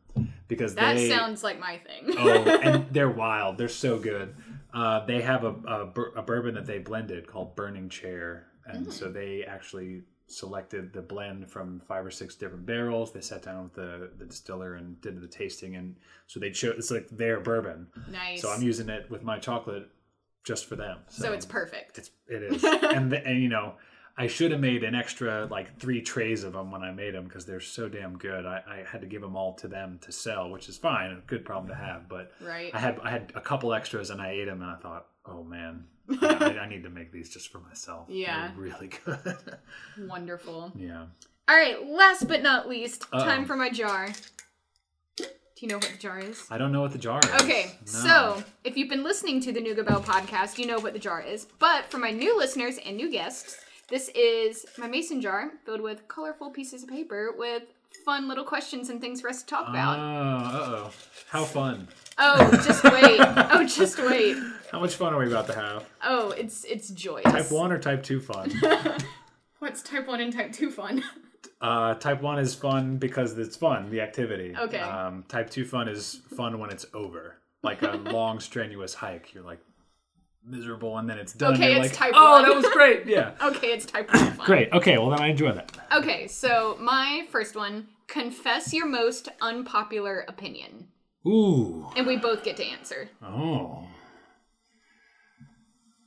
because 0.49 0.75
That 0.75 0.97
they 0.97 1.07
sounds 1.09 1.41
like 1.43 1.57
my 1.59 1.77
thing. 1.77 2.13
oh, 2.17 2.59
and 2.61 2.85
they're 2.91 3.09
wild. 3.09 3.57
They're 3.57 3.69
so 3.69 3.97
good. 3.97 4.35
Uh, 4.73 5.05
they 5.05 5.21
have 5.21 5.45
a, 5.45 5.55
a, 5.65 6.01
a 6.17 6.21
bourbon 6.21 6.55
that 6.55 6.65
they 6.65 6.79
blended 6.79 7.25
called 7.27 7.55
Burning 7.55 7.87
Chair, 7.87 8.47
and 8.65 8.87
Mm. 8.87 8.91
so 8.91 9.09
they 9.09 9.43
actually 9.45 10.01
selected 10.27 10.93
the 10.93 11.01
blend 11.01 11.49
from 11.49 11.79
five 11.87 12.05
or 12.05 12.11
six 12.11 12.35
different 12.35 12.65
barrels. 12.65 13.11
They 13.11 13.21
sat 13.21 13.41
down 13.41 13.63
with 13.63 13.73
the, 13.73 14.11
the 14.19 14.25
distiller 14.25 14.75
and 14.75 14.99
did 15.01 15.19
the 15.21 15.27
tasting, 15.27 15.75
and 15.75 15.95
so 16.27 16.39
they 16.39 16.51
chose 16.51 16.75
it's 16.77 16.91
like 16.91 17.07
their 17.09 17.39
bourbon. 17.39 17.87
nice. 18.11 18.41
So 18.41 18.51
I'm 18.51 18.61
using 18.61 18.89
it 18.89 19.09
with 19.09 19.23
my 19.23 19.39
chocolate 19.39 19.89
just 20.43 20.65
for 20.67 20.75
them. 20.75 20.99
So 21.07 21.33
it's 21.33 21.45
perfect. 21.47 21.97
it's 21.97 22.11
it 22.27 22.43
is, 22.43 22.63
and 22.93 23.11
the, 23.11 23.25
and 23.25 23.41
you 23.41 23.49
know. 23.49 23.73
I 24.19 24.27
should 24.27 24.51
have 24.51 24.59
made 24.59 24.83
an 24.83 24.93
extra 24.95 25.47
like 25.49 25.79
three 25.79 26.01
trays 26.01 26.43
of 26.43 26.53
them 26.53 26.71
when 26.71 26.83
I 26.83 26.91
made 26.91 27.13
them 27.15 27.23
because 27.23 27.45
they're 27.45 27.61
so 27.61 27.87
damn 27.87 28.17
good. 28.17 28.45
I, 28.45 28.61
I 28.67 28.83
had 28.91 28.99
to 29.01 29.07
give 29.07 29.21
them 29.21 29.35
all 29.37 29.53
to 29.55 29.67
them 29.69 29.97
to 30.01 30.11
sell, 30.11 30.49
which 30.49 30.67
is 30.67 30.77
fine, 30.77 31.11
a 31.11 31.21
good 31.25 31.45
problem 31.45 31.69
to 31.69 31.75
have. 31.75 32.09
But 32.09 32.33
Right. 32.41 32.69
I 32.73 32.79
had 32.79 32.99
I 33.01 33.09
had 33.09 33.31
a 33.33 33.41
couple 33.41 33.73
extras 33.73 34.09
and 34.09 34.21
I 34.21 34.31
ate 34.31 34.45
them 34.45 34.61
and 34.61 34.69
I 34.69 34.75
thought, 34.75 35.07
oh 35.25 35.43
man, 35.43 35.85
I, 36.21 36.57
I 36.63 36.67
need 36.67 36.83
to 36.83 36.89
make 36.89 37.11
these 37.13 37.29
just 37.29 37.49
for 37.49 37.59
myself. 37.59 38.07
They're 38.09 38.17
Yeah. 38.17 38.51
really 38.57 38.89
good. 39.05 39.37
Wonderful. 40.07 40.73
yeah. 40.75 41.05
All 41.47 41.55
right, 41.55 41.83
last 41.87 42.27
but 42.27 42.43
not 42.43 42.69
least, 42.69 43.05
Uh-oh. 43.13 43.23
time 43.23 43.45
for 43.45 43.55
my 43.55 43.69
jar. 43.69 44.09
Do 45.17 45.25
you 45.65 45.67
know 45.67 45.77
what 45.77 45.89
the 45.91 45.97
jar 45.97 46.19
is? 46.19 46.45
I 46.49 46.57
don't 46.57 46.71
know 46.71 46.81
what 46.81 46.91
the 46.93 46.97
jar 46.97 47.19
is. 47.23 47.41
Okay, 47.41 47.71
No. 47.81 47.85
so 47.85 48.43
if 48.63 48.77
you've 48.77 48.87
been 48.89 49.03
listening 49.03 49.41
to 49.41 49.51
the 49.51 49.59
Nooga 49.59 49.85
Belle 49.85 50.01
podcast, 50.01 50.57
you 50.57 50.65
know 50.67 50.79
what 50.79 50.93
the 50.93 50.99
jar 50.99 51.21
is. 51.21 51.47
But 51.57 51.85
for 51.91 51.97
my 51.97 52.11
new 52.11 52.37
listeners 52.37 52.77
and 52.85 52.95
new 52.95 53.11
guests, 53.11 53.57
this 53.89 54.09
is 54.15 54.65
my 54.77 54.87
mason 54.87 55.21
jar 55.21 55.51
filled 55.65 55.81
with 55.81 56.07
colorful 56.07 56.49
pieces 56.51 56.83
of 56.83 56.89
paper 56.89 57.33
with 57.37 57.63
fun 58.05 58.27
little 58.27 58.43
questions 58.43 58.89
and 58.89 59.01
things 59.01 59.21
for 59.21 59.29
us 59.29 59.41
to 59.41 59.47
talk 59.49 59.65
Oh, 59.67 59.71
about. 59.71 59.99
uh 59.99 60.51
oh. 60.87 60.91
How 61.29 61.43
fun. 61.43 61.87
oh, 62.17 62.51
just 62.65 62.83
wait. 62.83 63.19
Oh, 63.19 63.65
just 63.65 63.97
wait. 63.99 64.37
How 64.71 64.79
much 64.79 64.95
fun 64.95 65.13
are 65.13 65.19
we 65.19 65.27
about 65.27 65.47
to 65.47 65.53
have? 65.55 65.85
Oh, 66.03 66.29
it's 66.31 66.63
it's 66.65 66.89
joyous. 66.89 67.23
Type 67.25 67.51
1 67.51 67.71
or 67.71 67.79
type 67.79 68.03
2 68.03 68.19
fun? 68.19 68.51
What's 69.59 69.81
type 69.81 70.07
one 70.07 70.21
and 70.21 70.31
type 70.31 70.53
two 70.53 70.71
fun? 70.71 71.03
Uh, 71.61 71.93
type 71.95 72.21
one 72.21 72.39
is 72.39 72.55
fun 72.55 72.95
because 72.97 73.37
it's 73.37 73.57
fun, 73.57 73.89
the 73.89 73.99
activity. 73.99 74.55
Okay. 74.57 74.79
Um, 74.79 75.25
type 75.27 75.49
two 75.49 75.65
fun 75.65 75.89
is 75.89 76.21
fun 76.37 76.57
when 76.57 76.69
it's 76.69 76.85
over, 76.93 77.35
like 77.63 77.81
a 77.81 77.97
long 77.97 78.39
strenuous 78.39 78.93
hike. 78.93 79.33
You're 79.33 79.43
like 79.43 79.59
miserable, 80.49 80.97
and 80.97 81.09
then 81.09 81.17
it's 81.17 81.33
done. 81.33 81.53
Okay, 81.53 81.73
You're 81.73 81.83
it's 81.83 81.89
like, 81.89 82.11
type 82.11 82.13
oh, 82.15 82.31
one." 82.33 82.43
that 82.43 82.55
was 82.55 82.65
great. 82.73 83.05
Yeah. 83.05 83.33
okay, 83.41 83.67
it's 83.67 83.85
type 83.85 84.13
one. 84.13 84.35
Great. 84.45 84.71
Okay. 84.73 84.97
Well, 84.97 85.09
then 85.09 85.21
I 85.21 85.27
enjoy 85.27 85.51
that. 85.53 85.71
Okay, 85.93 86.27
so 86.27 86.77
my 86.79 87.25
first 87.29 87.55
one: 87.55 87.87
confess 88.07 88.73
your 88.73 88.87
most 88.87 89.29
unpopular 89.41 90.25
opinion, 90.27 90.87
Ooh. 91.25 91.87
and 91.95 92.05
we 92.07 92.17
both 92.17 92.43
get 92.43 92.57
to 92.57 92.65
answer. 92.65 93.09
Oh. 93.23 93.87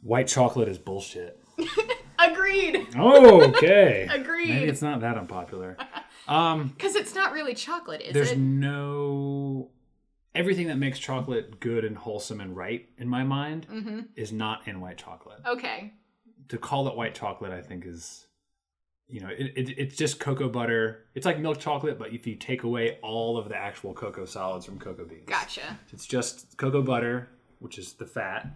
White 0.02 0.26
chocolate 0.26 0.68
is 0.68 0.78
bullshit. 0.78 1.38
Agreed. 2.18 2.88
Oh, 2.96 3.42
okay. 3.48 4.08
Agreed. 4.10 4.48
Maybe 4.48 4.68
it's 4.68 4.82
not 4.82 5.00
that 5.00 5.16
unpopular. 5.16 5.76
Um, 6.28 6.68
Because 6.68 6.94
it's 6.96 7.14
not 7.14 7.32
really 7.32 7.54
chocolate, 7.54 8.00
is 8.00 8.14
there's 8.14 8.32
it? 8.32 8.38
no 8.38 9.21
everything 10.34 10.68
that 10.68 10.76
makes 10.78 10.98
chocolate 10.98 11.60
good 11.60 11.84
and 11.84 11.96
wholesome 11.96 12.40
and 12.40 12.56
right 12.56 12.88
in 12.98 13.08
my 13.08 13.22
mind 13.22 13.66
Mm-hmm. 13.70 14.00
is 14.16 14.32
not 14.32 14.66
in 14.66 14.80
white 14.80 14.98
chocolate. 14.98 15.40
Okay. 15.46 15.92
to 16.48 16.58
call 16.58 16.88
it 16.88 16.96
white 16.96 17.14
chocolate, 17.14 17.52
I 17.52 17.60
think 17.62 17.84
is, 17.86 18.26
you 19.08 19.20
know, 19.20 19.28
it, 19.28 19.52
it, 19.56 19.68
it's 19.78 19.96
just 19.96 20.18
cocoa 20.20 20.48
butter. 20.48 21.06
It's 21.14 21.26
like 21.26 21.38
milk 21.38 21.58
chocolate, 21.60 21.98
but 21.98 22.12
if 22.12 22.26
you 22.26 22.34
take 22.36 22.62
away 22.62 22.98
all 23.02 23.36
of 23.36 23.48
the 23.48 23.56
actual 23.56 23.92
cocoa 23.94 24.24
solids 24.24 24.64
from 24.66 24.78
cocoa 24.78 25.04
beans, 25.04 25.26
Gotcha. 25.26 25.78
it's 25.92 26.06
just 26.06 26.56
cocoa 26.56 26.82
butter, 26.82 27.28
which 27.58 27.78
is 27.78 27.92
the 27.94 28.06
fat, 28.06 28.48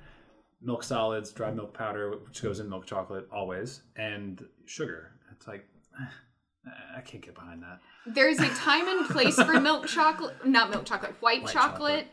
milk 0.62 0.82
solids, 0.82 1.30
dry 1.30 1.50
milk 1.50 1.74
powder, 1.74 2.10
which 2.26 2.42
goes 2.42 2.58
in 2.60 2.68
milk 2.68 2.86
chocolate 2.86 3.28
always, 3.32 3.82
and 3.96 4.44
sugar. 4.64 5.12
It's 5.32 5.46
like, 5.46 5.66
I 6.96 7.00
can't 7.02 7.22
get 7.24 7.34
behind 7.34 7.62
that. 7.62 7.80
There's 8.06 8.38
a 8.38 8.48
time 8.50 8.86
and 8.88 9.06
place 9.08 9.34
for 9.36 9.60
milk 9.60 9.86
chocolate, 9.86 10.46
not 10.46 10.70
milk 10.70 10.84
chocolate, 10.84 11.14
white, 11.20 11.42
White 11.42 11.52
chocolate, 11.52 12.06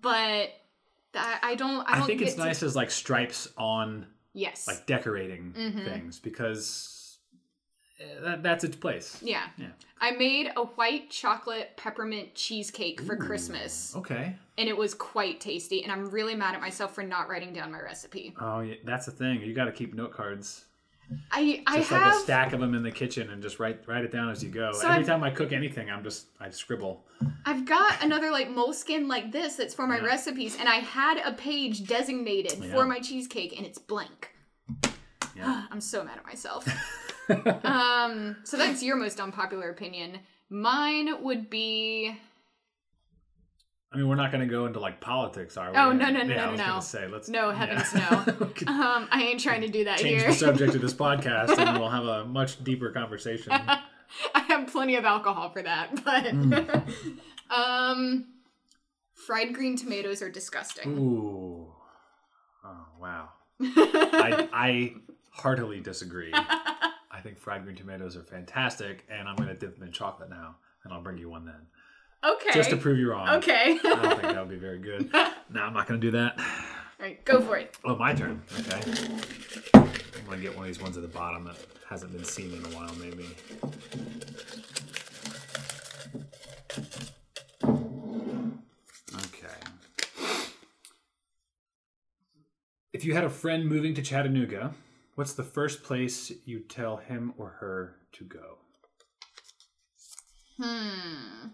but 0.00 0.50
that, 1.12 1.40
I 1.42 1.54
don't. 1.56 1.86
I 1.88 1.94
I, 1.94 1.98
don't 1.98 2.06
think 2.06 2.22
it's 2.22 2.34
get 2.34 2.40
to- 2.42 2.46
nice 2.46 2.62
as 2.62 2.76
like 2.76 2.90
stripes 2.90 3.48
on 3.58 4.06
Yes. 4.34 4.66
like 4.66 4.86
decorating 4.86 5.52
Mm-hmm. 5.56 5.84
things 5.84 6.18
because 6.20 7.18
eh, 8.00 8.04
that, 8.22 8.42
that's 8.42 8.64
its 8.64 8.76
place. 8.76 9.18
yeah. 9.22 9.44
Yeah. 9.58 9.66
I 10.00 10.12
made 10.12 10.50
a 10.56 10.62
white 10.62 11.10
chocolate 11.10 11.76
peppermint 11.76 12.34
cheesecake 12.34 13.00
for 13.00 13.14
Christmas, 13.16 13.94
Okay. 13.94 14.34
and 14.58 14.68
it 14.68 14.76
was 14.76 14.94
quite 14.94 15.40
tasty. 15.40 15.82
And 15.84 15.92
I'm 15.92 16.10
really 16.10 16.34
mad 16.34 16.54
at 16.56 16.60
myself 16.60 16.94
for 16.94 17.02
not 17.04 17.28
writing 17.28 17.52
down 17.52 17.70
my 17.70 17.80
recipe. 17.80 18.34
Oh, 18.40 18.60
yeah, 18.60 18.74
that's 18.84 19.06
the 19.06 19.12
thing. 19.12 19.42
You 19.42 19.54
got 19.54 19.66
to 19.66 19.72
keep 19.72 19.94
note 19.94 20.12
cards. 20.12 20.64
I 21.30 21.62
I 21.66 21.76
Just 21.78 21.90
have 21.90 22.02
like 22.02 22.14
a 22.14 22.18
stack 22.20 22.52
of 22.52 22.60
them 22.60 22.74
in 22.74 22.82
the 22.82 22.90
kitchen 22.90 23.30
and 23.30 23.42
just 23.42 23.58
write 23.58 23.80
write 23.86 24.04
it 24.04 24.12
down 24.12 24.30
as 24.30 24.42
you 24.42 24.50
go. 24.50 24.72
So 24.72 24.80
Every 24.86 24.98
I've- 24.98 25.06
time 25.06 25.22
I 25.24 25.30
cook 25.30 25.52
anything, 25.52 25.90
I'm 25.90 26.02
just 26.04 26.26
I 26.40 26.50
scribble. 26.50 27.04
I've 27.46 27.64
got 27.64 28.02
another 28.02 28.30
like 28.30 28.50
moleskin 28.50 29.08
like 29.08 29.30
this 29.32 29.56
that's 29.56 29.74
for 29.74 29.86
my 29.86 29.98
Yeah. 29.98 30.04
recipes, 30.04 30.56
and 30.58 30.68
I 30.68 30.76
had 30.76 31.18
a 31.24 31.32
page 31.32 31.86
designated 31.86 32.62
Yeah. 32.64 32.72
for 32.72 32.86
my 32.86 33.00
cheesecake, 33.00 33.56
and 33.56 33.66
it's 33.66 33.78
blank. 33.78 34.30
Yeah. 35.36 35.66
I'm 35.70 35.80
so 35.80 36.04
mad 36.04 36.18
at 36.18 36.24
myself. 36.26 36.66
um, 37.64 38.36
so 38.44 38.56
that's 38.56 38.82
your 38.82 38.96
most 38.96 39.20
unpopular 39.20 39.70
opinion. 39.70 40.18
Mine 40.50 41.22
would 41.22 41.48
be 41.48 42.16
I 43.92 43.96
mean, 43.98 44.08
we're 44.08 44.14
not 44.16 44.32
going 44.32 44.40
to 44.46 44.50
go 44.50 44.64
into 44.66 44.80
like 44.80 45.00
politics, 45.00 45.56
are 45.56 45.70
we? 45.70 45.76
Oh, 45.76 45.92
no, 45.92 46.10
no, 46.10 46.22
no, 46.22 46.34
yeah, 46.34 46.36
no, 46.36 46.44
I 46.44 46.50
was 46.50 46.58
no. 46.60 46.80
Say, 47.00 47.08
let's 47.08 47.28
No, 47.28 47.50
yeah. 47.50 47.54
heavens, 47.56 47.94
no. 47.94 48.48
We 48.60 48.66
um, 48.66 49.08
I 49.10 49.22
ain't 49.22 49.40
trying 49.40 49.60
to 49.62 49.68
do 49.68 49.84
that 49.84 49.98
change 49.98 50.20
here. 50.22 50.30
the 50.30 50.36
subject 50.36 50.74
of 50.74 50.80
this 50.80 50.94
podcast, 51.04 51.58
and 51.58 51.78
we'll 51.78 51.90
have 51.90 52.04
a 52.04 52.24
much 52.24 52.62
deeper 52.64 52.90
conversation. 52.90 53.52
I 54.34 54.40
have 54.48 54.66
plenty 54.68 54.96
of 54.96 55.04
alcohol 55.04 55.50
for 55.50 55.62
that, 55.62 56.04
but 56.04 56.24
Mm. 56.24 57.18
um, 57.50 58.26
fried 59.14 59.54
green 59.54 59.76
tomatoes 59.76 60.22
are 60.22 60.30
disgusting. 60.30 60.98
Ooh. 60.98 61.72
Oh 62.64 62.86
wow. 63.00 63.28
I 63.60 64.48
I 64.52 64.94
heartily 65.30 65.80
disagree. 65.80 66.32
I 66.34 67.20
think 67.22 67.38
fried 67.38 67.64
green 67.64 67.76
tomatoes 67.76 68.16
are 68.16 68.22
fantastic, 68.22 69.04
and 69.10 69.28
I'm 69.28 69.36
going 69.36 69.48
to 69.48 69.54
dip 69.54 69.74
them 69.78 69.86
in 69.86 69.92
chocolate 69.92 70.30
now, 70.30 70.56
and 70.84 70.92
I'll 70.92 71.02
bring 71.02 71.18
you 71.18 71.28
one 71.30 71.44
then, 71.44 71.66
Okay. 72.24 72.52
just 72.54 72.70
to 72.70 72.76
prove 72.76 72.98
you 72.98 73.10
wrong. 73.10 73.28
Okay. 73.28 73.78
I 73.84 73.88
don't 74.02 74.20
think 74.20 74.22
that 74.22 74.38
would 74.38 74.48
be 74.48 74.56
very 74.56 74.78
good. 74.78 75.10
No, 75.52 75.60
I'm 75.64 75.74
not 75.74 75.86
going 75.86 76.00
to 76.00 76.06
do 76.06 76.12
that. 76.12 76.38
All 76.38 76.44
right, 76.98 77.22
go 77.26 77.42
for 77.42 77.58
it. 77.58 77.76
Oh, 77.84 77.94
my 77.94 78.14
turn. 78.14 78.42
Okay. 78.60 78.80
I'm 79.74 80.24
gonna 80.26 80.40
get 80.40 80.56
one 80.56 80.64
of 80.64 80.68
these 80.68 80.80
ones 80.80 80.96
at 80.96 81.02
the 81.02 81.08
bottom 81.08 81.44
that 81.44 81.56
hasn't 81.86 82.12
been 82.12 82.24
seen 82.24 82.54
in 82.54 82.64
a 82.64 82.68
while, 82.68 82.94
maybe. 82.94 83.26
Okay. 89.14 89.48
If 92.92 93.04
you 93.04 93.14
had 93.14 93.24
a 93.24 93.30
friend 93.30 93.66
moving 93.66 93.94
to 93.94 94.02
Chattanooga, 94.02 94.72
what's 95.14 95.32
the 95.34 95.42
first 95.42 95.82
place 95.82 96.32
you 96.44 96.60
tell 96.60 96.96
him 96.98 97.34
or 97.36 97.56
her 97.60 97.96
to 98.12 98.24
go? 98.24 98.58
Hmm. 100.58 101.48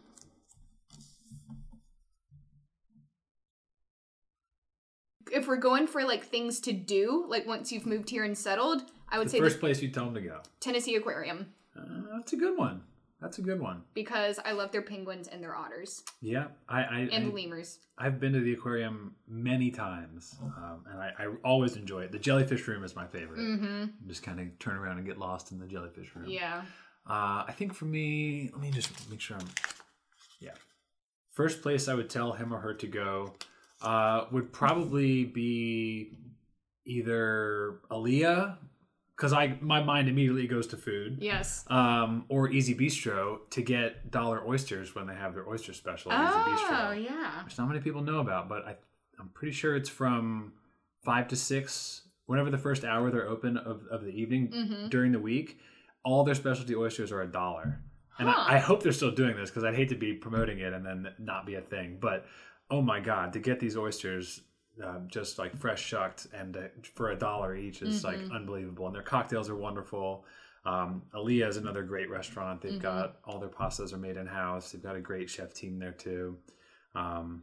If 5.32 5.46
we're 5.46 5.56
going 5.56 5.86
for 5.86 6.04
like 6.04 6.24
things 6.24 6.60
to 6.60 6.72
do, 6.72 7.24
like 7.28 7.46
once 7.46 7.70
you've 7.72 7.86
moved 7.86 8.10
here 8.10 8.24
and 8.24 8.36
settled, 8.36 8.82
I 9.08 9.18
would 9.18 9.28
The 9.28 9.32
say 9.32 9.38
first 9.40 9.60
place 9.60 9.80
you 9.82 9.88
tell 9.90 10.04
them 10.06 10.14
to 10.14 10.20
go. 10.20 10.40
Tennessee 10.60 10.96
Aquarium 10.96 11.52
Uh, 11.76 11.82
that's 12.16 12.32
a 12.32 12.36
good 12.36 12.56
one. 12.58 12.82
That's 13.20 13.38
a 13.38 13.42
good 13.42 13.60
one. 13.60 13.82
because 13.94 14.38
I 14.44 14.52
love 14.52 14.70
their 14.70 14.82
penguins 14.82 15.26
and 15.26 15.42
their 15.42 15.56
otters 15.56 16.04
Yeah, 16.20 16.48
I, 16.68 16.82
I 16.82 16.98
and 17.12 17.32
I- 17.32 17.34
lemurs. 17.34 17.80
I've 18.00 18.20
been 18.20 18.32
to 18.32 18.38
the 18.40 18.52
aquarium 18.52 19.16
many 19.26 19.72
times, 19.72 20.36
um, 20.40 20.84
and 20.88 21.00
I, 21.00 21.10
I 21.18 21.26
always 21.42 21.74
enjoy 21.74 22.02
it. 22.02 22.12
The 22.12 22.18
jellyfish 22.20 22.68
room 22.68 22.84
is 22.84 22.94
my 22.94 23.08
favorite. 23.08 23.40
Mm-hmm. 23.40 23.84
Just 24.06 24.22
kind 24.22 24.38
of 24.38 24.56
turn 24.60 24.76
around 24.76 24.98
and 24.98 25.06
get 25.06 25.18
lost 25.18 25.50
in 25.50 25.58
the 25.58 25.66
jellyfish 25.66 26.14
room. 26.14 26.26
Yeah. 26.30 26.62
Uh, 27.10 27.42
I 27.48 27.52
think 27.56 27.74
for 27.74 27.86
me, 27.86 28.50
let 28.52 28.60
me 28.62 28.70
just 28.70 29.10
make 29.10 29.20
sure 29.20 29.36
I'm. 29.36 29.48
Yeah. 30.38 30.52
First 31.32 31.60
place 31.60 31.88
I 31.88 31.94
would 31.94 32.08
tell 32.08 32.34
him 32.34 32.54
or 32.54 32.58
her 32.60 32.72
to 32.74 32.86
go 32.86 33.34
uh, 33.82 34.24
would 34.32 34.52
probably 34.52 35.24
be 35.24 36.18
either 36.84 37.80
Alleia, 37.90 38.56
because 39.16 39.32
I 39.32 39.56
my 39.60 39.82
mind 39.82 40.08
immediately 40.08 40.46
goes 40.46 40.66
to 40.68 40.76
food. 40.76 41.18
Yes. 41.20 41.64
Um, 41.68 42.24
or 42.28 42.50
Easy 42.50 42.74
Bistro 42.74 43.38
to 43.50 43.62
get 43.62 44.10
dollar 44.10 44.42
oysters 44.46 44.94
when 44.94 45.06
they 45.06 45.14
have 45.14 45.34
their 45.34 45.48
oyster 45.48 45.72
special 45.72 46.12
at 46.12 46.28
Easy 46.30 46.38
Bistro 46.64 46.88
Oh 46.88 46.92
yeah. 46.92 47.44
which 47.44 47.58
not 47.58 47.68
many 47.68 47.80
people 47.80 48.02
know 48.02 48.20
about, 48.20 48.48
but 48.48 48.64
I, 48.66 48.76
I'm 49.18 49.28
pretty 49.30 49.52
sure 49.52 49.76
it's 49.76 49.88
from 49.88 50.52
five 51.04 51.28
to 51.28 51.36
six, 51.36 52.02
whenever 52.26 52.50
the 52.50 52.58
first 52.58 52.84
hour 52.84 53.10
they're 53.10 53.28
open 53.28 53.56
of, 53.56 53.82
of 53.90 54.02
the 54.04 54.10
evening 54.10 54.48
Mm-hmm. 54.48 54.88
during 54.88 55.12
the 55.12 55.20
week. 55.20 55.58
All 56.04 56.24
their 56.24 56.34
specialty 56.34 56.74
oysters 56.74 57.12
are 57.12 57.22
a 57.22 57.26
dollar. 57.26 57.80
And 58.18 58.28
Huh. 58.28 58.44
I, 58.48 58.54
I 58.54 58.58
hope 58.58 58.82
they're 58.82 58.92
still 58.92 59.10
doing 59.10 59.36
this 59.36 59.50
because 59.50 59.62
I'd 59.64 59.74
hate 59.74 59.90
to 59.90 59.94
be 59.94 60.12
promoting 60.14 60.58
it 60.58 60.72
and 60.72 60.84
then 60.86 61.08
not 61.18 61.44
be 61.44 61.54
a 61.56 61.60
thing. 61.60 61.98
But 62.00 62.24
oh 62.70 62.82
my 62.82 63.00
God, 63.00 63.32
to 63.32 63.38
get 63.38 63.60
these 63.60 63.76
oysters 63.76 64.42
um, 64.84 65.08
just 65.08 65.38
like 65.38 65.56
fresh 65.56 65.82
shucked 65.82 66.28
and 66.32 66.56
uh, 66.56 66.60
for 66.94 67.10
a 67.10 67.16
dollar 67.16 67.56
each 67.56 67.82
is 67.82 68.04
like 68.04 68.16
Mm-hmm. 68.18 68.32
unbelievable. 68.36 68.86
And 68.86 68.94
their 68.94 69.02
cocktails 69.02 69.50
are 69.50 69.56
wonderful. 69.56 70.24
Um, 70.64 71.02
Alleia 71.14 71.48
is 71.48 71.56
another 71.56 71.82
great 71.82 72.08
restaurant. 72.10 72.60
They've 72.60 72.72
Mhm. 72.74 72.82
got 72.82 73.16
all 73.24 73.38
their 73.40 73.48
pastas 73.48 73.92
are 73.92 73.96
made 73.98 74.16
in 74.16 74.26
house. 74.26 74.70
They've 74.70 74.82
got 74.82 74.94
a 74.96 75.00
great 75.00 75.28
chef 75.30 75.52
team 75.52 75.78
there 75.78 75.92
too. 75.92 76.36
Um, 76.94 77.42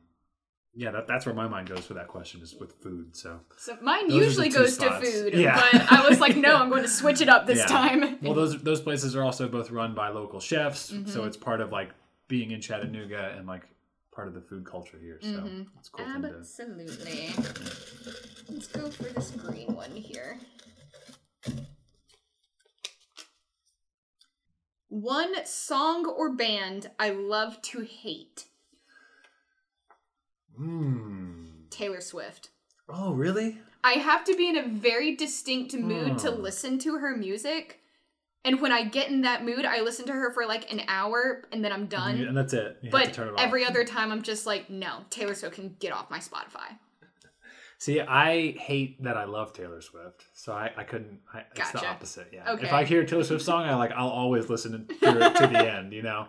yeah, 0.78 0.91
that, 0.91 1.07
that's 1.07 1.26
where 1.26 1.34
my 1.36 1.47
mind 1.47 1.69
goes 1.69 1.86
for 1.86 1.93
that 1.95 2.07
question 2.09 2.41
is 2.41 2.53
with 2.59 2.73
food. 2.84 3.15
So 3.15 3.39
So 3.57 3.78
mine 3.82 4.09
Those 4.09 4.26
usually 4.28 4.49
goes 4.49 4.76
spots. 4.76 4.99
to 4.99 5.05
food, 5.05 5.34
Yeah. 5.34 5.55
but 5.71 5.91
I 5.91 6.07
was 6.07 6.19
like, 6.19 6.36
no, 6.36 6.55
I'm 6.55 6.69
going 6.73 6.84
to 6.84 6.88
switch 6.89 7.21
it 7.21 7.30
up 7.30 7.47
this 7.47 7.59
Yeah. 7.59 7.65
time. 7.67 8.17
well, 8.21 8.34
those 8.34 8.61
those 8.61 8.82
places 8.82 9.15
are 9.15 9.23
also 9.23 9.47
both 9.47 9.71
run 9.71 9.93
by 9.95 10.09
local 10.09 10.39
chefs, 10.39 10.91
Mm-hmm. 10.91 11.09
so 11.09 11.23
it's 11.23 11.38
part 11.38 11.61
of 11.61 11.71
like 11.71 11.91
being 12.28 12.51
in 12.51 12.59
Chattanooga 12.61 13.34
and 13.38 13.47
like 13.47 13.63
part 14.16 14.28
of 14.30 14.34
the 14.34 14.41
food 14.41 14.66
culture 14.66 14.97
here. 14.99 15.20
So 15.22 15.28
Mm-hmm. 15.28 15.61
it's 15.78 15.89
cool. 15.89 16.05
Absolutely. 16.05 17.34
Let's 18.49 18.68
go 18.68 18.89
for 18.89 19.03
this 19.03 19.32
green 19.32 19.76
one 19.76 19.91
here. 19.91 20.39
One 24.88 25.45
song 25.45 26.05
or 26.05 26.32
band 26.34 26.89
I 26.97 27.09
love 27.09 27.61
to 27.63 27.82
hate. 27.82 28.45
Hmm. 30.55 31.45
Taylor 31.70 31.99
Swift. 31.99 32.49
Oh, 32.88 33.11
really? 33.13 33.57
I 33.84 33.93
have 33.93 34.24
to 34.26 34.36
be 34.38 34.47
in 34.47 34.57
a 34.57 34.68
very 34.68 35.16
distinct 35.16 35.74
mood 35.76 36.18
to 36.20 36.32
Hmm. 36.32 36.41
listen 36.41 36.80
to 36.80 36.97
her 36.99 37.18
music. 37.18 37.82
And 38.46 38.62
when 38.62 38.72
I 38.72 38.84
get 38.84 39.10
in 39.10 39.22
that 39.22 39.43
mood, 39.43 39.66
I 39.66 39.82
listen 39.82 40.06
to 40.06 40.14
her 40.14 40.32
for 40.32 40.46
like 40.46 40.72
an 40.72 40.84
hour 40.88 41.43
and 41.52 41.66
then 41.66 41.72
I'm 41.72 41.88
done. 41.88 42.22
And 42.22 42.38
that's 42.38 42.54
it. 42.54 42.78
You 42.82 42.91
But 42.91 43.10
it 43.10 43.20
off. 43.20 43.34
every 43.38 43.66
other 43.66 43.84
time, 43.84 44.12
I'm 44.12 44.22
just 44.22 44.46
like, 44.46 44.70
no, 44.70 45.00
Taylor 45.10 45.34
Swift 45.34 45.56
can 45.56 45.76
get 45.80 45.91
off 45.91 46.12
my 46.12 46.20
Spotify. 46.20 46.78
See, 47.78 48.00
I 48.00 48.52
hate 48.52 49.04
that 49.04 49.18
I 49.18 49.26
love 49.26 49.52
Taylor 49.52 49.82
Swift, 49.82 50.26
so 50.34 50.54
I, 50.54 50.72
I 50.78 50.84
couldn't. 50.84 51.20
I, 51.34 51.43
It's 51.56 51.72
the 51.72 51.86
opposite. 51.86 52.30
Yeah. 52.32 52.54
Okay. 52.54 52.68
If 52.68 52.74
I 52.74 52.86
hear 52.86 53.02
a 53.02 53.06
Taylor 53.06 53.24
Swift 53.24 53.43
song, 53.43 53.66
I 53.66 53.76
like 53.76 53.91
I'll 53.91 54.08
always 54.08 54.48
listen 54.50 54.88
to, 54.88 54.96
to 55.00 55.48
the 55.52 55.74
end. 55.74 55.91
You 55.91 56.04
know, 56.04 56.28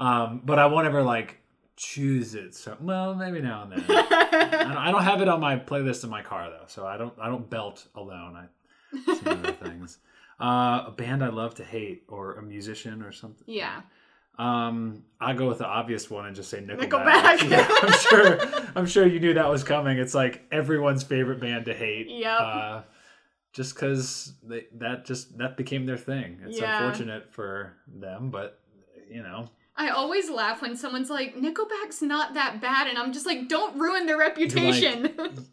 um, 0.00 0.42
but 0.44 0.58
I 0.58 0.66
won't 0.66 0.86
ever 0.86 1.02
like 1.02 1.38
choose 1.76 2.34
it. 2.34 2.54
So 2.54 2.76
well, 2.80 3.14
maybe 3.14 3.40
now 3.40 3.62
and 3.62 3.72
then. 3.72 3.84
I, 3.88 4.48
don't, 4.50 4.76
I 4.76 4.90
don't 4.90 5.04
have 5.04 5.22
it 5.22 5.28
on 5.28 5.40
my 5.40 5.56
playlist 5.56 6.02
in 6.02 6.10
my 6.10 6.22
car 6.22 6.50
though, 6.50 6.64
so 6.66 6.84
I 6.84 6.96
don't 6.96 7.14
I 7.20 7.28
don't 7.28 7.48
belt 7.48 7.86
alone. 7.94 8.36
I 8.36 9.14
some 9.14 9.28
other 9.28 9.52
things. 9.52 9.98
Uh, 10.40 10.84
a 10.86 10.94
band 10.96 11.24
I 11.24 11.28
love 11.28 11.54
to 11.56 11.64
hate, 11.64 12.04
or 12.08 12.34
a 12.36 12.42
musician, 12.42 13.02
or 13.02 13.10
something. 13.12 13.44
Yeah. 13.46 13.80
Um, 14.38 15.02
I'll 15.20 15.34
go 15.34 15.48
with 15.48 15.58
the 15.58 15.66
obvious 15.66 16.08
one 16.08 16.26
and 16.26 16.36
just 16.36 16.48
say 16.48 16.60
Nickelback. 16.60 17.38
Nickelback. 17.38 17.50
yeah, 17.50 17.68
I'm 17.82 17.92
sure. 17.98 18.38
I'm 18.76 18.86
sure 18.86 19.04
you 19.06 19.18
knew 19.18 19.34
that 19.34 19.48
was 19.50 19.64
coming. 19.64 19.98
It's 19.98 20.14
like 20.14 20.42
everyone's 20.52 21.02
favorite 21.02 21.40
band 21.40 21.64
to 21.64 21.74
hate. 21.74 22.08
Yep. 22.08 22.40
Uh, 22.40 22.82
just 23.52 23.74
because 23.74 24.34
that 24.76 25.04
just 25.04 25.36
that 25.38 25.56
became 25.56 25.86
their 25.86 25.96
thing. 25.96 26.38
It's 26.46 26.60
Yeah. 26.60 26.76
unfortunate 26.84 27.32
for 27.32 27.74
them, 27.88 28.30
but 28.30 28.60
you 29.10 29.22
know. 29.24 29.48
I 29.76 29.88
always 29.88 30.28
laugh 30.30 30.62
when 30.62 30.76
someone's 30.76 31.10
like, 31.10 31.34
Nickelback's 31.36 32.02
not 32.02 32.34
that 32.34 32.60
bad. 32.60 32.86
And 32.88 32.98
I'm 32.98 33.12
just 33.12 33.26
like, 33.26 33.48
don't 33.48 33.76
ruin 33.78 34.06
their 34.06 34.18
reputation. 34.18 35.16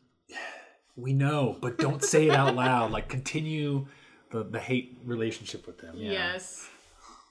We 0.98 1.12
know, 1.12 1.58
but 1.60 1.78
don't 1.78 2.02
say 2.02 2.30
it 2.30 2.34
out 2.36 2.56
loud. 2.56 2.92
Like 2.92 3.10
continue 3.10 3.88
the, 4.36 4.44
the 4.44 4.60
hate 4.60 4.98
relationship 5.06 5.66
with 5.66 5.78
them. 5.78 5.96
Yeah. 5.96 6.12
Yes. 6.12 6.68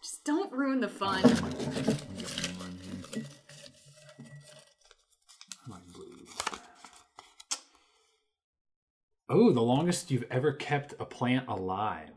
Just 0.02 0.24
don't 0.24 0.50
ruin 0.52 0.80
the 0.80 0.88
fun. 0.88 1.22
Oh, 9.30 9.50
the 9.50 9.62
longest 9.62 10.10
you've 10.10 10.26
ever 10.30 10.52
kept 10.52 10.94
a 11.00 11.04
plant 11.04 11.48
alive. 11.48 12.10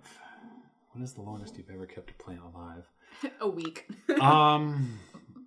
What 0.92 1.04
is 1.04 1.14
the 1.14 1.22
longest 1.22 1.58
you've 1.58 1.70
ever 1.70 1.86
kept 1.86 2.12
a 2.12 2.14
plant 2.14 2.42
alive? 2.54 2.84
A 3.42 3.48
week. 3.50 3.90
Um, 4.22 5.00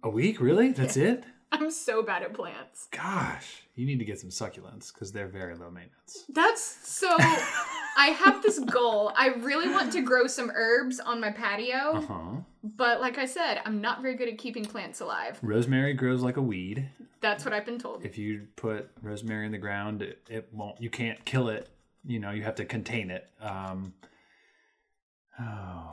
a 0.02 0.08
week, 0.08 0.40
really? 0.40 0.72
That's 0.72 0.96
it? 0.96 1.24
I'm 1.60 1.70
so 1.70 2.02
bad 2.02 2.22
at 2.22 2.32
plants. 2.32 2.88
Gosh, 2.90 3.62
you 3.74 3.84
need 3.86 3.98
to 3.98 4.04
get 4.04 4.18
some 4.20 4.30
succulents 4.30 4.92
because 4.92 5.10
they're 5.12 5.26
very 5.28 5.54
low 5.56 5.70
maintenance. 5.70 6.24
That's 6.28 6.62
so. 6.62 7.08
I 7.18 8.06
have 8.18 8.42
this 8.42 8.58
goal. 8.60 9.12
I 9.16 9.28
really 9.28 9.68
want 9.68 9.92
to 9.92 10.00
grow 10.02 10.26
some 10.26 10.50
herbs 10.54 11.00
on 11.00 11.20
my 11.20 11.30
patio, 11.30 11.96
Uh 11.96 12.00
huh. 12.02 12.36
but 12.62 13.00
like 13.00 13.18
I 13.18 13.26
said, 13.26 13.60
I'm 13.64 13.80
not 13.80 14.00
very 14.02 14.14
good 14.14 14.28
at 14.28 14.38
keeping 14.38 14.64
plants 14.64 15.00
alive. 15.00 15.38
Rosemary 15.42 15.94
grows 15.94 16.22
like 16.22 16.36
a 16.36 16.42
weed. 16.42 16.88
That's 17.20 17.44
what 17.44 17.52
I've 17.52 17.66
been 17.66 17.78
told. 17.78 18.04
If 18.04 18.16
you 18.16 18.46
put 18.56 18.88
rosemary 19.02 19.44
in 19.44 19.52
the 19.52 19.58
ground, 19.58 20.02
it, 20.02 20.20
it 20.28 20.48
won't. 20.52 20.80
You 20.80 20.88
can't 20.88 21.22
kill 21.24 21.48
it. 21.48 21.68
You 22.06 22.18
know, 22.18 22.30
you 22.30 22.42
have 22.44 22.54
to 22.56 22.64
contain 22.64 23.10
it. 23.10 23.28
Um. 23.40 23.92
Oh. 25.38 25.90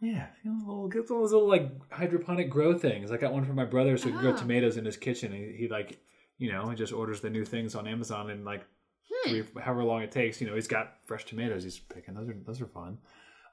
Yeah, 0.00 0.26
you 0.42 0.50
know, 0.50 0.58
little, 0.66 0.88
get 0.88 1.08
those 1.08 1.32
little 1.32 1.48
like 1.48 1.70
hydroponic 1.92 2.48
grow 2.50 2.72
things. 2.76 3.10
I 3.12 3.16
got 3.18 3.32
one 3.32 3.44
for 3.44 3.52
my 3.52 3.64
brother 3.66 3.96
so 3.98 4.06
he 4.06 4.12
can 4.12 4.20
grow 4.20 4.32
Oh. 4.32 4.36
tomatoes 4.36 4.76
in 4.76 4.84
his 4.84 4.96
kitchen. 4.96 5.32
He, 5.32 5.54
he 5.58 5.68
like, 5.68 5.98
you 6.38 6.50
know, 6.50 6.68
he 6.70 6.76
just 6.76 6.92
orders 6.92 7.20
the 7.20 7.28
new 7.30 7.44
things 7.44 7.74
on 7.74 7.86
Amazon 7.86 8.30
and 8.30 8.44
like 8.44 8.64
three, 9.26 9.44
however 9.60 9.84
long 9.84 10.02
it 10.02 10.10
takes. 10.10 10.40
You 10.40 10.46
know, 10.48 10.54
he's 10.54 10.68
got 10.68 10.94
fresh 11.04 11.24
tomatoes 11.26 11.64
he's 11.64 11.78
picking. 11.78 12.14
Those 12.14 12.28
are 12.30 12.36
those 12.46 12.60
are 12.62 12.66
fun. 12.66 12.96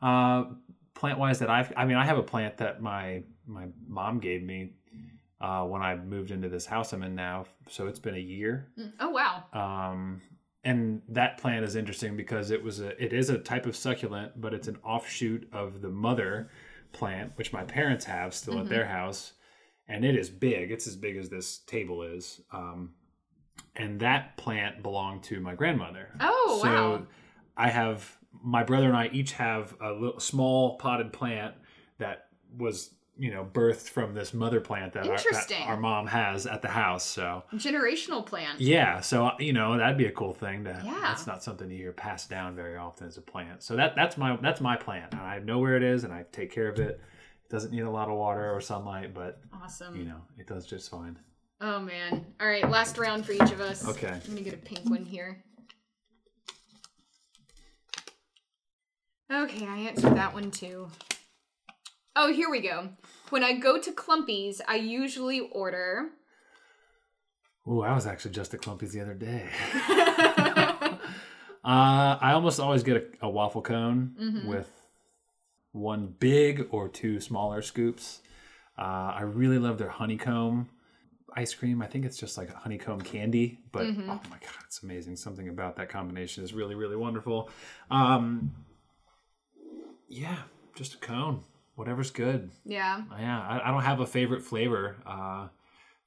Uh, 0.02 0.46
plant 0.94 1.20
wise, 1.20 1.40
that 1.40 1.50
I've 1.50 1.74
I 1.76 1.86
mean, 1.86 1.98
I 1.98 2.06
have 2.06 2.18
a 2.18 2.24
plant 2.24 2.58
that 2.58 2.82
my 2.82 3.24
my 3.46 3.66
mom 3.88 4.20
gave 4.20 4.42
me 4.44 4.74
uh, 5.42 5.64
when 5.66 5.82
I 5.82 5.96
moved 5.96 6.32
into 6.32 6.48
this 6.50 6.66
house 6.66 6.94
I'm 6.94 7.04
in 7.04 7.14
now. 7.14 7.46
So 7.70 7.88
it's 7.88 8.00
been 8.00 8.16
a 8.16 8.20
year. 8.20 8.70
Oh 9.02 9.10
wow. 9.10 9.44
Um, 9.54 10.22
and 10.64 11.02
that 11.10 11.38
plant 11.38 11.64
is 11.64 11.76
interesting 11.76 12.18
because 12.18 12.52
it 12.52 12.64
was 12.64 12.80
a 12.80 13.02
it 13.04 13.14
is 13.14 13.30
a 13.30 13.38
type 13.38 13.66
of 13.66 13.76
succulent, 13.76 14.40
but 14.40 14.54
it's 14.54 14.68
an 14.68 14.78
offshoot 14.84 15.48
of 15.52 15.82
the 15.82 15.90
mother 15.90 16.50
plant, 16.92 17.34
which 17.36 17.54
my 17.54 17.64
parents 17.64 18.06
have 18.06 18.34
still 18.34 18.60
at 18.60 18.70
their 18.70 18.86
house, 18.88 19.34
and 19.88 20.04
it 20.04 20.16
is 20.16 20.30
big. 20.30 20.72
It's 20.72 20.88
as 20.88 20.96
big 20.96 21.18
as 21.18 21.30
this 21.30 21.60
table 21.60 22.04
is. 22.04 22.42
Um, 22.52 22.94
and 23.76 24.00
that 24.00 24.38
plant 24.38 24.82
belonged 24.82 25.24
to 25.24 25.40
my 25.40 25.56
grandmother. 25.56 26.10
Oh 26.20 26.60
so 26.62 26.70
wow. 26.70 27.08
I 27.56 27.70
have 27.70 28.18
my 28.44 28.64
brother 28.64 28.88
and 28.88 28.98
I 28.98 29.10
each 29.14 29.34
have 29.34 29.76
a 29.82 29.92
little 29.92 30.20
small 30.20 30.78
potted 30.78 31.14
plant 31.14 31.56
that 31.98 32.28
was 32.56 32.92
you 33.20 33.32
know 33.32 33.44
birthed 33.52 33.90
from 33.90 34.14
this 34.14 34.34
mother 34.34 34.60
plant 34.62 34.94
that, 34.94 35.08
our, 35.08 35.18
that 35.18 35.52
our 35.66 35.78
mom 35.78 36.08
has 36.08 36.46
at 36.46 36.62
the 36.62 36.68
house. 36.68 37.04
So 37.06 37.44
Generational 37.56 38.26
plant. 38.26 38.60
yeah, 38.60 39.00
so 39.02 39.32
you 39.40 39.54
know 39.54 39.78
that'd 39.78 39.98
be 39.98 40.06
a 40.06 40.12
cool 40.12 40.34
thing 40.34 40.64
to. 40.66 40.82
Yeah. 40.86 41.00
That's 41.02 41.28
not 41.28 41.44
something 41.44 41.70
you 41.70 41.78
hear 41.78 41.92
passed 41.94 42.30
down 42.30 42.56
very 42.56 42.78
often 42.78 43.08
as 43.08 43.18
a 43.18 43.22
plant. 43.22 43.64
So 43.64 43.76
that 43.76 43.96
that's 43.96 44.18
my 44.18 44.36
that's 44.38 44.62
my 44.62 44.76
plant. 44.76 45.16
I 45.16 45.40
know 45.40 45.60
where 45.60 45.76
it 45.76 45.84
is 45.84 46.04
and 46.04 46.14
I 46.14 46.26
take 46.32 46.52
care 46.52 46.68
of 46.70 46.80
it. 46.80 47.00
It 47.46 47.50
doesn't 47.50 47.72
need 47.72 47.82
a 47.84 47.90
lot 47.90 48.10
of 48.10 48.16
water 48.18 48.54
or 48.54 48.60
sunlight, 48.62 49.14
but 49.14 49.40
Awesome. 49.64 49.96
you 49.96 50.04
know 50.06 50.22
it 50.38 50.48
does 50.48 50.66
just 50.66 50.90
fine. 50.92 51.18
Oh 51.60 51.80
man. 51.80 52.26
All 52.40 52.48
right, 52.48 52.70
last 52.70 52.98
round 52.98 53.26
for 53.26 53.32
each 53.32 53.52
of 53.52 53.62
us. 53.62 53.88
Okay. 53.88 54.10
Let 54.12 54.30
me 54.30 54.42
get 54.42 54.54
a 54.54 54.58
pink 54.58 54.88
one 54.90 55.06
here. 55.06 55.44
Okay, 59.32 59.66
I 59.66 59.78
answered 59.80 60.16
that 60.16 60.34
one 60.34 60.52
too. 60.52 60.88
Oh, 62.20 62.34
here 62.34 62.50
we 62.50 62.62
go. 62.62 62.90
When 63.30 63.44
I 63.44 63.54
go 63.54 63.80
to 63.80 63.92
Clumpies, 63.92 64.60
I 64.68 64.76
usually 64.78 65.40
order. 65.40 66.10
Ooh, 67.68 67.82
I 67.84 67.94
was 67.94 68.08
actually 68.08 68.32
just 68.32 68.54
at 68.56 68.62
Clumpies 68.62 68.92
the 68.92 69.02
other 69.02 69.14
day. 69.14 69.48
uh, 69.88 70.98
I 71.64 72.32
almost 72.34 72.60
always 72.60 72.82
get 72.82 72.98
a, 73.22 73.26
a 73.28 73.30
waffle 73.30 73.62
cone 73.62 74.16
Mm-hmm. 74.20 74.48
with 74.48 74.72
one 75.74 76.16
big 76.20 76.68
or 76.72 76.88
two 76.90 77.20
smaller 77.20 77.62
scoops. 77.62 78.22
Uh, 78.80 79.12
I 79.16 79.22
really 79.22 79.60
love 79.60 79.78
their 79.78 79.90
honeycomb 79.90 80.70
ice 81.36 81.54
cream. 81.54 81.82
I 81.84 81.88
think 81.88 82.04
it's 82.06 82.18
just 82.18 82.36
like 82.38 82.52
honeycomb 82.52 83.02
candy, 83.02 83.60
but 83.72 83.84
Mm-hmm. 83.88 84.10
oh 84.10 84.22
my 84.30 84.38
god, 84.42 84.64
it's 84.66 84.82
amazing. 84.82 85.18
Something 85.18 85.50
about 85.50 85.76
that 85.76 85.90
combination 85.90 86.44
is 86.44 86.54
really, 86.54 86.74
really 86.74 86.96
wonderful. 86.96 87.50
Um, 87.92 88.54
yeah, 90.08 90.38
just 90.76 90.96
a 90.96 90.98
cone, 90.98 91.44
whatever's 91.78 92.12
good. 92.12 92.52
Yeah. 92.66 93.04
Yeah, 93.18 93.40
I, 93.40 93.70
I 93.70 93.72
don't 93.72 93.84
have 93.84 94.02
a 94.02 94.06
favorite 94.06 94.44
flavor 94.44 94.98
uh, 95.06 95.48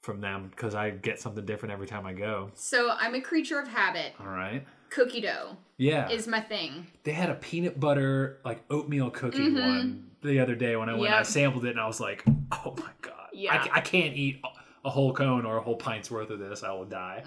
from 0.03 0.21
them 0.21 0.49
because 0.51 0.75
I 0.75 0.91
get 0.91 1.18
something 1.21 1.47
different 1.47 1.73
every 1.73 1.87
time 1.87 2.05
I 2.05 2.12
go. 2.12 2.51
So 2.55 2.91
I'm 2.91 3.14
a 3.14 3.21
creature 3.21 3.59
of 3.59 3.68
habit. 3.68 4.12
All 4.21 4.27
right. 4.27 4.66
Cookie 4.91 5.21
dough 5.21 5.57
Yeah. 5.79 6.11
is 6.11 6.27
my 6.27 6.41
thing. 6.41 6.89
they 7.05 7.12
had 7.12 7.31
a 7.31 7.35
peanut 7.37 7.79
butter 7.79 8.41
like 8.45 8.64
oatmeal 8.71 9.09
cookie 9.11 9.53
one 9.53 10.11
the 10.23 10.41
other 10.41 10.55
day 10.57 10.75
when 10.77 10.89
I 10.91 10.95
went. 10.97 11.14
I 11.14 11.23
sampled 11.23 11.64
it 11.64 11.71
and 11.71 11.81
I 11.81 11.87
was 11.87 12.01
like, 12.01 12.25
oh 12.53 12.75
my 12.77 12.91
god, 13.01 13.29
Yeah. 13.33 13.55
I, 13.73 13.79
I 13.79 13.81
can't 13.81 14.14
eat 14.16 14.41
a- 14.85 14.91
whole 14.91 15.12
cone 15.12 15.45
or 15.47 15.59
a 15.59 15.62
whole 15.62 15.77
pint's 15.77 16.11
worth 16.11 16.31
of 16.31 16.39
this. 16.41 16.64
I 16.64 16.73
will 16.73 16.87
die. 16.87 17.23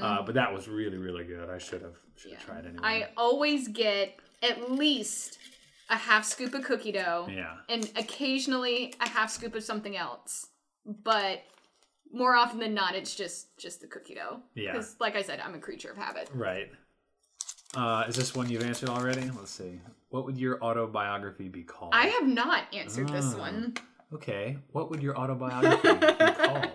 Uh, 0.00 0.22
but 0.22 0.34
that 0.36 0.52
was 0.54 0.68
really 0.68 0.98
really 0.98 1.24
good. 1.24 1.50
I 1.50 1.58
should 1.58 1.82
have 1.82 1.96
should 2.16 2.32
have 2.34 2.44
tried 2.44 2.66
anyway. 2.66 2.78
I 2.84 3.08
always 3.16 3.66
get 3.66 4.20
at 4.42 4.70
least 4.70 5.38
a 5.90 5.96
half 5.96 6.24
scoop 6.24 6.54
of 6.54 6.64
cookie 6.64 6.92
dough 6.92 7.28
yeah. 7.30 7.56
and 7.68 7.90
occasionally 7.96 8.94
a 9.00 9.08
half 9.08 9.30
scoop 9.30 9.54
of 9.54 9.62
something 9.62 9.96
else. 9.96 10.46
But 10.84 11.42
more 12.12 12.34
often 12.34 12.58
than 12.58 12.74
not, 12.74 12.94
it's 12.94 13.14
just 13.14 13.56
just 13.58 13.80
the 13.80 13.86
cookie 13.86 14.14
dough. 14.14 14.40
Yeah. 14.54 14.72
Because, 14.72 14.96
like 15.00 15.16
I 15.16 15.22
said, 15.22 15.40
I'm 15.44 15.54
a 15.54 15.58
creature 15.58 15.90
of 15.90 15.96
habit. 15.96 16.28
Right. 16.32 16.70
Uh, 17.74 18.04
is 18.08 18.16
this 18.16 18.34
one 18.34 18.48
you've 18.48 18.62
answered 18.64 18.88
already? 18.88 19.30
Let's 19.30 19.50
see. 19.50 19.80
What 20.08 20.24
would 20.24 20.38
your 20.38 20.62
autobiography 20.62 21.48
be 21.48 21.62
called? 21.64 21.92
I 21.94 22.06
have 22.06 22.26
not 22.26 22.64
answered 22.72 23.08
this 23.10 23.34
Ah. 23.34 23.38
one. 23.38 23.74
Okay. 24.14 24.56
What 24.72 24.88
would 24.90 25.02
your 25.02 25.16
autobiography 25.18 25.92
be 25.92 26.06
called? 26.46 26.70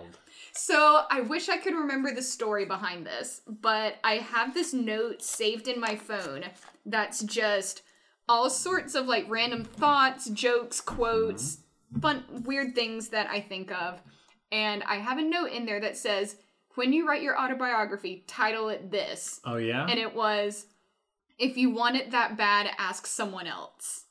So 0.53 1.01
I 1.09 1.22
wish 1.22 1.49
I 1.49 1.57
could 1.57 1.74
remember 1.74 2.14
the 2.14 2.22
story 2.22 2.66
behind 2.66 3.07
this, 3.07 3.41
but 3.47 3.95
I 4.03 4.16
have 4.18 4.53
this 4.53 4.72
note 4.72 5.24
saved 5.24 5.68
in 5.68 5.80
my 5.80 5.95
phone 5.95 6.45
that's 6.86 7.24
just 7.24 7.82
all 8.28 8.50
sorts 8.50 8.96
of 8.96 9.06
like 9.06 9.26
random 9.30 9.64
thoughts, 9.64 10.30
jokes, 10.30 10.82
quotes, 10.82 11.58
mm-hmm. 11.58 12.00
fun, 12.00 12.24
weird 12.46 12.76
things 12.76 13.10
that 13.10 13.30
I 13.30 13.42
think 13.42 13.72
of. 13.72 14.02
And 14.52 14.84
I 14.84 14.96
have 14.96 15.18
a 15.18 15.24
note 15.24 15.52
in 15.52 15.66
there 15.66 15.80
that 15.82 15.98
says, 15.98 16.36
when 16.76 16.94
you 16.94 17.08
write 17.08 17.22
your 17.22 17.40
autobiography, 17.40 18.24
title 18.28 18.70
it 18.70 18.92
this. 18.92 19.40
Oh 19.46 19.58
yeah. 19.58 19.86
And 19.88 20.00
it 20.00 20.16
was, 20.16 20.66
if 21.38 21.58
you 21.58 21.70
want 21.70 21.98
it 21.98 22.12
that 22.12 22.38
bad, 22.38 22.70
ask 22.78 23.06
someone 23.06 23.48
else. 23.48 24.06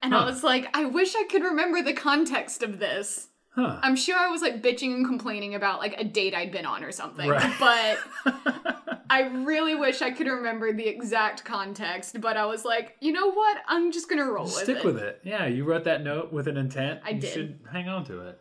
And 0.00 0.14
I 0.14 0.24
was 0.24 0.44
like, 0.44 0.68
I 0.74 0.84
wish 0.84 1.16
I 1.16 1.24
could 1.24 1.42
remember 1.42 1.82
the 1.82 1.92
context 1.92 2.62
of 2.62 2.78
this. 2.78 3.27
Huh. 3.50 3.78
I'm 3.82 3.96
sure 3.96 4.16
I 4.16 4.28
was 4.28 4.42
like 4.42 4.62
bitching 4.62 4.94
and 4.94 5.06
complaining 5.06 5.54
about 5.54 5.78
like 5.78 5.94
a 5.98 6.04
date 6.04 6.34
I'd 6.34 6.52
been 6.52 6.66
on 6.66 6.84
or 6.84 6.92
something. 6.92 7.28
Right. 7.28 7.54
But 7.58 7.98
I 9.10 9.22
really 9.44 9.74
wish 9.74 10.02
I 10.02 10.10
could 10.10 10.26
remember 10.26 10.72
the 10.72 10.86
exact 10.86 11.44
context. 11.44 12.20
But 12.20 12.36
I 12.36 12.46
was 12.46 12.64
like, 12.64 12.96
you 13.00 13.12
know 13.12 13.30
what? 13.32 13.58
I'm 13.66 13.92
just 13.92 14.08
gonna 14.08 14.24
roll 14.30 14.44
with 14.44 14.54
Stick 14.54 14.78
it. 14.78 14.84
with 14.84 14.98
it. 14.98 15.20
Yeah, 15.24 15.46
you 15.46 15.64
wrote 15.64 15.84
that 15.84 16.02
note 16.02 16.32
with 16.32 16.48
an 16.48 16.56
intent. 16.56 17.00
I 17.04 17.10
you 17.10 17.20
did. 17.20 17.32
should 17.32 17.60
hang 17.70 17.88
on 17.88 18.04
to 18.06 18.28
it. 18.28 18.40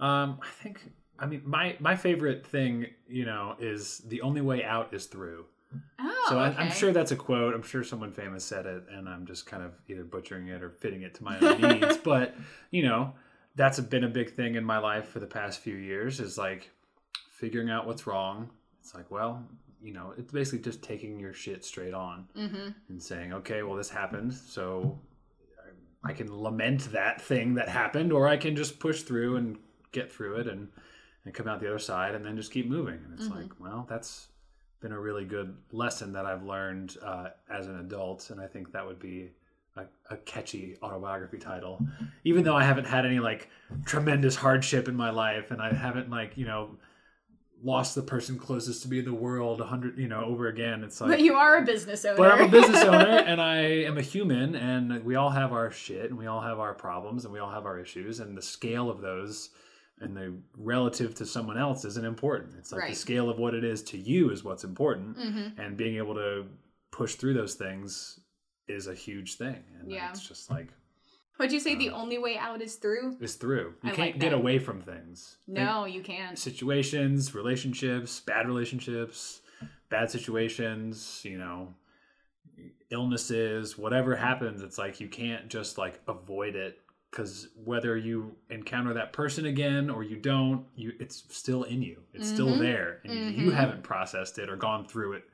Um, 0.00 0.38
I 0.42 0.48
think. 0.62 0.80
I 1.18 1.26
mean, 1.26 1.42
my 1.44 1.76
my 1.80 1.96
favorite 1.96 2.46
thing, 2.46 2.86
you 3.06 3.24
know, 3.24 3.56
is 3.58 3.98
the 4.06 4.20
only 4.22 4.40
way 4.40 4.64
out 4.64 4.92
is 4.92 5.06
through. 5.06 5.46
Oh, 5.98 6.26
so 6.28 6.38
okay. 6.38 6.56
I'm 6.56 6.70
sure 6.70 6.92
that's 6.92 7.12
a 7.12 7.16
quote. 7.16 7.54
I'm 7.54 7.62
sure 7.62 7.84
someone 7.84 8.12
famous 8.12 8.44
said 8.44 8.66
it, 8.66 8.84
and 8.90 9.08
I'm 9.08 9.26
just 9.26 9.46
kind 9.46 9.62
of 9.62 9.72
either 9.88 10.04
butchering 10.04 10.48
it 10.48 10.62
or 10.62 10.70
fitting 10.70 11.02
it 11.02 11.14
to 11.14 11.24
my 11.24 11.38
own 11.38 11.60
needs. 11.60 11.96
But 12.04 12.34
you 12.70 12.82
know, 12.82 13.14
that's 13.56 13.78
been 13.80 14.04
a 14.04 14.08
big 14.08 14.34
thing 14.34 14.54
in 14.56 14.64
my 14.64 14.78
life 14.78 15.08
for 15.08 15.20
the 15.20 15.26
past 15.26 15.60
few 15.60 15.76
years. 15.76 16.20
Is 16.20 16.36
like 16.38 16.70
figuring 17.30 17.70
out 17.70 17.86
what's 17.86 18.06
wrong. 18.06 18.50
It's 18.80 18.94
like, 18.94 19.10
well, 19.10 19.42
you 19.80 19.92
know, 19.92 20.14
it's 20.16 20.32
basically 20.32 20.60
just 20.60 20.82
taking 20.82 21.18
your 21.18 21.32
shit 21.32 21.64
straight 21.64 21.94
on 21.94 22.26
Mm-hmm. 22.36 22.68
and 22.88 23.02
saying, 23.02 23.32
okay, 23.32 23.62
well, 23.62 23.76
this 23.76 23.90
happened, 23.90 24.32
so 24.34 24.98
I 26.04 26.12
can 26.12 26.30
lament 26.42 26.92
that 26.92 27.20
thing 27.20 27.54
that 27.54 27.68
happened, 27.68 28.12
or 28.12 28.28
I 28.28 28.36
can 28.36 28.56
just 28.56 28.78
push 28.78 29.02
through 29.02 29.36
and 29.36 29.58
get 29.92 30.12
through 30.12 30.36
it 30.36 30.46
and 30.48 30.68
and 31.24 31.32
come 31.32 31.48
out 31.48 31.58
the 31.60 31.68
other 31.68 31.78
side, 31.78 32.14
and 32.14 32.24
then 32.24 32.36
just 32.36 32.52
keep 32.52 32.68
moving. 32.68 33.00
And 33.02 33.18
it's 33.18 33.30
like, 33.30 33.50
well, 33.58 33.86
that's 33.88 34.28
been 34.80 34.92
a 34.92 35.00
really 35.00 35.24
good 35.24 35.56
lesson 35.72 36.12
that 36.12 36.26
I've 36.26 36.42
learned 36.42 36.98
uh, 37.02 37.28
as 37.50 37.66
an 37.66 37.78
adult, 37.80 38.28
and 38.28 38.38
I 38.38 38.46
think 38.46 38.72
that 38.72 38.86
would 38.86 38.98
be 38.98 39.30
a, 39.76 39.84
a 40.10 40.16
catchy 40.18 40.76
autobiography 40.82 41.38
title. 41.38 41.80
Even 42.24 42.44
though 42.44 42.56
I 42.56 42.64
haven't 42.64 42.86
had 42.86 43.04
any 43.06 43.18
like 43.20 43.48
tremendous 43.84 44.36
hardship 44.36 44.88
in 44.88 44.94
my 44.96 45.10
life, 45.10 45.50
and 45.50 45.60
I 45.60 45.72
haven't 45.74 46.10
like 46.10 46.36
you 46.36 46.46
know 46.46 46.76
lost 47.62 47.94
the 47.94 48.02
person 48.02 48.38
closest 48.38 48.82
to 48.82 48.88
me 48.90 48.98
in 48.98 49.04
the 49.06 49.14
world 49.14 49.58
a 49.60 49.64
hundred 49.64 49.96
you 49.98 50.06
know 50.08 50.22
over 50.24 50.48
again. 50.48 50.84
It's 50.84 51.00
like 51.00 51.10
But 51.10 51.20
you 51.20 51.34
are 51.34 51.58
a 51.58 51.62
business 51.64 52.04
owner. 52.04 52.16
but 52.16 52.30
I'm 52.32 52.42
a 52.42 52.48
business 52.48 52.82
owner 52.84 53.18
and 53.26 53.40
I 53.40 53.56
am 53.84 53.96
a 53.96 54.02
human 54.02 54.54
and 54.54 55.02
we 55.04 55.14
all 55.16 55.30
have 55.30 55.52
our 55.52 55.70
shit 55.70 56.10
and 56.10 56.18
we 56.18 56.26
all 56.26 56.42
have 56.42 56.58
our 56.58 56.74
problems 56.74 57.24
and 57.24 57.32
we 57.32 57.38
all 57.40 57.50
have 57.50 57.64
our 57.64 57.78
issues 57.80 58.20
and 58.20 58.36
the 58.36 58.42
scale 58.42 58.90
of 58.90 59.00
those 59.00 59.50
and 60.00 60.14
the 60.14 60.34
relative 60.58 61.14
to 61.14 61.24
someone 61.24 61.56
else 61.56 61.84
isn't 61.86 62.04
important. 62.04 62.52
It's 62.58 62.70
like 62.70 62.82
Right. 62.82 62.90
the 62.90 62.96
scale 62.96 63.30
of 63.30 63.38
what 63.38 63.54
it 63.54 63.64
is 63.64 63.82
to 63.84 63.96
you 63.96 64.30
is 64.30 64.44
what's 64.44 64.64
important 64.64 65.16
Mhm. 65.16 65.58
and 65.58 65.76
being 65.76 65.96
able 65.96 66.14
to 66.16 66.44
push 66.90 67.14
through 67.14 67.34
those 67.34 67.54
things 67.54 68.20
is 68.68 68.86
a 68.86 68.94
huge 68.94 69.36
thing. 69.36 69.62
And 69.80 69.90
Yeah. 69.90 70.10
it's 70.10 70.26
just 70.26 70.50
like 70.50 70.68
Would 71.38 71.50
you 71.50 71.58
say 71.58 71.74
the 71.74 71.90
only 71.90 72.16
way 72.18 72.38
out 72.38 72.62
is 72.62 72.76
through? 72.76 73.16
Is 73.20 73.34
through. 73.34 73.74
You 73.82 73.90
I 73.90 73.94
can't 73.94 73.98
like 74.12 74.18
get 74.20 74.32
away 74.32 74.60
from 74.60 74.80
things. 74.80 75.38
No, 75.48 75.84
you 75.84 76.00
can't. 76.00 76.38
situations, 76.38 77.34
relationships, 77.34 78.20
bad 78.20 78.46
relationships, 78.46 79.40
bad 79.88 80.10
situations, 80.12 81.22
you 81.24 81.36
know, 81.36 81.74
illnesses, 82.90 83.76
whatever 83.76 84.14
happens, 84.16 84.62
it's 84.62 84.78
like 84.78 85.00
you 85.00 85.08
can't 85.08 85.48
just 85.48 85.76
like 85.78 86.00
avoid 86.06 86.54
it 86.54 86.78
because 87.10 87.48
whether 87.64 87.96
you 87.96 88.34
encounter 88.50 88.94
that 88.94 89.12
person 89.12 89.46
again 89.46 89.88
or 89.90 90.02
you 90.02 90.16
don't, 90.16 90.66
you 90.76 90.92
it's 91.00 91.24
still 91.30 91.62
in 91.64 91.82
you. 91.82 92.02
It's 92.12 92.28
still 92.28 92.48
Mhm. 92.48 92.58
there 92.60 93.00
and 93.04 93.12
if 93.30 93.36
you 93.38 93.50
haven't 93.50 93.82
processed 93.82 94.38
it 94.38 94.48
or 94.50 94.56
gone 94.56 94.86
through 94.86 95.14
it 95.14 95.24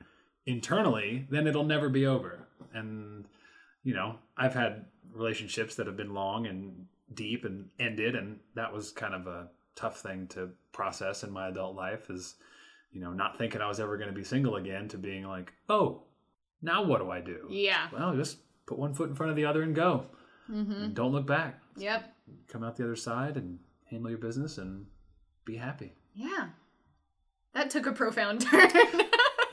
internally, 0.45 1.27
then 1.29 1.47
it'll 1.47 1.63
never 1.65 1.89
be 1.89 2.05
over. 2.05 2.47
And 2.73 3.25
you 3.83 3.93
know, 3.93 4.15
I've 4.37 4.53
had 4.53 4.85
relationships 5.13 5.75
that 5.75 5.87
have 5.87 5.97
been 5.97 6.13
long 6.13 6.47
and 6.47 6.85
deep 7.13 7.43
and 7.43 7.67
ended 7.79 8.15
and 8.15 8.39
that 8.55 8.71
was 8.71 8.91
kind 8.91 9.13
of 9.13 9.27
a 9.27 9.49
tough 9.75 9.99
thing 9.99 10.27
to 10.27 10.49
process 10.71 11.23
in 11.23 11.31
my 11.31 11.49
adult 11.49 11.75
life 11.75 12.09
is 12.09 12.35
you 12.93 13.01
know 13.01 13.11
not 13.11 13.37
thinking 13.37 13.59
i 13.59 13.67
was 13.67 13.81
ever 13.81 13.97
going 13.97 14.07
to 14.09 14.15
be 14.15 14.23
single 14.23 14.55
again 14.55 14.87
to 14.87 14.97
being 14.97 15.25
like 15.25 15.51
oh 15.67 16.03
now 16.61 16.81
what 16.85 16.99
do 16.99 17.11
i 17.11 17.19
do 17.19 17.47
Yeah. 17.49 17.89
well 17.91 18.15
just 18.15 18.37
put 18.65 18.79
one 18.79 18.93
foot 18.93 19.09
in 19.09 19.15
front 19.15 19.29
of 19.29 19.35
the 19.35 19.43
other 19.43 19.61
and 19.63 19.75
go 19.75 20.05
Mm-hmm. 20.49 20.71
and 20.71 20.95
don't 20.95 21.11
look 21.11 21.27
back 21.27 21.59
Yep. 21.75 22.13
come 22.47 22.63
out 22.63 22.77
the 22.77 22.85
other 22.85 22.95
side 22.95 23.35
and 23.35 23.59
handle 23.89 24.09
your 24.09 24.19
business 24.19 24.57
and 24.57 24.85
be 25.43 25.57
happy 25.57 25.91
Yeah. 26.15 26.47
That 27.53 27.69
took 27.71 27.87
a 27.87 27.91
profound 27.91 28.39
turn. 28.49 28.71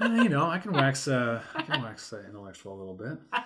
You 0.00 0.28
know 0.28 0.46
i 0.48 0.58
can 0.58 0.72
wax 0.72 1.08
uh 1.08 1.40
i 1.54 1.62
can 1.62 1.82
wax 1.82 2.12
uh, 2.12 2.22
intellectual 2.28 2.74
a 2.74 2.78
little 2.78 2.94
bit 2.94 3.18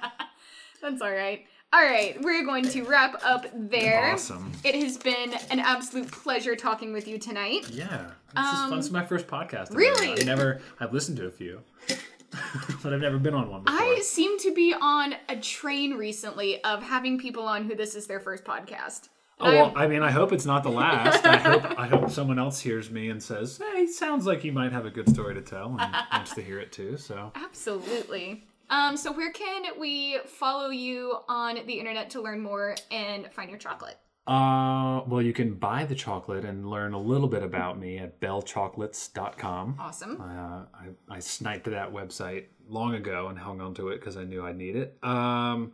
That's 0.82 1.00
all 1.00 1.12
right. 1.12 1.46
All 1.72 1.80
right, 1.80 2.20
we're 2.22 2.44
going 2.44 2.64
to 2.70 2.82
wrap 2.82 3.14
up 3.24 3.46
there. 3.54 4.12
awesome 4.14 4.50
It 4.64 4.74
has 4.74 4.98
been 4.98 5.32
an 5.50 5.60
absolute 5.60 6.10
pleasure 6.10 6.56
talking 6.56 6.92
with 6.92 7.06
you 7.08 7.18
tonight. 7.18 7.68
yeah 7.70 8.10
this 8.34 8.44
is 8.44 8.58
Um, 8.60 8.68
fun 8.70 8.76
this 8.78 8.86
is 8.86 8.92
my 8.92 9.04
first 9.06 9.26
podcast 9.28 9.70
I've 9.70 9.76
really? 9.76 10.12
i've 10.12 10.26
never 10.26 10.60
i've 10.80 10.92
listened 10.92 11.16
to 11.18 11.26
a 11.26 11.30
few 11.30 11.60
but 12.82 12.92
i've 12.92 13.00
never 13.00 13.18
been 13.18 13.34
on 13.34 13.48
one 13.50 13.62
before 13.62 13.80
I 13.80 14.00
seem 14.02 14.38
to 14.40 14.52
be 14.54 14.74
on 14.74 15.14
a 15.28 15.36
train 15.36 15.94
recently 15.94 16.62
of 16.64 16.82
having 16.82 17.18
people 17.18 17.44
on 17.44 17.64
who 17.64 17.74
this 17.76 17.94
is 17.94 18.06
their 18.06 18.20
first 18.20 18.44
podcast. 18.44 19.08
Oh 19.40 19.50
well, 19.52 19.72
I 19.74 19.86
mean, 19.88 20.02
I 20.02 20.10
hope 20.10 20.32
it's 20.32 20.46
not 20.46 20.62
the 20.62 20.70
last. 20.70 21.24
I 21.24 21.36
hope 21.36 21.78
I 21.78 21.86
hope 21.86 22.10
someone 22.18 22.38
else 22.38 22.60
hears 22.60 22.90
me 22.90 23.10
and 23.10 23.22
says, 23.22 23.58
"Hey, 23.72 23.86
sounds 23.86 24.26
like 24.26 24.44
you 24.44 24.52
might 24.52 24.72
have 24.72 24.86
a 24.86 24.90
good 24.90 25.08
story 25.08 25.34
to 25.34 25.40
tell," 25.42 25.76
and 25.78 25.94
wants 26.12 26.34
to 26.34 26.42
hear 26.42 26.60
it 26.60 26.70
too. 26.72 26.96
So, 26.96 27.32
Absolutely. 27.34 28.44
Um, 28.70 28.96
so 28.96 29.12
where 29.12 29.32
can 29.32 29.64
we 29.78 30.18
follow 30.26 30.70
you 30.70 31.16
on 31.28 31.58
the 31.66 31.74
internet 31.74 32.08
to 32.10 32.22
learn 32.22 32.40
more 32.40 32.76
and 32.90 33.30
find 33.32 33.50
your 33.50 33.58
chocolate? 33.58 33.98
uh, 34.26 35.02
well, 35.08 35.20
you 35.20 35.32
can 35.32 35.54
buy 35.54 35.84
the 35.84 35.96
chocolate 35.96 36.44
and 36.44 36.70
learn 36.70 36.94
a 36.94 37.00
little 37.00 37.26
bit 37.26 37.42
about 37.42 37.78
me 37.78 37.98
at 37.98 38.20
bellechocolates.com. 38.20 39.76
Awesome. 39.80 40.22
I, 40.22 40.36
uh, 40.36 40.64
I 41.10 41.16
I 41.16 41.18
sniped 41.18 41.68
that 41.70 41.92
website 41.92 42.44
long 42.68 42.94
ago 42.94 43.28
and 43.28 43.38
hung 43.38 43.60
on 43.60 43.74
to 43.74 43.88
it 43.88 43.98
because 43.98 44.16
I 44.16 44.24
knew 44.24 44.46
I'd 44.46 44.56
need 44.56 44.76
it. 44.76 44.96
Um, 45.02 45.72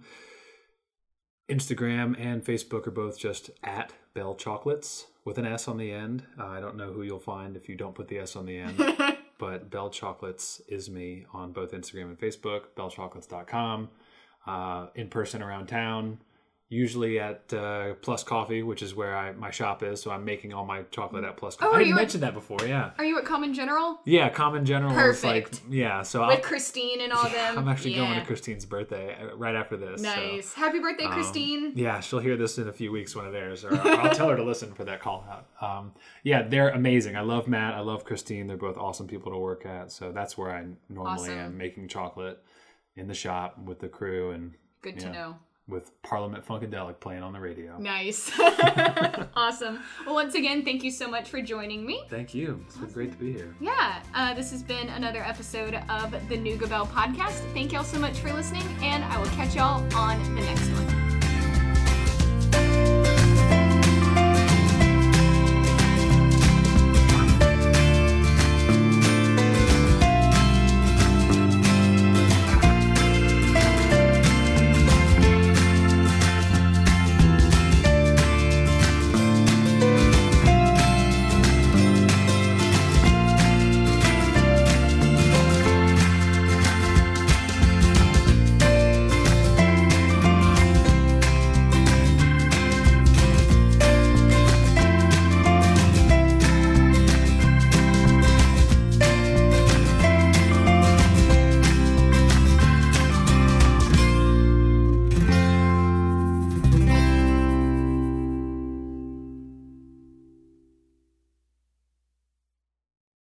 Instagram 1.49 2.15
and 2.19 2.45
Facebook 2.45 2.87
are 2.87 2.93
both 2.93 3.19
just 3.19 3.51
at 3.65 3.93
Belle 4.15 4.35
Chocolates 4.35 5.07
with 5.25 5.39
an 5.39 5.47
S 5.47 5.67
on 5.67 5.79
the 5.79 5.91
end. 5.93 6.25
Uh, 6.39 6.47
I 6.47 6.61
don't 6.61 6.77
know 6.77 6.93
who 6.93 7.03
you'll 7.03 7.19
find 7.19 7.57
if 7.57 7.69
you 7.69 7.77
don't 7.77 7.95
put 7.95 8.09
the 8.09 8.19
S 8.19 8.37
on 8.37 8.45
the 8.47 8.59
end, 8.59 8.79
but 9.39 9.71
Belle 9.71 9.91
Chocolates 9.91 10.61
is 10.69 10.91
me 10.91 11.25
on 11.33 11.53
both 11.53 11.73
Instagram 11.73 12.05
and 12.05 12.19
Facebook. 12.19 12.65
BelleChocolates.com. 12.77 13.89
Uh, 14.47 14.87
in 14.95 15.09
person 15.09 15.43
around 15.43 15.67
town, 15.67 16.19
usually 16.71 17.19
at 17.19 17.51
uh, 17.55 17.95
Plus 18.03 18.23
Coffee, 18.23 18.63
which 18.63 18.83
is 18.83 18.95
where 18.95 19.17
I, 19.17 19.33
my 19.33 19.51
shop 19.51 19.83
is. 19.83 20.03
So 20.03 20.11
I'm 20.11 20.25
making 20.25 20.53
all 20.53 20.67
my 20.67 20.83
chocolate 20.91 21.25
at 21.25 21.37
Plus 21.39 21.57
Coffee. 21.57 21.71
Oh, 21.73 21.77
I 21.77 21.79
didn't 21.85 21.95
mention 21.97 22.21
that 22.21 22.35
before. 22.35 22.59
Yeah. 22.67 22.91
Are 22.99 23.05
you 23.05 23.17
at 23.19 23.25
Common 23.25 23.55
General? 23.55 23.99
Yeah, 24.05 24.29
Common 24.29 24.67
General 24.67 24.93
is 25.09 25.25
like 25.25 25.45
Perfect. 25.51 25.63
yeah. 25.71 26.03
So 26.03 26.21
With 26.27 26.37
I'll, 26.37 26.43
Christine 26.43 27.01
and 27.01 27.11
all 27.13 27.25
them? 27.31 27.59
I'm 27.59 27.69
actually 27.69 27.95
going 27.95 28.19
to 28.21 28.27
Christine's 28.27 28.67
birthday 28.67 29.17
uh, 29.19 29.35
right 29.37 29.55
after 29.55 29.77
this. 29.79 30.03
so, 30.03 30.09
Nice. 30.09 30.53
Happy 30.53 30.79
birthday, 30.79 31.05
um, 31.05 31.13
Christine. 31.13 31.73
yeah, 31.75 32.01
she'll 32.01 32.19
hear 32.19 32.37
this 32.37 32.59
in 32.59 32.69
a 32.69 32.73
few 32.73 32.93
weeks 32.93 33.17
when 33.17 33.25
it 33.25 33.35
airs, 33.35 33.65
or 33.65 33.75
I'll 33.75 34.15
tell 34.15 34.29
her 34.29 34.37
to 34.37 34.45
listen 34.45 34.75
for 34.75 34.85
that 34.85 35.01
call 35.01 35.25
out. 35.31 35.47
Um, 35.67 35.93
yeah, 36.23 36.43
they're 36.43 36.69
amazing. 36.69 37.17
I 37.17 37.23
love 37.23 37.49
Matt. 37.49 37.75
I 37.75 37.81
love 37.81 38.05
Christine. 38.05 38.47
They're 38.47 38.57
both 38.59 38.77
awesome 38.77 39.07
people 39.07 39.33
to 39.33 39.39
work 39.39 39.65
at. 39.65 39.91
So 39.91 40.13
that's 40.13 40.37
where 40.37 40.51
I 40.51 40.67
normally 40.91 41.31
Awesome. 41.31 41.39
am 41.39 41.57
making 41.57 41.89
chocolate 41.89 42.43
in 42.95 43.09
the 43.09 43.15
shop 43.15 43.57
with 43.65 43.79
the 43.79 43.89
crew 43.89 44.33
and 44.33 44.53
Good 44.83 44.99
to 45.01 45.11
know. 45.11 45.37
With 45.69 46.01
Parliament 46.03 46.47
Funkadelic 46.47 46.99
playing 46.99 47.23
on 47.23 47.35
the 47.35 47.41
radio. 47.41 47.79
Nice. 47.79 48.33
awesome. 49.37 49.81
Well, 50.07 50.15
once 50.15 50.35
again, 50.35 50.65
thank 50.65 50.83
you 50.83 50.91
so 50.91 51.09
much 51.09 51.29
for 51.29 51.43
joining 51.43 51.85
me. 51.85 52.03
Thank 52.09 52.35
you. 52.35 52.65
It's 52.67 52.79
been 52.79 52.89
great 52.89 53.13
to 53.13 53.19
be 53.19 53.33
here. 53.33 53.55
Yeah, 53.61 54.03
uh, 54.15 54.33
this 54.33 54.51
has 54.51 54.63
been 54.63 54.89
another 54.89 55.23
episode 55.23 55.75
of 55.91 56.11
the 56.29 56.37
Nooga 56.39 56.69
Belle 56.69 56.87
podcast. 56.87 57.41
Thank 57.53 57.73
y'all 57.73 57.85
so 57.85 57.99
much 57.99 58.19
for 58.19 58.33
listening, 58.33 58.67
and 58.83 59.05
I 59.05 59.19
will 59.19 59.29
catch 59.29 59.55
y'all 59.55 59.83
on 59.95 60.23
the 60.35 60.41
next 60.41 60.69
one. 60.71 60.98